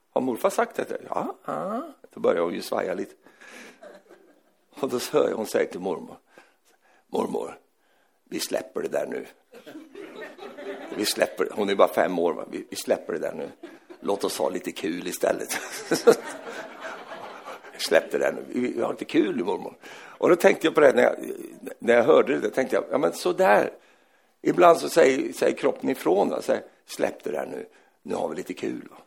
Har 0.09 0.21
morfar 0.21 0.49
sagt 0.49 0.75
det? 0.75 1.01
Ja, 1.09 1.35
ja. 1.45 1.93
Då 2.13 2.19
börjar 2.19 2.41
hon 2.41 2.53
ju 2.53 2.61
svaja 2.61 2.93
lite. 2.93 3.15
Och 4.69 4.89
då 4.89 4.99
hör 5.11 5.29
jag 5.29 5.37
hon 5.37 5.45
säga 5.45 5.65
till 5.65 5.79
mormor. 5.79 6.17
Mormor, 7.07 7.59
vi 8.23 8.39
släpper 8.39 8.81
det 8.81 8.87
där 8.87 9.07
nu. 9.07 9.25
Vi 10.95 11.05
släpper, 11.05 11.49
hon 11.51 11.69
är 11.69 11.75
bara 11.75 11.93
fem 11.93 12.19
år, 12.19 12.45
vi, 12.51 12.65
vi 12.69 12.75
släpper 12.75 13.13
det 13.13 13.19
där 13.19 13.33
nu. 13.33 13.51
Låt 13.99 14.23
oss 14.23 14.37
ha 14.37 14.49
lite 14.49 14.71
kul 14.71 15.07
istället. 15.07 15.49
Släpp 17.77 18.11
det 18.11 18.17
där 18.17 18.31
nu, 18.31 18.45
vi 18.47 18.81
har 18.81 18.91
lite 18.91 19.05
kul 19.05 19.35
nu 19.35 19.43
mormor. 19.43 19.75
Och 19.93 20.29
då 20.29 20.35
tänkte 20.35 20.67
jag 20.67 20.75
på 20.75 20.81
det 20.81 20.93
när 20.95 21.03
jag, 21.03 21.15
när 21.79 21.93
jag 21.93 22.03
hörde 22.03 22.39
det, 22.39 22.49
tänkte 22.49 22.75
jag, 22.75 22.85
ja 22.91 22.97
men 22.97 23.13
så 23.13 23.33
där. 23.33 23.69
Ibland 24.41 24.77
så 24.77 24.89
säger, 24.89 25.33
säger 25.33 25.57
kroppen 25.57 25.89
ifrån, 25.89 26.29
va? 26.29 26.41
Säger, 26.41 26.63
släpp 26.85 27.23
det 27.23 27.31
där 27.31 27.45
nu, 27.45 27.65
nu 28.01 28.15
har 28.15 28.29
vi 28.29 28.35
lite 28.35 28.53
kul. 28.53 28.87
Va? 28.89 28.97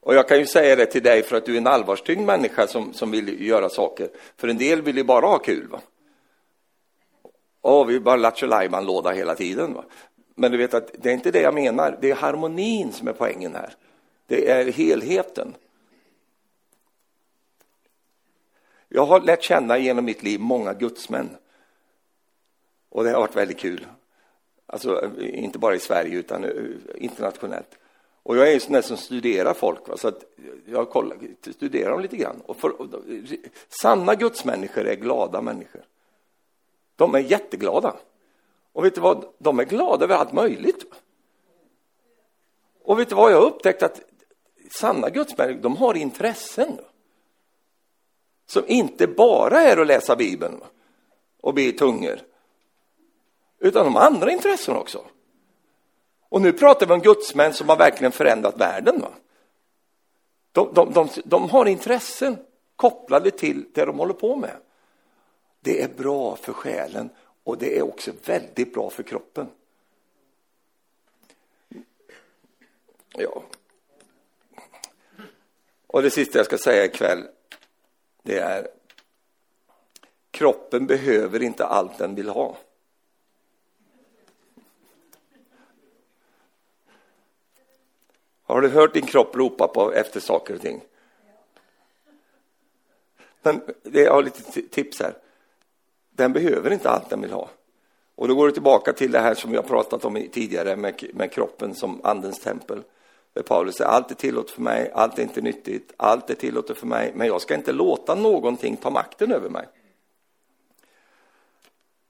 Och 0.00 0.14
jag 0.14 0.28
kan 0.28 0.38
ju 0.38 0.46
säga 0.46 0.76
det 0.76 0.86
till 0.86 1.02
dig 1.02 1.22
för 1.22 1.36
att 1.36 1.46
du 1.46 1.54
är 1.54 1.58
en 1.58 1.66
allvarstyngd 1.66 2.26
människa 2.26 2.66
som, 2.66 2.92
som 2.92 3.10
vill 3.10 3.46
göra 3.46 3.68
saker. 3.68 4.08
För 4.36 4.48
en 4.48 4.58
del 4.58 4.82
vill 4.82 4.96
ju 4.96 5.04
bara 5.04 5.26
ha 5.26 5.38
kul. 5.38 5.68
Va? 5.68 5.80
Och 7.60 7.90
vi 7.90 8.00
bara 8.00 8.16
lattjo 8.16 8.46
låda 8.80 9.10
hela 9.10 9.34
tiden. 9.34 9.74
Va? 9.74 9.84
Men 10.34 10.52
du 10.52 10.58
vet 10.58 10.74
att 10.74 10.90
det 10.98 11.10
är 11.10 11.14
inte 11.14 11.30
det 11.30 11.40
jag 11.40 11.54
menar. 11.54 11.98
Det 12.00 12.10
är 12.10 12.14
harmonin 12.14 12.92
som 12.92 13.08
är 13.08 13.12
poängen 13.12 13.54
här. 13.54 13.74
Det 14.26 14.50
är 14.50 14.72
helheten. 14.72 15.54
Jag 18.88 19.06
har 19.06 19.20
lärt 19.20 19.42
känna 19.42 19.78
genom 19.78 20.04
mitt 20.04 20.22
liv 20.22 20.40
många 20.40 20.74
gudsmän. 20.74 21.36
Och 22.96 23.04
det 23.04 23.10
har 23.10 23.20
varit 23.20 23.36
väldigt 23.36 23.58
kul. 23.58 23.86
Alltså, 24.66 25.10
inte 25.20 25.58
bara 25.58 25.74
i 25.74 25.78
Sverige, 25.78 26.18
utan 26.18 26.44
eh, 26.44 26.50
internationellt. 26.94 27.78
Och 28.22 28.36
jag 28.36 28.48
är 28.50 28.54
en 28.54 28.60
sån 28.60 28.72
där 28.72 28.82
som 28.82 28.96
studerar 28.96 29.54
folk, 29.54 29.88
va? 29.88 29.96
så 29.96 30.08
att 30.08 30.24
jag 30.66 30.90
kollar, 30.90 31.18
studerar 31.52 31.90
dem 31.90 32.00
lite 32.00 32.16
grann. 32.16 32.40
Och, 32.46 32.56
för, 32.56 32.80
och 32.80 32.88
sanna 33.68 34.14
gudsmänniskor 34.14 34.86
är 34.86 34.94
glada 34.94 35.40
människor. 35.40 35.84
De 36.96 37.14
är 37.14 37.18
jätteglada. 37.18 37.96
Och 38.72 38.84
vet 38.84 38.94
du 38.94 39.00
vad, 39.00 39.24
de 39.38 39.58
är 39.58 39.64
glada 39.64 40.04
över 40.04 40.14
allt 40.14 40.32
möjligt. 40.32 40.84
Och 42.82 42.98
vet 42.98 43.08
du 43.08 43.14
vad, 43.14 43.32
jag 43.32 43.40
har 43.40 43.46
upptäckt 43.46 43.82
att 43.82 44.00
sanna 44.70 45.10
gudsmänniskor, 45.10 45.62
de 45.62 45.76
har 45.76 45.94
intressen. 45.94 46.78
Som 48.46 48.64
inte 48.66 49.06
bara 49.06 49.60
är 49.60 49.76
att 49.76 49.86
läsa 49.86 50.16
Bibeln 50.16 50.60
och 51.40 51.54
be 51.54 51.62
i 51.62 51.72
tungor. 51.72 52.20
Utan 53.58 53.84
de 53.84 53.94
har 53.94 54.02
andra 54.02 54.30
intressen 54.30 54.76
också. 54.76 55.04
Och 56.28 56.40
nu 56.40 56.52
pratar 56.52 56.86
vi 56.86 56.92
om 56.92 57.00
gudsmän 57.00 57.52
som 57.52 57.68
har 57.68 57.76
verkligen 57.76 58.12
förändrat 58.12 58.60
världen. 58.60 59.00
Va? 59.00 59.10
De, 60.52 60.74
de, 60.74 60.92
de, 60.92 61.08
de 61.24 61.50
har 61.50 61.66
intressen 61.66 62.38
kopplade 62.76 63.30
till 63.30 63.66
det 63.74 63.84
de 63.84 63.98
håller 63.98 64.14
på 64.14 64.36
med. 64.36 64.56
Det 65.60 65.82
är 65.82 65.88
bra 65.88 66.36
för 66.36 66.52
själen 66.52 67.10
och 67.44 67.58
det 67.58 67.78
är 67.78 67.82
också 67.82 68.12
väldigt 68.24 68.74
bra 68.74 68.90
för 68.90 69.02
kroppen. 69.02 69.48
Ja. 73.12 73.42
Och 75.86 76.02
det 76.02 76.10
sista 76.10 76.38
jag 76.38 76.46
ska 76.46 76.58
säga 76.58 76.84
ikväll, 76.84 77.28
det 78.22 78.38
är 78.38 78.68
kroppen 80.30 80.86
behöver 80.86 81.42
inte 81.42 81.66
allt 81.66 81.98
den 81.98 82.14
vill 82.14 82.28
ha. 82.28 82.56
Har 88.46 88.60
du 88.60 88.68
hört 88.68 88.94
din 88.94 89.06
kropp 89.06 89.36
ropa 89.36 89.68
på 89.68 89.92
efter 89.92 90.20
saker 90.20 90.54
och 90.54 90.60
ting? 90.60 90.80
Men 93.42 93.60
jag 93.82 94.12
har 94.12 94.22
lite 94.22 94.62
tips 94.62 95.00
här. 95.00 95.14
Den 96.10 96.32
behöver 96.32 96.72
inte 96.72 96.90
allt 96.90 97.10
den 97.10 97.20
vill 97.20 97.32
ha. 97.32 97.50
Och 98.14 98.28
då 98.28 98.34
går 98.34 98.46
det 98.46 98.52
tillbaka 98.52 98.92
till 98.92 99.12
det 99.12 99.20
här 99.20 99.34
som 99.34 99.50
vi 99.50 99.56
har 99.56 99.64
pratat 99.64 100.04
om 100.04 100.28
tidigare 100.32 100.76
med, 100.76 101.10
med 101.14 101.32
kroppen 101.32 101.74
som 101.74 102.00
andens 102.04 102.40
tempel. 102.40 102.82
Där 103.32 103.42
Paulus 103.42 103.74
säger 103.74 103.90
allt 103.90 104.10
är 104.10 104.14
tillåtet 104.14 104.50
för 104.50 104.62
mig, 104.62 104.90
allt 104.94 105.18
är 105.18 105.22
inte 105.22 105.40
nyttigt, 105.40 105.92
allt 105.96 106.30
är 106.30 106.34
tillåtet 106.34 106.78
för 106.78 106.86
mig, 106.86 107.12
men 107.14 107.26
jag 107.26 107.40
ska 107.40 107.54
inte 107.54 107.72
låta 107.72 108.14
någonting 108.14 108.76
ta 108.76 108.90
makten 108.90 109.32
över 109.32 109.50
mig. 109.50 109.68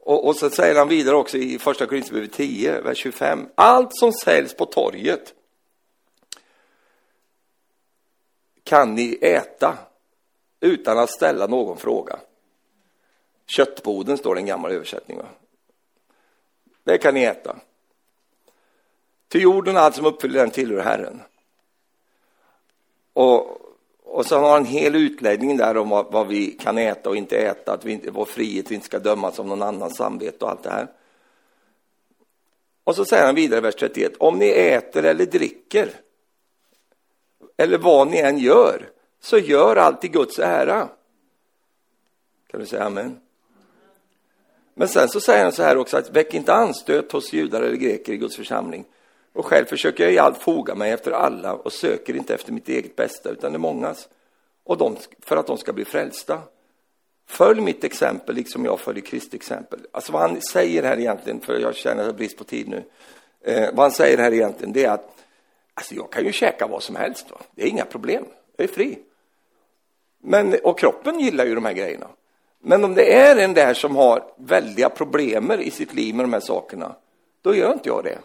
Och, 0.00 0.26
och 0.26 0.36
så 0.36 0.50
säger 0.50 0.78
han 0.78 0.88
vidare 0.88 1.16
också 1.16 1.36
i 1.36 1.58
första 1.58 1.86
Korinthierbrevet 1.86 2.32
10, 2.32 2.80
vers 2.80 2.98
25. 2.98 3.46
Allt 3.54 3.96
som 3.96 4.12
säljs 4.12 4.54
på 4.54 4.66
torget 4.66 5.34
kan 8.66 8.94
ni 8.94 9.18
äta 9.20 9.78
utan 10.60 10.98
att 10.98 11.10
ställa 11.10 11.46
någon 11.46 11.76
fråga. 11.76 12.18
Köttboden 13.46 14.18
står 14.18 14.34
det 14.34 14.38
i 14.38 14.42
en 14.42 14.46
gammal 14.46 14.72
översättning. 14.72 15.18
Va? 15.18 15.24
Det 16.84 16.98
kan 16.98 17.14
ni 17.14 17.22
äta. 17.22 17.56
Till 19.28 19.42
jorden 19.42 19.76
allt 19.76 19.94
som 19.94 20.06
uppfyller 20.06 20.40
den 20.40 20.50
tillhör 20.50 20.82
Herren. 20.82 21.22
Och, 23.12 23.60
och 24.04 24.26
så 24.26 24.38
har 24.38 24.50
han 24.50 24.60
en 24.60 24.66
hel 24.66 24.94
utläggning 24.94 25.56
där 25.56 25.76
om 25.76 25.88
vad, 25.88 26.12
vad, 26.12 26.26
vi 26.26 26.50
kan 26.50 26.78
äta 26.78 27.10
och 27.10 27.16
inte 27.16 27.36
äta, 27.36 27.72
att 27.72 27.84
vi 27.84 27.92
inte, 27.92 28.10
vår 28.10 28.24
frihet 28.24 28.70
vi 28.70 28.74
inte 28.74 28.86
ska 28.86 28.98
dömas 28.98 29.38
av 29.38 29.46
någon 29.46 29.62
annans 29.62 29.96
samvete 29.96 30.44
och 30.44 30.50
allt 30.50 30.62
det 30.62 30.70
här. 30.70 30.88
Och 32.84 32.96
så 32.96 33.04
säger 33.04 33.26
han 33.26 33.34
vidare 33.34 33.58
i 33.58 33.62
vers 33.62 33.74
31, 33.74 34.12
om 34.18 34.38
ni 34.38 34.48
äter 34.48 35.04
eller 35.04 35.26
dricker, 35.26 35.90
eller 37.56 37.78
vad 37.78 38.08
ni 38.08 38.18
än 38.18 38.38
gör, 38.38 38.88
så 39.20 39.38
gör 39.38 39.76
allt 39.76 40.04
i 40.04 40.08
Guds 40.08 40.38
ära. 40.38 40.88
Kan 42.50 42.60
du 42.60 42.66
säga 42.66 42.84
amen? 42.84 43.20
Men 44.74 44.88
sen 44.88 45.08
så 45.08 45.20
säger 45.20 45.42
han 45.42 45.52
så 45.52 45.62
här 45.62 45.76
också, 45.76 45.96
att 45.96 46.10
väck 46.10 46.34
inte 46.34 46.54
anstöt 46.54 47.12
hos 47.12 47.32
judar 47.32 47.62
eller 47.62 47.76
greker 47.76 48.12
i 48.12 48.16
Guds 48.16 48.36
församling. 48.36 48.84
Och 49.32 49.46
själv 49.46 49.64
försöker 49.64 50.04
jag 50.04 50.12
i 50.12 50.18
allt 50.18 50.42
foga 50.42 50.74
mig 50.74 50.92
efter 50.92 51.10
alla 51.10 51.52
och 51.52 51.72
söker 51.72 52.16
inte 52.16 52.34
efter 52.34 52.52
mitt 52.52 52.68
eget 52.68 52.96
bästa, 52.96 53.30
utan 53.30 53.52
det 53.52 53.58
mångas. 53.58 54.08
Och 54.64 54.78
de, 54.78 54.96
för 55.20 55.36
att 55.36 55.46
de 55.46 55.58
ska 55.58 55.72
bli 55.72 55.84
frälsta. 55.84 56.42
Följ 57.26 57.60
mitt 57.60 57.84
exempel 57.84 58.34
liksom 58.34 58.64
jag 58.64 58.80
följer 58.80 59.04
Kristi 59.04 59.36
exempel. 59.36 59.80
Alltså 59.92 60.12
vad 60.12 60.22
han 60.22 60.40
säger 60.40 60.82
här 60.82 60.98
egentligen, 60.98 61.40
för 61.40 61.58
jag 61.58 61.74
känner 61.74 61.96
att 61.96 62.06
jag 62.06 62.12
har 62.12 62.18
brist 62.18 62.38
på 62.38 62.44
tid 62.44 62.68
nu. 62.68 62.82
Eh, 63.40 63.68
vad 63.72 63.84
han 63.84 63.90
säger 63.90 64.18
här 64.18 64.32
egentligen, 64.32 64.72
det 64.72 64.84
är 64.84 64.90
att 64.90 65.15
alltså 65.76 65.94
jag 65.94 66.10
kan 66.10 66.24
ju 66.24 66.32
käka 66.32 66.66
vad 66.66 66.82
som 66.82 66.96
helst. 66.96 67.30
Va? 67.30 67.36
Det 67.54 67.62
är 67.62 67.66
inga 67.66 67.84
problem. 67.84 68.24
Jag 68.56 68.64
är 68.64 68.72
fri. 68.72 68.98
Men, 70.22 70.56
och 70.64 70.78
kroppen 70.78 71.20
gillar 71.20 71.46
ju 71.46 71.54
de 71.54 71.64
här 71.64 71.72
grejerna. 71.72 72.06
Men 72.60 72.84
om 72.84 72.94
det 72.94 73.14
är 73.14 73.36
en 73.36 73.54
där 73.54 73.74
som 73.74 73.96
har 73.96 74.24
väldiga 74.36 74.88
problem 74.88 75.52
i 75.52 75.70
sitt 75.70 75.94
liv 75.94 76.14
med 76.14 76.24
de 76.24 76.32
här 76.32 76.40
sakerna, 76.40 76.94
då 77.42 77.54
gör 77.54 77.72
inte 77.72 77.88
jag 77.88 78.04
det. 78.04 78.18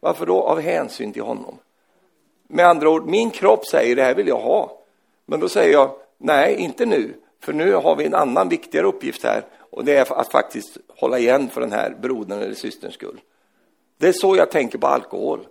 Varför 0.00 0.26
då? 0.26 0.42
Av 0.42 0.60
hänsyn 0.60 1.12
till 1.12 1.22
honom. 1.22 1.58
Med 2.48 2.66
andra 2.66 2.90
ord, 2.90 3.06
min 3.06 3.30
kropp 3.30 3.66
säger 3.66 3.96
det 3.96 4.02
här 4.02 4.14
vill 4.14 4.28
jag 4.28 4.40
ha. 4.40 4.78
Men 5.26 5.40
då 5.40 5.48
säger 5.48 5.72
jag, 5.72 5.90
nej, 6.18 6.56
inte 6.56 6.86
nu. 6.86 7.14
För 7.40 7.52
nu 7.52 7.72
har 7.72 7.96
vi 7.96 8.06
en 8.06 8.14
annan 8.14 8.48
viktigare 8.48 8.86
uppgift 8.86 9.24
här 9.24 9.44
och 9.70 9.84
det 9.84 9.96
är 9.96 10.20
att 10.20 10.32
faktiskt 10.32 10.78
hålla 10.88 11.18
igen 11.18 11.48
för 11.48 11.60
den 11.60 11.72
här 11.72 11.96
brodern 12.00 12.42
eller 12.42 12.54
systerns 12.54 12.94
skull. 12.94 13.20
Det 13.98 14.08
är 14.08 14.12
så 14.12 14.36
jag 14.36 14.50
tänker 14.50 14.78
på 14.78 14.86
alkohol. 14.86 15.46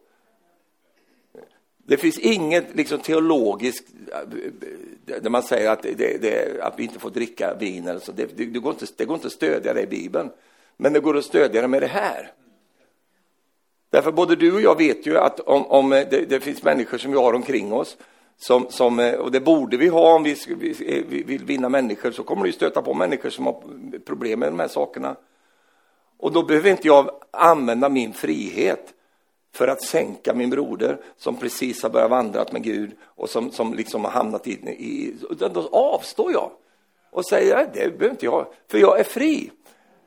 Det 1.89 1.97
finns 1.97 2.19
inget 2.19 2.75
liksom, 2.75 2.99
teologiskt 2.99 3.87
eh, 4.11 5.21
där 5.21 5.29
man 5.29 5.43
säger 5.43 5.69
att, 5.69 5.81
det, 5.81 6.21
det, 6.21 6.61
att 6.61 6.79
vi 6.79 6.83
inte 6.83 6.99
får 6.99 7.09
dricka 7.09 7.55
vin. 7.55 7.87
Eller 7.87 7.99
så. 7.99 8.11
Det, 8.11 8.37
det, 8.37 8.45
det, 8.45 8.59
går 8.59 8.73
inte, 8.73 8.85
det 8.97 9.05
går 9.05 9.15
inte 9.15 9.27
att 9.27 9.33
stödja 9.33 9.73
det 9.73 9.81
i 9.81 9.87
Bibeln. 9.87 10.29
Men 10.77 10.93
det 10.93 10.99
går 10.99 11.17
att 11.17 11.25
stödja 11.25 11.61
det 11.61 11.67
med 11.67 11.81
det 11.81 11.87
här. 11.87 12.31
Därför 13.89 14.11
både 14.11 14.35
du 14.35 14.53
och 14.53 14.61
jag 14.61 14.77
vet 14.77 15.07
ju 15.07 15.17
att 15.17 15.39
om, 15.39 15.65
om 15.65 15.93
eh, 15.93 16.07
det, 16.09 16.29
det, 16.29 16.39
finns 16.39 16.63
människor 16.63 16.97
som 16.97 17.11
vi 17.11 17.17
har 17.17 17.33
omkring 17.33 17.73
oss, 17.73 17.97
som, 18.37 18.67
som, 18.69 18.99
eh, 18.99 19.13
och 19.13 19.31
det 19.31 19.39
borde 19.39 19.77
vi 19.77 19.87
ha 19.87 20.15
om 20.15 20.23
vi, 20.23 20.35
vi, 20.47 21.03
vi 21.09 21.23
vill 21.23 21.45
vinna 21.45 21.69
människor, 21.69 22.11
så 22.11 22.23
kommer 22.23 22.45
du 22.45 22.51
stöta 22.51 22.81
på 22.81 22.93
människor 22.93 23.29
som 23.29 23.45
har 23.45 23.63
problem 24.05 24.39
med 24.39 24.49
de 24.49 24.59
här 24.59 24.67
sakerna. 24.67 25.15
Och 26.17 26.31
då 26.31 26.43
behöver 26.43 26.69
inte 26.69 26.87
jag 26.87 27.09
använda 27.31 27.89
min 27.89 28.13
frihet 28.13 28.93
för 29.53 29.67
att 29.67 29.83
sänka 29.83 30.33
min 30.33 30.49
broder 30.49 30.97
som 31.17 31.37
precis 31.37 31.83
har 31.83 31.89
börjat 31.89 32.09
vandra 32.09 32.45
med 32.51 32.63
Gud 32.63 32.91
och 33.03 33.29
som, 33.29 33.51
som 33.51 33.73
liksom 33.73 34.03
har 34.03 34.11
hamnat 34.11 34.47
i, 34.47 34.51
i... 34.51 35.15
Då 35.39 35.69
avstår 35.71 36.31
jag 36.31 36.51
och 37.11 37.25
säger 37.25 37.69
det 37.73 37.73
behöver 37.73 38.09
inte 38.09 38.25
jag, 38.25 38.47
för 38.67 38.77
jag 38.77 38.99
är 38.99 39.03
fri. 39.03 39.51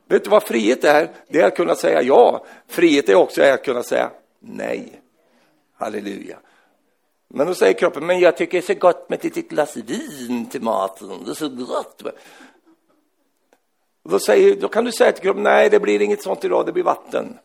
Vet 0.09 0.24
du 0.24 0.30
vad 0.30 0.43
frihet 0.43 0.84
är? 0.84 1.11
Det 1.28 1.40
är 1.40 1.47
att 1.47 1.57
kunna 1.57 1.74
säga 1.74 2.03
ja. 2.03 2.45
Frihet 2.66 3.09
är 3.09 3.14
också 3.14 3.43
att 3.43 3.64
kunna 3.64 3.82
säga 3.82 4.11
nej. 4.40 5.01
Halleluja. 5.74 6.36
Men 7.28 7.47
då 7.47 7.55
säger 7.55 7.72
kroppen, 7.72 8.07
men 8.07 8.20
jag 8.20 8.36
tycker 8.36 8.53
det 8.53 8.64
är 8.64 8.74
så 8.74 8.80
gott 8.80 9.09
med 9.09 9.16
ett 9.16 9.24
litet 9.24 9.49
glas 9.49 9.76
vin 9.76 10.47
till 10.47 10.62
maten. 10.62 11.09
Det 11.24 11.30
är 11.30 11.34
så 11.34 11.49
gott. 11.49 12.03
då, 14.03 14.18
säger, 14.18 14.57
då 14.57 14.68
kan 14.68 14.84
du 14.84 14.93
säga 14.93 15.12
till 15.12 15.22
kroppen, 15.22 15.43
nej 15.43 15.70
det 15.70 15.80
blir 15.80 16.03
inget 16.03 16.22
sånt 16.22 16.45
idag, 16.45 16.66
det 16.66 16.72
blir 16.72 16.84
vatten. 16.84 17.38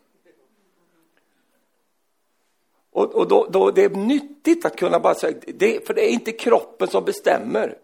Och, 2.97 3.15
och 3.15 3.27
då, 3.27 3.47
då, 3.49 3.71
det 3.71 3.83
är 3.83 3.89
nyttigt 3.89 4.65
att 4.65 4.75
kunna 4.75 4.99
bara 4.99 5.15
säga, 5.15 5.37
det, 5.47 5.87
för 5.87 5.93
det 5.93 6.05
är 6.05 6.09
inte 6.09 6.31
kroppen 6.31 6.87
som 6.87 7.05
bestämmer. 7.05 7.77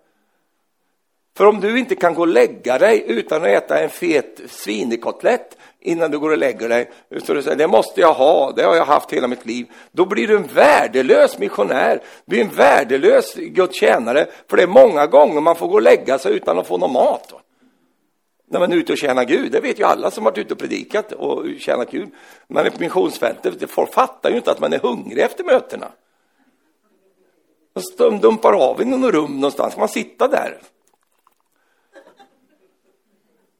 För 1.38 1.45
om 1.45 1.59
du 1.59 1.80
inte 1.80 1.95
kan 1.95 2.14
gå 2.14 2.22
och 2.22 2.28
lägga 2.28 2.78
dig 2.78 3.03
utan 3.07 3.41
att 3.41 3.47
äta 3.47 3.80
en 3.80 3.89
fet 3.89 4.41
svinekotlett 4.49 5.57
innan 5.80 6.11
du 6.11 6.20
går 6.20 6.32
och 6.32 6.38
lägger 6.38 6.70
dig, 6.70 6.91
så 7.24 7.34
du 7.34 7.41
säger 7.41 7.57
det 7.57 7.68
måste 7.68 8.01
jag 8.01 8.14
ha, 8.14 8.51
det 8.51 8.64
har 8.64 8.76
jag 8.76 8.86
haft 8.86 9.14
hela 9.14 9.28
mitt 9.28 9.45
liv, 9.45 9.66
då 9.91 10.05
blir 10.05 10.28
du 10.28 10.36
en 10.36 10.47
värdelös 10.53 11.39
missionär, 11.39 12.01
du 12.26 12.36
blir 12.36 12.41
en 12.41 12.55
värdelös 12.55 13.36
Guds 13.36 13.80
tjänare, 13.80 14.28
för 14.49 14.57
det 14.57 14.64
är 14.64 14.68
många 14.68 15.07
gånger 15.07 15.41
man 15.41 15.55
får 15.55 15.68
gå 15.68 15.74
och 15.74 15.82
lägga 15.82 16.20
sig 16.20 16.34
utan 16.34 16.59
att 16.59 16.68
få 16.68 16.78
någon 16.78 16.93
mat. 16.93 17.34
När 18.54 18.60
man 18.60 18.72
är 18.72 18.76
ute 18.76 18.91
och 18.91 18.97
tjänar 18.97 19.24
Gud, 19.24 19.51
det 19.51 19.60
vet 19.60 19.80
ju 19.80 19.84
alla 19.84 20.12
som 20.12 20.24
varit 20.24 20.38
ute 20.38 20.54
och 20.54 20.60
predikat 20.60 21.12
och 21.12 21.45
tjänat 21.60 21.91
Gud. 21.91 22.10
Man 22.47 22.66
är 22.66 22.70
på 22.70 22.80
missionsfältet, 22.80 23.72
folk 23.72 23.93
fattar 23.93 24.30
ju 24.30 24.36
inte 24.36 24.51
att 24.51 24.60
man 24.60 24.74
är 24.74 24.80
hungrig 24.80 25.20
efter 25.20 25.43
mötena. 25.43 25.91
De 27.97 28.20
dumpar 28.20 28.54
av 28.54 28.82
i 28.82 28.86
någon 28.86 29.12
rum 29.12 29.36
någonstans, 29.36 29.78
man 29.78 29.88
sitter 29.88 30.28
där 30.28 30.62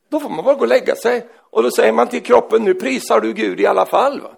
Då 0.10 0.20
får 0.20 0.30
man 0.30 0.46
bara 0.46 0.56
gå 0.56 0.62
och 0.62 0.68
lägga 0.68 0.96
sig. 0.96 1.28
Och 1.36 1.64
då 1.64 1.72
säger 1.72 1.92
man 1.92 2.08
till 2.08 2.24
kroppen, 2.24 2.64
nu 2.64 2.74
prisar 2.74 3.22
du 3.22 3.34
Gud 3.34 3.60
i 3.60 3.66
alla 3.66 3.86
fall. 3.86 4.22
Va? 4.22 4.32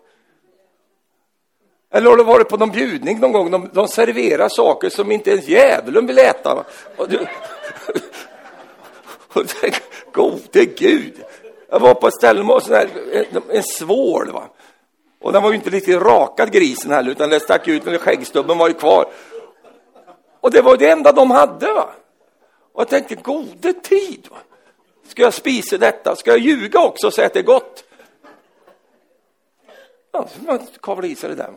Eller 1.91 2.09
har 2.09 2.17
du 2.17 2.23
varit 2.23 2.49
på 2.49 2.57
någon 2.57 2.71
bjudning 2.71 3.19
någon 3.19 3.31
gång? 3.31 3.51
De, 3.51 3.69
de 3.73 3.87
serverar 3.87 4.49
saker 4.49 4.89
som 4.89 5.11
inte 5.11 5.31
ens 5.31 5.47
djävulen 5.47 6.07
vill 6.07 6.19
äta. 6.19 6.55
Va? 6.55 6.63
Och 6.97 7.09
du, 7.09 7.27
gode 10.13 10.65
Gud! 10.65 11.23
Jag 11.69 11.79
var 11.79 11.93
på 11.93 12.07
ett 12.07 12.13
ställe 12.13 12.43
med 12.43 12.63
sån 12.63 12.75
här, 12.75 12.89
en, 13.11 13.41
en 13.49 13.63
svål. 13.63 14.31
Va? 14.31 14.43
Och 15.19 15.33
den 15.33 15.43
var 15.43 15.49
ju 15.49 15.55
inte 15.55 15.69
riktigt 15.69 16.01
rakad 16.01 16.51
grisen 16.51 16.91
heller, 16.91 17.11
utan 17.11 17.29
det 17.29 17.39
stack 17.39 17.67
ut, 17.67 17.85
men 17.85 17.97
skäggstubben 17.97 18.57
var 18.57 18.67
ju 18.67 18.73
kvar. 18.73 19.05
Och 20.39 20.51
det 20.51 20.61
var 20.61 20.77
det 20.77 20.89
enda 20.89 21.11
de 21.11 21.31
hade. 21.31 21.73
Va? 21.73 21.89
Och 22.73 22.81
jag 22.81 22.89
tänkte, 22.89 23.15
gode 23.15 23.73
tid! 23.73 24.27
Va? 24.31 24.37
Ska 25.07 25.21
jag 25.21 25.33
spisa 25.33 25.77
detta? 25.77 26.15
Ska 26.15 26.31
jag 26.31 26.39
ljuga 26.39 26.79
också 26.79 27.07
och 27.07 27.13
säga 27.13 27.27
att 27.27 27.33
det 27.33 27.39
är 27.39 27.43
gott? 27.43 27.83
Ja, 30.11 30.27
så 30.27 30.43
man 30.43 30.59
kavla 30.81 31.07
i 31.07 31.15
sig 31.15 31.29
det 31.29 31.35
där. 31.35 31.49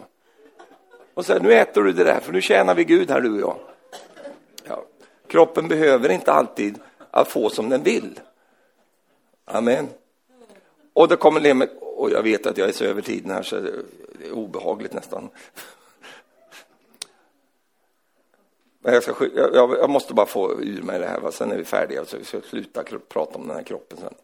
Och 1.14 1.26
säga, 1.26 1.38
nu 1.42 1.52
äter 1.54 1.82
du 1.82 1.92
det 1.92 2.04
där, 2.04 2.20
för 2.20 2.32
nu 2.32 2.40
tjänar 2.40 2.74
vi 2.74 2.84
Gud 2.84 3.10
här 3.10 3.20
du 3.20 3.34
och 3.34 3.40
jag. 3.40 3.56
Ja. 4.68 4.84
Kroppen 5.28 5.68
behöver 5.68 6.08
inte 6.08 6.32
alltid 6.32 6.78
att 7.10 7.28
få 7.28 7.50
som 7.50 7.68
den 7.68 7.82
vill. 7.82 8.20
Amen. 9.44 9.88
Och 10.92 11.08
det 11.08 11.16
kommer 11.16 11.40
ner 11.40 11.68
och 11.80 12.10
jag 12.10 12.22
vet 12.22 12.46
att 12.46 12.58
jag 12.58 12.68
är 12.68 12.72
så 12.72 12.84
över 12.84 13.02
tiden 13.02 13.30
här 13.30 13.42
så 13.42 13.60
det 13.60 14.26
är 14.26 14.32
obehagligt 14.32 14.92
nästan. 14.92 15.30
Jag, 18.82 19.02
ska, 19.02 19.28
jag, 19.34 19.54
jag, 19.54 19.90
måste 19.90 20.14
bara 20.14 20.26
få 20.26 20.60
ur 20.60 20.82
mig 20.82 20.98
det 20.98 21.06
här, 21.06 21.20
va? 21.20 21.32
sen 21.32 21.52
är 21.52 21.56
vi 21.56 21.64
färdiga, 21.64 22.04
så 22.04 22.16
vi 22.16 22.24
ska 22.24 22.40
sluta 22.40 22.84
prata 23.08 23.38
om 23.38 23.46
den 23.46 23.56
här 23.56 23.62
kroppen 23.62 23.98
sen. 23.98 24.14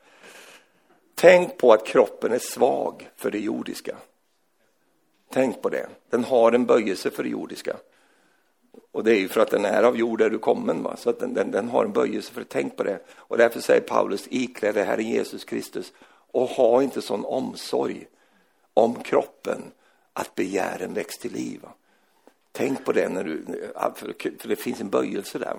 Tänk 1.14 1.59
på 1.59 1.72
att 1.72 1.87
kroppen 1.87 2.32
är 2.32 2.39
svag 2.39 3.11
för 3.16 3.30
det 3.30 3.39
jordiska. 3.39 3.97
Tänk 5.32 5.62
på 5.62 5.68
det. 5.68 5.89
Den 6.11 6.24
har 6.24 6.53
en 6.53 6.66
böjelse 6.66 7.11
för 7.11 7.22
det 7.22 7.28
jordiska. 7.28 7.76
Och 8.93 9.05
det 9.05 9.11
är 9.12 9.18
ju 9.18 9.29
för 9.29 9.41
att 9.41 9.51
den 9.51 9.64
är 9.64 9.83
av 9.83 9.97
jord 9.97 10.18
där 10.18 10.31
du 10.31 10.39
kommen, 10.39 10.83
va? 10.83 10.97
så 10.97 11.11
att 11.11 11.18
den, 11.18 11.35
den, 11.35 11.51
den, 11.51 11.68
har 11.68 11.85
en 11.85 11.93
böjelse 11.93 12.33
för. 12.33 12.45
Tänk 12.45 12.77
på 12.77 12.83
det. 12.83 12.99
Och 13.16 13.39
därför 13.39 13.61
säger 13.61 13.81
Paulus, 13.81 14.27
iklä 14.31 14.72
dig 14.72 14.85
Herren 14.85 15.09
Jesus 15.09 15.45
Kristus 15.45 15.93
och 16.33 16.49
ha 16.49 16.83
inte 16.83 17.03
sån 17.03 17.25
omsorg 17.25 18.07
om 18.75 18.95
kroppen 18.95 19.62
att 20.12 20.35
begären 20.35 20.95
väcks 20.95 21.18
till 21.18 21.33
liv. 21.33 21.61
Va? 21.62 21.68
Tänk 22.53 22.85
på 22.85 22.93
det 22.93 23.09
när 23.09 23.25
du, 23.25 23.45
för 24.39 24.49
det 24.49 24.57
finns 24.57 24.81
en 24.81 24.91
böjelse 24.91 25.39
där. 25.39 25.57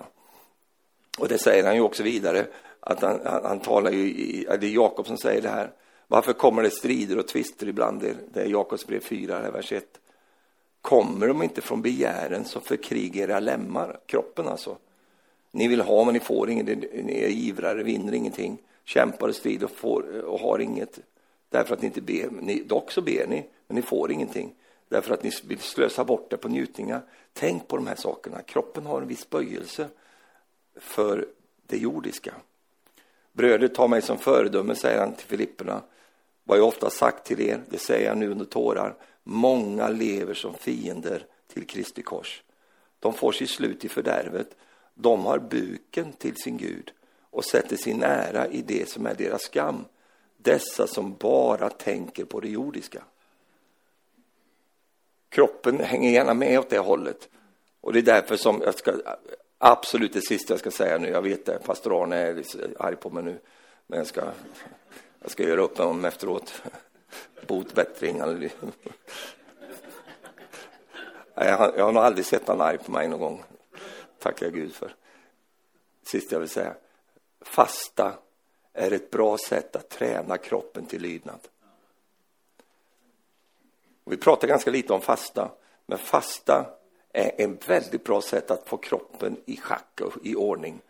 Och 1.18 1.28
det 1.28 1.38
säger 1.38 1.64
han 1.64 1.74
ju 1.74 1.80
också 1.80 2.02
vidare, 2.02 2.46
att 2.80 3.02
han, 3.02 3.20
han, 3.24 3.44
han 3.44 3.60
talar 3.60 3.90
ju, 3.90 4.08
i, 4.08 4.46
det 4.60 4.66
är 4.66 4.70
Jakob 4.70 5.06
som 5.06 5.18
säger 5.18 5.42
det 5.42 5.48
här. 5.48 5.72
Varför 6.06 6.32
kommer 6.32 6.62
det 6.62 6.70
strider 6.70 7.18
och 7.18 7.28
tvister 7.28 7.68
ibland? 7.68 8.16
Det 8.32 8.42
är 8.42 8.46
Jakobs 8.46 8.86
brev 8.86 9.00
4, 9.00 9.50
vers 9.50 9.72
1. 9.72 9.84
Kommer 10.86 11.28
de 11.28 11.42
inte 11.42 11.60
från 11.60 11.82
begären 11.82 12.44
som 12.44 12.62
förkrigar 12.62 13.28
era 13.28 13.40
lemmar, 13.40 14.00
kroppen 14.06 14.48
alltså? 14.48 14.76
Ni 15.50 15.68
vill 15.68 15.80
ha 15.80 16.04
men 16.04 16.14
ni 16.14 16.20
får 16.20 16.50
inget, 16.50 16.66
ni 17.04 17.20
är 17.22 17.28
ivrare, 17.28 17.82
vinner 17.82 18.12
ingenting, 18.12 18.58
kämpar 18.84 19.28
och 19.28 19.34
strider 19.34 19.64
och, 19.64 19.70
får, 19.70 20.24
och 20.24 20.40
har 20.40 20.58
inget 20.58 20.98
därför 21.48 21.74
att 21.74 21.82
ni 21.82 21.86
inte 21.86 22.00
ber. 22.00 22.28
Ni, 22.40 22.62
dock 22.62 22.92
så 22.92 23.02
ber 23.02 23.26
ni, 23.26 23.46
men 23.66 23.76
ni 23.76 23.82
får 23.82 24.12
ingenting 24.12 24.54
därför 24.88 25.14
att 25.14 25.22
ni 25.22 25.30
vill 25.44 25.58
slösa 25.58 26.04
bort 26.04 26.30
det 26.30 26.36
på 26.36 26.48
njutningar. 26.48 27.02
Tänk 27.32 27.68
på 27.68 27.76
de 27.76 27.86
här 27.86 27.96
sakerna. 27.96 28.42
Kroppen 28.42 28.86
har 28.86 29.02
en 29.02 29.08
viss 29.08 29.30
böjelse 29.30 29.88
för 30.76 31.26
det 31.66 31.78
jordiska. 31.78 32.34
Bröder, 33.32 33.68
ta 33.68 33.88
mig 33.88 34.02
som 34.02 34.18
föredöme, 34.18 34.74
säger 34.74 35.00
han 35.00 35.14
till 35.14 35.26
Filipperna. 35.26 35.82
Vad 36.48 36.58
jag 36.58 36.66
ofta 36.66 36.90
sagt 36.90 37.26
till 37.26 37.40
er, 37.40 37.62
det 37.68 37.78
säger 37.78 38.08
jag 38.08 38.18
nu 38.18 38.30
under 38.30 38.44
tårar. 38.44 38.94
Många 39.22 39.88
lever 39.88 40.34
som 40.34 40.54
fiender 40.54 41.26
till 41.46 41.66
Kristi 41.66 42.02
kors. 42.02 42.42
De 43.00 43.12
får 43.12 43.32
sitt 43.32 43.50
slut 43.50 43.84
i 43.84 43.88
fördärvet. 43.88 44.56
De 44.94 45.24
har 45.24 45.38
buken 45.38 46.12
till 46.12 46.36
sin 46.36 46.56
Gud 46.56 46.92
och 47.30 47.44
sätter 47.44 47.76
sin 47.76 48.02
ära 48.02 48.46
i 48.46 48.62
det 48.62 48.88
som 48.88 49.06
är 49.06 49.14
deras 49.14 49.42
skam. 49.42 49.84
Dessa 50.36 50.86
som 50.86 51.16
bara 51.16 51.70
tänker 51.70 52.24
på 52.24 52.40
det 52.40 52.48
jordiska. 52.48 53.02
Kroppen 55.28 55.80
hänger 55.80 56.10
gärna 56.10 56.34
med 56.34 56.58
åt 56.58 56.70
det 56.70 56.78
hållet. 56.78 57.28
Och 57.80 57.92
det 57.92 57.98
är 57.98 58.02
därför 58.02 58.36
som 58.36 58.62
jag 58.64 58.74
ska, 58.74 58.94
absolut 59.58 60.12
det 60.12 60.26
sista 60.26 60.52
jag 60.52 60.60
ska 60.60 60.70
säga 60.70 60.98
nu, 60.98 61.08
jag 61.08 61.22
vet 61.22 61.46
det, 61.46 61.58
pastor 61.64 62.02
Arne 62.02 62.16
är 62.16 62.44
arg 62.78 62.96
på 62.96 63.10
mig 63.10 63.22
nu, 63.22 63.38
men 63.86 63.98
jag 63.98 64.06
ska, 64.06 64.22
jag 65.26 65.32
ska 65.32 65.42
göra 65.42 65.60
upp 65.60 65.78
med 65.78 65.86
honom 65.86 66.04
efteråt. 66.04 66.62
Bot, 67.46 67.74
bättring. 67.74 68.18
Jag 71.34 71.58
har, 71.58 71.72
jag 71.76 71.84
har 71.84 71.92
nog 71.92 72.02
aldrig 72.02 72.26
sett 72.26 72.46
honom 72.46 72.66
arg 72.66 72.78
på 72.78 72.92
mig 72.92 73.08
någon 73.08 73.20
gång. 73.20 73.44
Tackar 74.18 74.46
jag 74.46 74.54
Gud 74.54 74.74
för. 74.74 74.94
Sist 76.02 76.32
jag 76.32 76.40
vill 76.40 76.48
säga, 76.48 76.74
fasta 77.40 78.14
är 78.72 78.92
ett 78.92 79.10
bra 79.10 79.38
sätt 79.38 79.76
att 79.76 79.88
träna 79.88 80.38
kroppen 80.38 80.86
till 80.86 81.02
lydnad. 81.02 81.40
Och 84.04 84.12
vi 84.12 84.16
pratar 84.16 84.48
ganska 84.48 84.70
lite 84.70 84.92
om 84.92 85.00
fasta, 85.00 85.50
men 85.86 85.98
fasta 85.98 86.66
är 87.12 87.32
ett 87.36 87.68
väldigt 87.68 88.04
bra 88.04 88.20
sätt 88.20 88.50
att 88.50 88.68
få 88.68 88.76
kroppen 88.76 89.36
i 89.44 89.56
schack 89.56 90.00
och 90.00 90.26
i 90.26 90.34
ordning. 90.34 90.80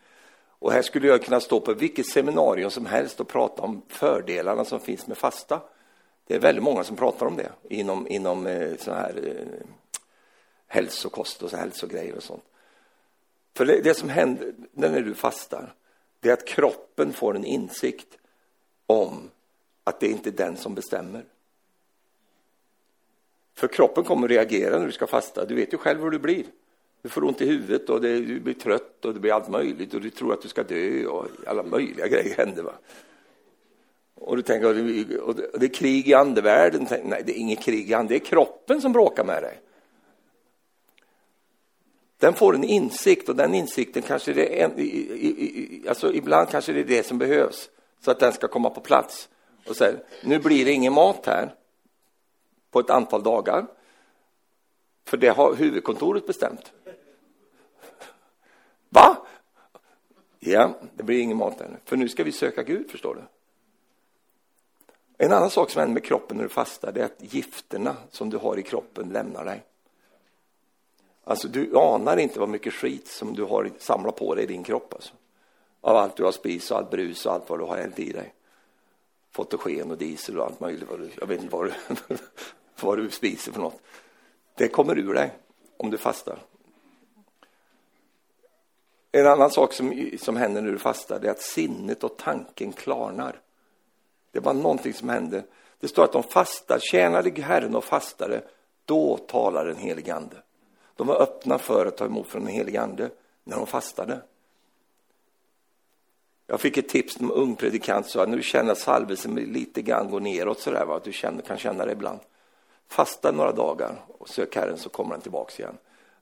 Och 0.59 0.71
här 0.71 0.81
skulle 0.81 1.07
jag 1.07 1.23
kunna 1.23 1.39
stå 1.39 1.59
på 1.59 1.73
vilket 1.73 2.07
seminarium 2.07 2.71
som 2.71 2.85
helst 2.85 3.19
och 3.19 3.27
prata 3.27 3.61
om 3.61 3.81
fördelarna 3.87 4.65
som 4.65 4.79
finns 4.79 5.07
med 5.07 5.17
fasta. 5.17 5.61
Det 6.27 6.35
är 6.35 6.39
väldigt 6.39 6.63
många 6.63 6.83
som 6.83 6.95
pratar 6.95 7.25
om 7.25 7.37
det 7.37 7.51
inom, 7.69 8.07
inom 8.07 8.47
eh, 8.47 8.77
så 8.77 8.93
här 8.93 9.13
eh, 9.23 9.67
hälsokost 10.67 11.43
och 11.43 11.49
så 11.49 11.57
hälsogrejer 11.57 12.15
och 12.15 12.23
sånt. 12.23 12.43
För 13.55 13.65
det, 13.65 13.81
det 13.81 13.93
som 13.93 14.09
händer 14.09 14.53
när 14.71 15.01
du 15.01 15.13
fastar, 15.13 15.73
det 16.19 16.29
är 16.29 16.33
att 16.33 16.47
kroppen 16.47 17.13
får 17.13 17.35
en 17.35 17.45
insikt 17.45 18.17
om 18.85 19.29
att 19.83 19.99
det 19.99 20.07
inte 20.07 20.29
är 20.29 20.31
den 20.31 20.57
som 20.57 20.75
bestämmer. 20.75 21.25
För 23.55 23.67
kroppen 23.67 24.03
kommer 24.03 24.27
reagera 24.27 24.79
när 24.79 24.85
du 24.85 24.91
ska 24.91 25.07
fasta. 25.07 25.45
Du 25.45 25.55
vet 25.55 25.73
ju 25.73 25.77
själv 25.77 26.01
hur 26.01 26.09
du 26.09 26.19
blir. 26.19 26.45
Du 27.01 27.09
får 27.09 27.23
ont 27.23 27.41
i 27.41 27.45
huvudet 27.45 27.89
och 27.89 28.01
det, 28.01 28.19
du 28.19 28.39
blir 28.39 28.53
trött 28.53 29.05
och 29.05 29.13
det 29.13 29.19
blir 29.19 29.33
allt 29.33 29.49
möjligt 29.49 29.93
och 29.93 30.01
du 30.01 30.09
tror 30.09 30.33
att 30.33 30.41
du 30.41 30.47
ska 30.47 30.63
dö 30.63 31.05
och 31.05 31.27
alla 31.47 31.63
möjliga 31.63 32.07
grejer 32.07 32.37
händer. 32.37 32.63
Va? 32.63 32.73
Och 34.15 34.35
du 34.35 34.41
tänker, 34.41 34.67
och 35.21 35.35
det 35.35 35.65
är 35.65 35.73
krig 35.73 36.07
i 36.07 36.13
andevärlden. 36.13 36.87
Nej, 37.03 37.23
det 37.25 37.37
är 37.37 37.39
inget 37.39 37.59
krig 37.59 37.89
i 37.89 37.93
andevärlden. 37.93 38.07
Det 38.07 38.25
är 38.25 38.29
kroppen 38.29 38.81
som 38.81 38.91
bråkar 38.91 39.23
med 39.23 39.43
dig. 39.43 39.59
Den 42.17 42.33
får 42.33 42.55
en 42.55 42.63
insikt 42.63 43.29
och 43.29 43.35
den 43.35 43.55
insikten 43.55 44.01
kanske 44.01 44.33
det 44.33 44.61
är, 44.61 44.69
alltså 45.89 46.13
ibland 46.13 46.49
kanske 46.49 46.73
det 46.73 46.79
är 46.79 46.83
det 46.83 47.05
som 47.05 47.17
behövs 47.17 47.69
så 47.99 48.11
att 48.11 48.19
den 48.19 48.33
ska 48.33 48.47
komma 48.47 48.69
på 48.69 48.81
plats 48.81 49.29
och 49.67 49.75
säga, 49.75 49.97
nu 50.23 50.39
blir 50.39 50.65
det 50.65 50.71
ingen 50.71 50.93
mat 50.93 51.25
här 51.25 51.55
på 52.71 52.79
ett 52.79 52.89
antal 52.89 53.23
dagar. 53.23 53.65
För 55.05 55.17
det 55.17 55.29
har 55.29 55.55
huvudkontoret 55.55 56.27
bestämt. 56.27 56.71
Va? 58.89 59.17
Ja, 60.47 60.73
det 60.95 61.03
blir 61.03 61.19
ingen 61.19 61.37
mat 61.37 61.61
ännu. 61.61 61.77
För 61.85 61.97
nu 61.97 62.09
ska 62.09 62.23
vi 62.23 62.31
söka 62.31 62.63
Gud, 62.63 62.91
förstår 62.91 63.15
du. 63.15 63.21
En 65.17 65.31
annan 65.31 65.49
sak 65.49 65.69
som 65.69 65.79
händer 65.79 65.93
med 65.93 66.03
kroppen 66.03 66.37
när 66.37 66.43
du 66.43 66.49
fastar, 66.49 66.91
det 66.91 67.01
är 67.01 67.05
att 67.05 67.33
gifterna 67.33 67.95
som 68.11 68.29
du 68.29 68.37
har 68.37 68.59
i 68.59 68.63
kroppen 68.63 69.09
lämnar 69.09 69.45
dig. 69.45 69.63
Alltså, 71.23 71.47
du 71.47 71.77
anar 71.77 72.17
inte 72.17 72.39
vad 72.39 72.49
mycket 72.49 72.73
skit 72.73 73.07
som 73.07 73.33
du 73.33 73.43
har 73.43 73.71
samlat 73.79 74.15
på 74.15 74.35
dig 74.35 74.43
i 74.43 74.47
din 74.47 74.63
kropp. 74.63 74.93
Alltså. 74.93 75.13
Av 75.81 75.97
allt 75.97 76.15
du 76.15 76.23
har 76.23 76.31
spis 76.31 76.71
och 76.71 76.77
allt 76.77 76.91
brus 76.91 77.25
och 77.25 77.33
allt 77.33 77.49
vad 77.49 77.59
du 77.59 77.65
har 77.65 77.77
hällt 77.77 77.99
i 77.99 78.11
dig. 78.11 78.33
Fotogen 79.31 79.91
och 79.91 79.97
diesel 79.97 80.39
och 80.39 80.45
allt 80.45 80.59
möjligt. 80.59 80.89
Vad 80.89 80.99
du, 80.99 81.09
jag 81.19 81.27
vet 81.27 81.41
inte 81.41 81.55
vad 81.55 81.65
du, 81.65 81.73
vad 82.81 82.97
du 82.97 83.09
spiser 83.09 83.51
för 83.51 83.61
något. 83.61 83.81
Det 84.55 84.67
kommer 84.67 84.97
ur 84.97 85.13
dig 85.13 85.31
om 85.77 85.89
du 85.89 85.97
fastar. 85.97 86.39
En 89.17 89.27
annan 89.27 89.51
sak 89.51 89.73
som, 89.73 90.09
som 90.19 90.37
händer 90.37 90.61
när 90.61 90.71
du 90.71 90.77
fastar 90.79 91.25
är 91.25 91.29
att 91.29 91.41
sinnet 91.41 92.03
och 92.03 92.17
tanken 92.17 92.73
klarnar. 92.73 93.39
Det 94.31 94.39
var 94.39 94.53
någonting 94.53 94.93
som 94.93 95.09
hände. 95.09 95.43
Det 95.79 95.87
står 95.87 96.03
att 96.03 96.11
de 96.11 96.23
fastar, 96.23 96.79
tjänade 96.79 97.41
Herren 97.41 97.75
och 97.75 97.83
fastade, 97.83 98.41
då 98.85 99.17
talar 99.17 99.65
den 99.65 99.75
helige 99.75 100.15
Ande. 100.15 100.35
De 100.95 101.07
var 101.07 101.21
öppna 101.21 101.59
för 101.59 101.85
att 101.85 101.97
ta 101.97 102.05
emot 102.05 102.27
från 102.27 102.43
den 102.45 102.53
helige 102.53 102.81
Ande 102.81 103.09
när 103.43 103.57
de 103.57 103.67
fastade. 103.67 104.21
Jag 106.47 106.61
fick 106.61 106.77
ett 106.77 106.89
tips 106.89 107.19
om 107.19 107.25
en 107.25 107.31
ung 107.31 107.55
predikant 107.55 108.07
sa 108.07 108.23
att 108.23 108.29
när 108.29 108.37
du 108.37 108.43
känner 108.43 108.71
att 108.71 108.77
salvelsen 108.77 109.35
lite 109.35 109.81
grann 109.81 110.09
går 110.09 110.19
neråt 110.19 110.59
sådär, 110.59 110.85
va? 110.85 110.95
att 110.95 111.03
du 111.03 111.13
känner, 111.13 111.41
kan 111.41 111.57
känna 111.57 111.85
det 111.85 111.91
ibland. 111.91 112.19
Fasta 112.87 113.31
några 113.31 113.51
dagar 113.51 114.05
och 114.07 114.29
sök 114.29 114.55
Herren 114.55 114.77
så 114.77 114.89
kommer 114.89 115.11
den 115.11 115.21
tillbaks 115.21 115.59
igen. 115.59 115.77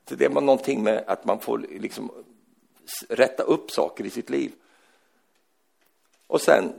Så 0.10 0.16
det 0.16 0.28
var 0.28 0.41
någonting 0.41 0.84
med 0.84 1.04
att 1.08 1.26
man 1.26 1.39
får 1.39 1.58
liksom 1.58 2.12
rätta 3.10 3.44
upp 3.44 3.72
saker 3.72 4.06
i 4.06 4.10
sitt 4.10 4.30
liv. 4.30 4.52
Och 6.28 6.42
sen, 6.42 6.74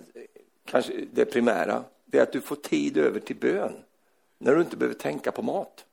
kanske 0.65 0.93
det 1.13 1.25
primära, 1.25 1.85
det 2.05 2.19
är 2.19 2.23
att 2.23 2.33
du 2.33 2.41
får 2.41 2.57
tid 2.57 2.97
över 2.97 3.21
till 3.21 3.37
bön. 3.37 3.73
När 4.39 4.55
du 4.55 4.61
inte 4.61 4.77
behöver 4.77 4.99
tänka 4.99 5.33
på 5.33 5.43
mat. 5.43 5.85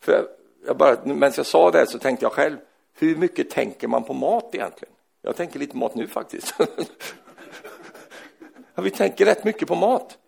För 0.00 0.28
jag 0.66 0.76
bara, 0.76 1.04
medan 1.04 1.32
jag 1.36 1.46
sa 1.46 1.70
det 1.70 1.86
så 1.86 1.98
tänkte 1.98 2.24
jag 2.24 2.32
själv, 2.32 2.56
hur 2.94 3.16
mycket 3.16 3.50
tänker 3.50 3.88
man 3.88 4.04
på 4.04 4.12
mat 4.12 4.54
egentligen? 4.54 4.94
Jag 5.22 5.36
tänker 5.36 5.58
lite 5.58 5.76
mat 5.76 5.94
nu 5.94 6.06
faktiskt. 6.06 6.54
ja, 8.74 8.82
vi 8.82 8.90
tänker 8.90 9.24
rätt 9.24 9.44
mycket 9.44 9.68
på 9.68 9.74
mat. 9.74 10.18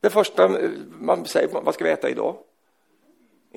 Det 0.00 0.10
första 0.10 0.58
man 1.00 1.26
säger, 1.26 1.48
vad 1.48 1.74
ska 1.74 1.84
vi 1.84 1.90
äta 1.90 2.10
idag? 2.10 2.36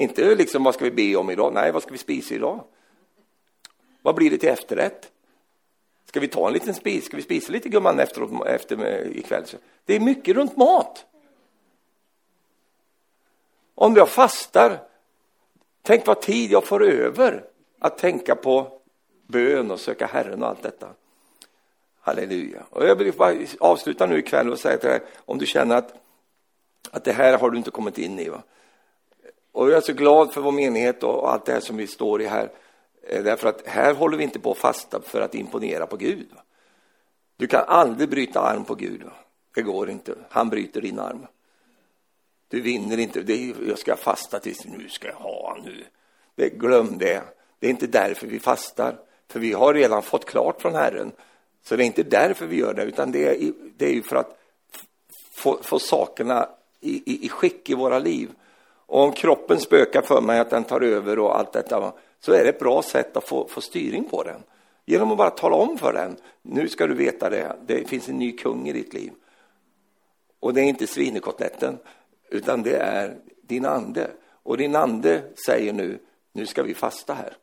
Inte 0.01 0.35
liksom, 0.35 0.63
vad 0.63 0.73
ska 0.73 0.85
vi 0.85 0.91
be 0.91 1.15
om 1.15 1.29
idag? 1.29 1.53
Nej, 1.53 1.71
vad 1.71 1.83
ska 1.83 1.91
vi 1.91 1.97
spisa 1.97 2.35
idag? 2.35 2.63
Vad 4.01 4.15
blir 4.15 4.29
det 4.29 4.37
till 4.37 4.49
efterrätt? 4.49 5.11
Ska 6.05 6.19
vi 6.19 6.27
ta 6.27 6.47
en 6.47 6.53
liten 6.53 6.73
spis? 6.73 7.05
Ska 7.05 7.17
vi 7.17 7.23
spisa 7.23 7.51
lite 7.51 7.69
gumman 7.69 7.99
efteråt, 7.99 8.47
efter 8.47 8.85
eh, 8.85 9.17
ikväll? 9.17 9.43
Det 9.85 9.95
är 9.95 9.99
mycket 9.99 10.35
runt 10.35 10.57
mat. 10.57 11.05
Om 13.75 13.95
jag 13.95 14.09
fastar, 14.09 14.79
tänk 15.81 16.07
vad 16.07 16.21
tid 16.21 16.51
jag 16.51 16.65
får 16.65 16.83
över 16.83 17.43
att 17.79 17.97
tänka 17.97 18.35
på 18.35 18.81
bön 19.27 19.71
och 19.71 19.79
söka 19.79 20.05
Herren 20.05 20.43
och 20.43 20.49
allt 20.49 20.63
detta. 20.63 20.89
Halleluja. 21.99 22.63
Och 22.69 22.85
jag 22.85 22.95
vill 22.95 23.13
bara 23.13 23.35
avsluta 23.59 24.05
nu 24.05 24.19
ikväll 24.19 24.51
och 24.51 24.59
säga 24.59 24.77
till 24.77 24.89
dig, 24.89 25.01
om 25.25 25.37
du 25.37 25.45
känner 25.45 25.75
att, 25.75 25.93
att 26.91 27.03
det 27.03 27.13
här 27.13 27.37
har 27.37 27.49
du 27.49 27.57
inte 27.57 27.71
kommit 27.71 27.97
in 27.97 28.19
i. 28.19 28.29
Va? 28.29 28.43
Och 29.51 29.69
jag 29.69 29.77
är 29.77 29.81
så 29.81 29.93
glad 29.93 30.33
för 30.33 30.41
vår 30.41 30.51
menighet 30.51 31.03
och 31.03 31.31
allt 31.31 31.45
det 31.45 31.53
här 31.53 31.59
som 31.59 31.77
vi 31.77 31.87
står 31.87 32.21
i 32.21 32.25
här. 32.25 32.51
Eh, 33.03 33.23
därför 33.23 33.47
att 33.47 33.67
här 33.67 33.93
håller 33.93 34.17
vi 34.17 34.23
inte 34.23 34.39
på 34.39 34.51
att 34.51 34.57
fasta 34.57 35.01
för 35.01 35.21
att 35.21 35.35
imponera 35.35 35.87
på 35.87 35.97
Gud. 35.97 36.27
Du 37.37 37.47
kan 37.47 37.63
aldrig 37.67 38.09
bryta 38.09 38.39
arm 38.39 38.65
på 38.65 38.75
Gud. 38.75 39.03
Det 39.55 39.61
går 39.61 39.89
inte. 39.89 40.15
Han 40.29 40.49
bryter 40.49 40.81
din 40.81 40.99
arm. 40.99 41.27
Du 42.47 42.61
vinner 42.61 42.97
inte. 42.97 43.21
Det 43.21 43.33
är, 43.33 43.55
jag 43.67 43.79
ska 43.79 43.95
fasta 43.95 44.39
tills 44.39 44.65
nu 44.65 44.89
ska 44.89 45.07
jag 45.07 45.15
ha 45.15 45.57
nu. 45.65 45.83
Det, 46.35 46.49
glöm 46.49 46.97
det. 46.97 47.21
Det 47.59 47.67
är 47.67 47.71
inte 47.71 47.87
därför 47.87 48.27
vi 48.27 48.39
fastar. 48.39 48.99
För 49.27 49.39
vi 49.39 49.53
har 49.53 49.73
redan 49.73 50.01
fått 50.01 50.25
klart 50.25 50.61
från 50.61 50.75
Herren. 50.75 51.11
Så 51.63 51.75
det 51.75 51.83
är 51.83 51.85
inte 51.85 52.03
därför 52.03 52.45
vi 52.45 52.55
gör 52.57 52.73
det, 52.73 52.83
utan 52.83 53.11
det 53.11 53.27
är, 53.27 53.53
det 53.77 53.85
är 53.85 53.93
ju 53.93 54.03
för 54.03 54.15
att 54.15 54.39
få, 55.31 55.59
få 55.63 55.79
sakerna 55.79 56.49
i, 56.79 57.11
i, 57.11 57.25
i 57.25 57.29
skick 57.29 57.69
i 57.69 57.73
våra 57.73 57.99
liv. 57.99 58.29
Och 58.91 59.03
om 59.03 59.11
kroppen 59.11 59.59
spökar 59.59 60.01
för 60.01 60.21
mig 60.21 60.39
att 60.39 60.49
den 60.49 60.63
tar 60.63 60.81
över 60.81 61.19
och 61.19 61.37
allt 61.37 61.53
detta, 61.53 61.93
så 62.19 62.33
är 62.33 62.43
det 62.43 62.49
ett 62.49 62.59
bra 62.59 62.81
sätt 62.81 63.17
att 63.17 63.23
få, 63.23 63.47
få 63.47 63.61
styrning 63.61 64.03
på 64.03 64.23
den 64.23 64.43
Genom 64.85 65.11
att 65.11 65.17
bara 65.17 65.29
tala 65.29 65.55
om 65.55 65.77
för 65.77 65.93
den, 65.93 66.17
nu 66.41 66.69
ska 66.69 66.87
du 66.87 66.93
veta 66.93 67.29
det, 67.29 67.55
det 67.65 67.89
finns 67.89 68.09
en 68.09 68.17
ny 68.17 68.31
kung 68.31 68.67
i 68.67 68.73
ditt 68.73 68.93
liv. 68.93 69.11
Och 70.39 70.53
det 70.53 70.61
är 70.61 70.65
inte 70.65 70.87
svinekotletten, 70.87 71.77
utan 72.29 72.63
det 72.63 72.75
är 72.75 73.17
din 73.41 73.65
ande. 73.65 74.11
Och 74.43 74.57
din 74.57 74.75
ande 74.75 75.23
säger 75.45 75.73
nu, 75.73 75.99
nu 76.31 76.45
ska 76.45 76.63
vi 76.63 76.73
fasta 76.73 77.13
här. 77.13 77.37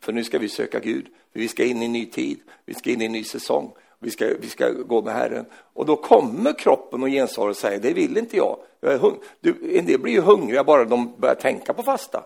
För 0.00 0.12
nu 0.12 0.24
ska 0.24 0.38
vi 0.38 0.48
söka 0.48 0.80
Gud. 0.80 1.06
För 1.32 1.40
vi 1.40 1.48
ska 1.48 1.64
in 1.64 1.82
i 1.82 1.84
en 1.84 1.92
ny 1.92 2.06
tid, 2.06 2.40
vi 2.64 2.74
ska 2.74 2.90
in 2.90 3.02
i 3.02 3.04
en 3.04 3.12
ny 3.12 3.24
säsong. 3.24 3.72
Vi 3.98 4.10
ska, 4.10 4.26
vi 4.40 4.48
ska 4.48 4.70
gå 4.70 5.02
med 5.02 5.14
Herren. 5.14 5.46
Och 5.52 5.86
då 5.86 5.96
kommer 5.96 6.58
kroppen 6.58 7.02
och 7.02 7.08
gensvarar 7.08 7.50
och 7.50 7.56
säger, 7.56 7.80
det 7.80 7.92
vill 7.92 8.18
inte 8.18 8.36
jag. 8.36 8.58
jag 8.80 8.92
är 8.92 9.12
du, 9.40 9.78
en 9.78 9.86
del 9.86 10.00
blir 10.00 10.12
ju 10.12 10.20
hungriga 10.20 10.64
bara 10.64 10.84
de 10.84 11.12
börjar 11.18 11.34
tänka 11.34 11.74
på 11.74 11.82
fasta. 11.82 12.24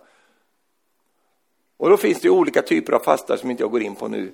Och 1.77 1.91
då 1.91 1.97
finns 1.97 2.21
det 2.21 2.31
olika 2.31 2.63
typer 2.63 2.93
av 2.93 2.99
fasta 2.99 3.37
som 3.37 3.51
inte 3.51 3.63
jag 3.63 3.71
går 3.71 3.83
in 3.83 3.95
på 3.95 4.09
nu. 4.09 4.33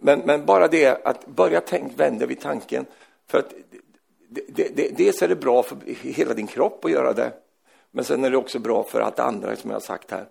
Men, 0.00 0.20
men 0.20 0.46
bara 0.46 0.68
det 0.68 1.06
att 1.06 1.26
börja 1.26 1.60
tänka, 1.60 1.94
vända 1.96 2.26
vid 2.26 2.40
tanken. 2.40 2.86
För 3.26 3.38
att 3.38 3.54
det, 4.28 4.76
det, 4.76 4.96
dels 4.96 5.22
är 5.22 5.28
det 5.28 5.36
bra 5.36 5.62
för 5.62 5.76
hela 5.86 6.34
din 6.34 6.46
kropp 6.46 6.84
att 6.84 6.90
göra 6.90 7.12
det. 7.12 7.32
Men 7.90 8.04
sen 8.04 8.24
är 8.24 8.30
det 8.30 8.36
också 8.36 8.58
bra 8.58 8.84
för 8.84 9.00
allt 9.00 9.18
andra 9.18 9.56
som 9.56 9.70
jag 9.70 9.74
har 9.74 9.80
sagt 9.80 10.10
här. 10.10 10.28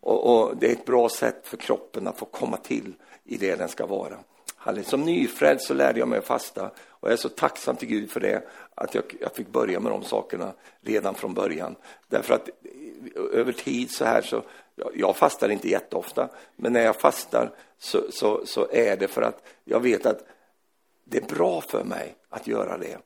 Och, 0.00 0.34
och, 0.34 0.56
det 0.56 0.66
är 0.66 0.72
ett 0.72 0.84
bra 0.84 1.08
sätt 1.08 1.40
för 1.42 1.56
kroppen 1.56 2.06
att 2.06 2.18
få 2.18 2.24
komma 2.24 2.56
till 2.56 2.92
i 3.24 3.36
det 3.36 3.56
den 3.56 3.68
ska 3.68 3.86
vara. 3.86 4.16
Som 4.84 5.02
nyfrälst 5.02 5.66
så 5.66 5.74
lärde 5.74 5.98
jag 5.98 6.08
mig 6.08 6.18
att 6.18 6.24
fasta 6.24 6.70
och 7.02 7.08
jag 7.08 7.12
är 7.12 7.16
så 7.16 7.28
tacksam 7.28 7.76
till 7.76 7.88
Gud 7.88 8.10
för 8.10 8.20
det, 8.20 8.48
att 8.74 8.94
jag, 8.94 9.04
jag 9.20 9.32
fick 9.32 9.48
börja 9.48 9.80
med 9.80 9.92
de 9.92 10.04
sakerna 10.04 10.52
redan 10.80 11.14
från 11.14 11.34
början. 11.34 11.76
Därför 12.08 12.34
att 12.34 12.48
eh, 12.48 13.38
över 13.40 13.52
tid 13.52 13.90
så 13.90 14.04
här 14.04 14.22
så, 14.22 14.42
jag 14.94 15.16
fastar 15.16 15.48
inte 15.48 15.68
jätteofta, 15.68 16.28
men 16.56 16.72
när 16.72 16.84
jag 16.84 16.96
fastar 16.96 17.50
så, 17.78 18.02
så, 18.10 18.46
så 18.46 18.68
är 18.72 18.96
det 18.96 19.08
för 19.08 19.22
att 19.22 19.42
jag 19.64 19.80
vet 19.80 20.06
att 20.06 20.24
det 21.04 21.18
är 21.18 21.34
bra 21.34 21.60
för 21.60 21.84
mig 21.84 22.14
att 22.28 22.46
göra 22.46 22.78
det. 22.78 22.98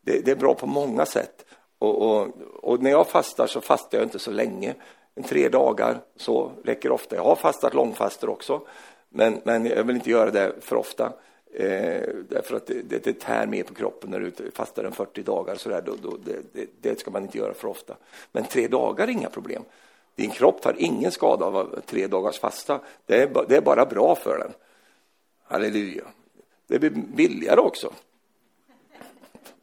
Det, 0.00 0.20
det 0.20 0.30
är 0.30 0.36
bra 0.36 0.54
på 0.54 0.66
många 0.66 1.06
sätt. 1.06 1.44
Och, 1.78 2.02
och, 2.02 2.28
och, 2.62 2.82
när 2.82 2.90
jag 2.90 3.08
fastar 3.08 3.46
så 3.46 3.60
fastar 3.60 3.98
jag 3.98 4.06
inte 4.06 4.18
så 4.18 4.30
länge. 4.30 4.74
En 5.14 5.22
tre 5.22 5.48
dagar 5.48 6.00
så 6.16 6.52
räcker 6.64 6.92
ofta. 6.92 7.16
Jag 7.16 7.24
har 7.24 7.36
fastat 7.36 7.74
långfaster 7.74 8.28
också. 8.28 8.66
Men, 9.16 9.40
men 9.44 9.66
jag 9.66 9.84
vill 9.84 9.96
inte 9.96 10.10
göra 10.10 10.30
det 10.30 10.52
för 10.60 10.76
ofta. 10.76 11.12
Eh, 11.54 12.08
därför 12.28 12.56
att 12.56 12.66
det, 12.66 12.82
det, 12.82 13.04
det 13.04 13.20
tär 13.20 13.46
mer 13.46 13.62
på 13.62 13.74
kroppen 13.74 14.10
när 14.10 14.20
du 14.20 14.32
fastar 14.54 14.84
en 14.84 14.92
40 14.92 15.22
dagar. 15.22 15.54
Så 15.54 15.68
där, 15.68 15.82
då, 15.82 15.96
då, 16.02 16.16
det, 16.52 16.66
det, 16.80 17.00
ska 17.00 17.10
man 17.10 17.22
inte 17.22 17.38
göra 17.38 17.54
för 17.54 17.68
ofta. 17.68 17.96
Men 18.32 18.44
tre 18.44 18.68
dagar 18.68 19.04
är 19.08 19.10
inga 19.10 19.28
problem. 19.28 19.62
Din 20.14 20.30
kropp 20.30 20.62
tar 20.62 20.74
ingen 20.78 21.12
skada 21.12 21.46
av 21.46 21.80
tre 21.86 22.06
dagars 22.06 22.38
fasta. 22.38 22.80
Det 23.06 23.22
är, 23.22 23.44
det 23.48 23.56
är 23.56 23.60
bara 23.60 23.86
bra 23.86 24.14
för 24.14 24.38
den. 24.38 24.52
Halleluja. 25.44 26.04
Det 26.66 26.78
blir 26.78 26.90
billigare 26.90 27.60
också. 27.60 27.92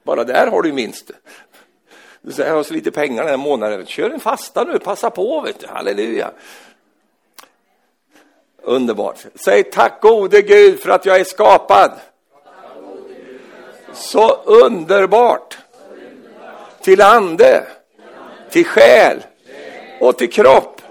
Bara 0.03 0.23
där 0.23 0.47
har 0.47 0.61
du 0.61 0.73
minst. 0.73 1.11
Du 2.21 2.31
säger, 2.31 2.49
jag 2.49 2.55
har 2.55 2.63
så 2.63 2.73
lite 2.73 2.91
pengar 2.91 3.23
den 3.23 3.29
här 3.29 3.37
månaden. 3.37 3.85
Kör 3.85 4.09
en 4.09 4.19
fasta 4.19 4.63
nu, 4.63 4.79
passa 4.79 5.09
på, 5.09 5.41
vet 5.41 5.59
du. 5.59 5.67
halleluja. 5.67 6.31
Underbart. 8.63 9.25
Säg 9.35 9.63
tack 9.63 10.01
gode 10.01 10.41
Gud 10.41 10.79
för 10.79 10.89
att 10.89 11.05
jag 11.05 11.19
är 11.19 11.23
skapad. 11.23 11.91
Så 13.93 14.33
underbart. 14.45 15.57
Till 16.81 17.01
ande, 17.01 17.63
till 18.49 18.65
själ 18.65 19.23
och 19.99 20.17
till 20.17 20.31
kropp. 20.31 20.81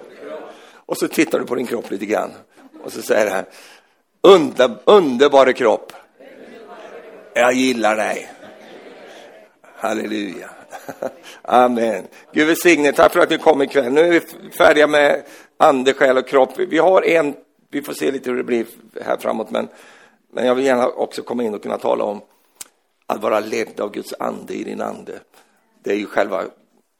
Och 0.76 0.98
så 0.98 1.08
tittar 1.08 1.38
du 1.38 1.46
på 1.46 1.54
din 1.54 1.66
kropp 1.66 1.90
lite 1.90 2.06
grann. 2.06 2.30
Och 2.84 2.92
så 2.92 3.02
säger 3.02 3.30
han, 3.30 3.44
Under, 4.20 4.70
underbara 4.84 5.52
kropp. 5.52 5.92
Jag 7.34 7.52
gillar 7.52 7.96
dig. 7.96 8.30
Halleluja. 9.76 10.50
Amen. 11.42 12.06
Gud 12.32 12.46
välsigne. 12.46 12.92
Tack 12.92 13.12
för 13.12 13.20
att 13.20 13.30
ni 13.30 13.38
kom 13.38 13.62
ikväll. 13.62 13.92
Nu 13.92 14.00
är 14.00 14.10
vi 14.10 14.20
färdiga 14.50 14.86
med 14.86 15.22
ande, 15.56 15.94
själ 15.94 16.18
och 16.18 16.28
kropp. 16.28 16.58
Vi 16.58 16.78
har 16.78 17.02
en, 17.02 17.34
vi 17.72 17.82
får 17.82 17.92
se 17.92 18.10
lite 18.10 18.30
hur 18.30 18.36
det 18.36 18.44
blir 18.44 18.66
här 19.00 19.16
framåt, 19.16 19.50
men, 19.50 19.68
men 20.30 20.46
jag 20.46 20.54
vill 20.54 20.64
gärna 20.64 20.88
också 20.88 21.22
komma 21.22 21.42
in 21.42 21.54
och 21.54 21.62
kunna 21.62 21.78
tala 21.78 22.04
om 22.04 22.20
att 23.06 23.22
vara 23.22 23.40
ledd 23.40 23.80
av 23.80 23.92
Guds 23.92 24.14
ande 24.18 24.54
i 24.54 24.64
din 24.64 24.80
ande. 24.80 25.20
Det 25.82 25.90
är 25.90 25.96
ju 25.96 26.06
själva 26.06 26.44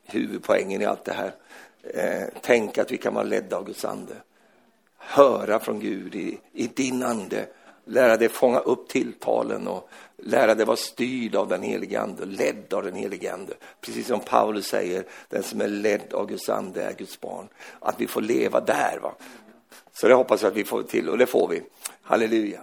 huvudpoängen 0.07 0.83
i 0.83 0.85
allt 0.85 1.05
det 1.05 1.13
här. 1.13 1.35
Eh, 1.83 2.29
tänk 2.43 2.79
att 2.79 2.93
vi 2.93 2.99
kan 2.99 3.15
vara 3.15 3.25
ledda 3.25 3.57
av 3.57 3.65
Guds 3.65 3.85
ande. 3.85 4.15
Höra 4.99 5.59
från 5.59 5.81
Gud 5.81 6.15
i, 6.15 6.39
i 6.53 6.67
din 6.67 7.03
ande 7.03 7.47
lära 7.85 8.17
dig 8.17 8.29
fånga 8.29 8.59
upp 8.59 8.89
tilltalen 8.89 9.69
och 9.69 9.89
lära 10.17 10.55
dig 10.55 10.67
vara 10.67 10.77
styrd 10.77 11.35
av 11.35 11.49
den 11.49 11.63
helige 11.63 12.01
Ande, 12.01 12.25
ledd 12.25 12.75
av 12.75 12.83
den 12.83 12.95
helige 12.95 13.33
Ande. 13.33 13.53
Precis 13.81 14.07
som 14.07 14.21
Paulus 14.21 14.67
säger, 14.67 15.05
den 15.29 15.43
som 15.43 15.61
är 15.61 15.69
ledd 15.69 16.13
av 16.13 16.27
Guds 16.27 16.49
ande 16.49 16.83
är 16.83 16.93
Guds 16.93 17.21
barn. 17.21 17.49
Att 17.81 18.01
vi 18.01 18.07
får 18.07 18.21
leva 18.21 18.61
där. 18.61 18.99
Va? 19.03 19.15
Så 19.95 20.09
det 20.09 20.15
hoppas 20.15 20.43
jag 20.43 20.51
att 20.51 20.57
vi 20.57 20.65
får 20.65 20.83
till 20.83 21.09
och 21.09 21.19
det 21.19 21.27
får 21.27 21.49
vi. 21.49 21.63
Halleluja. 22.03 22.61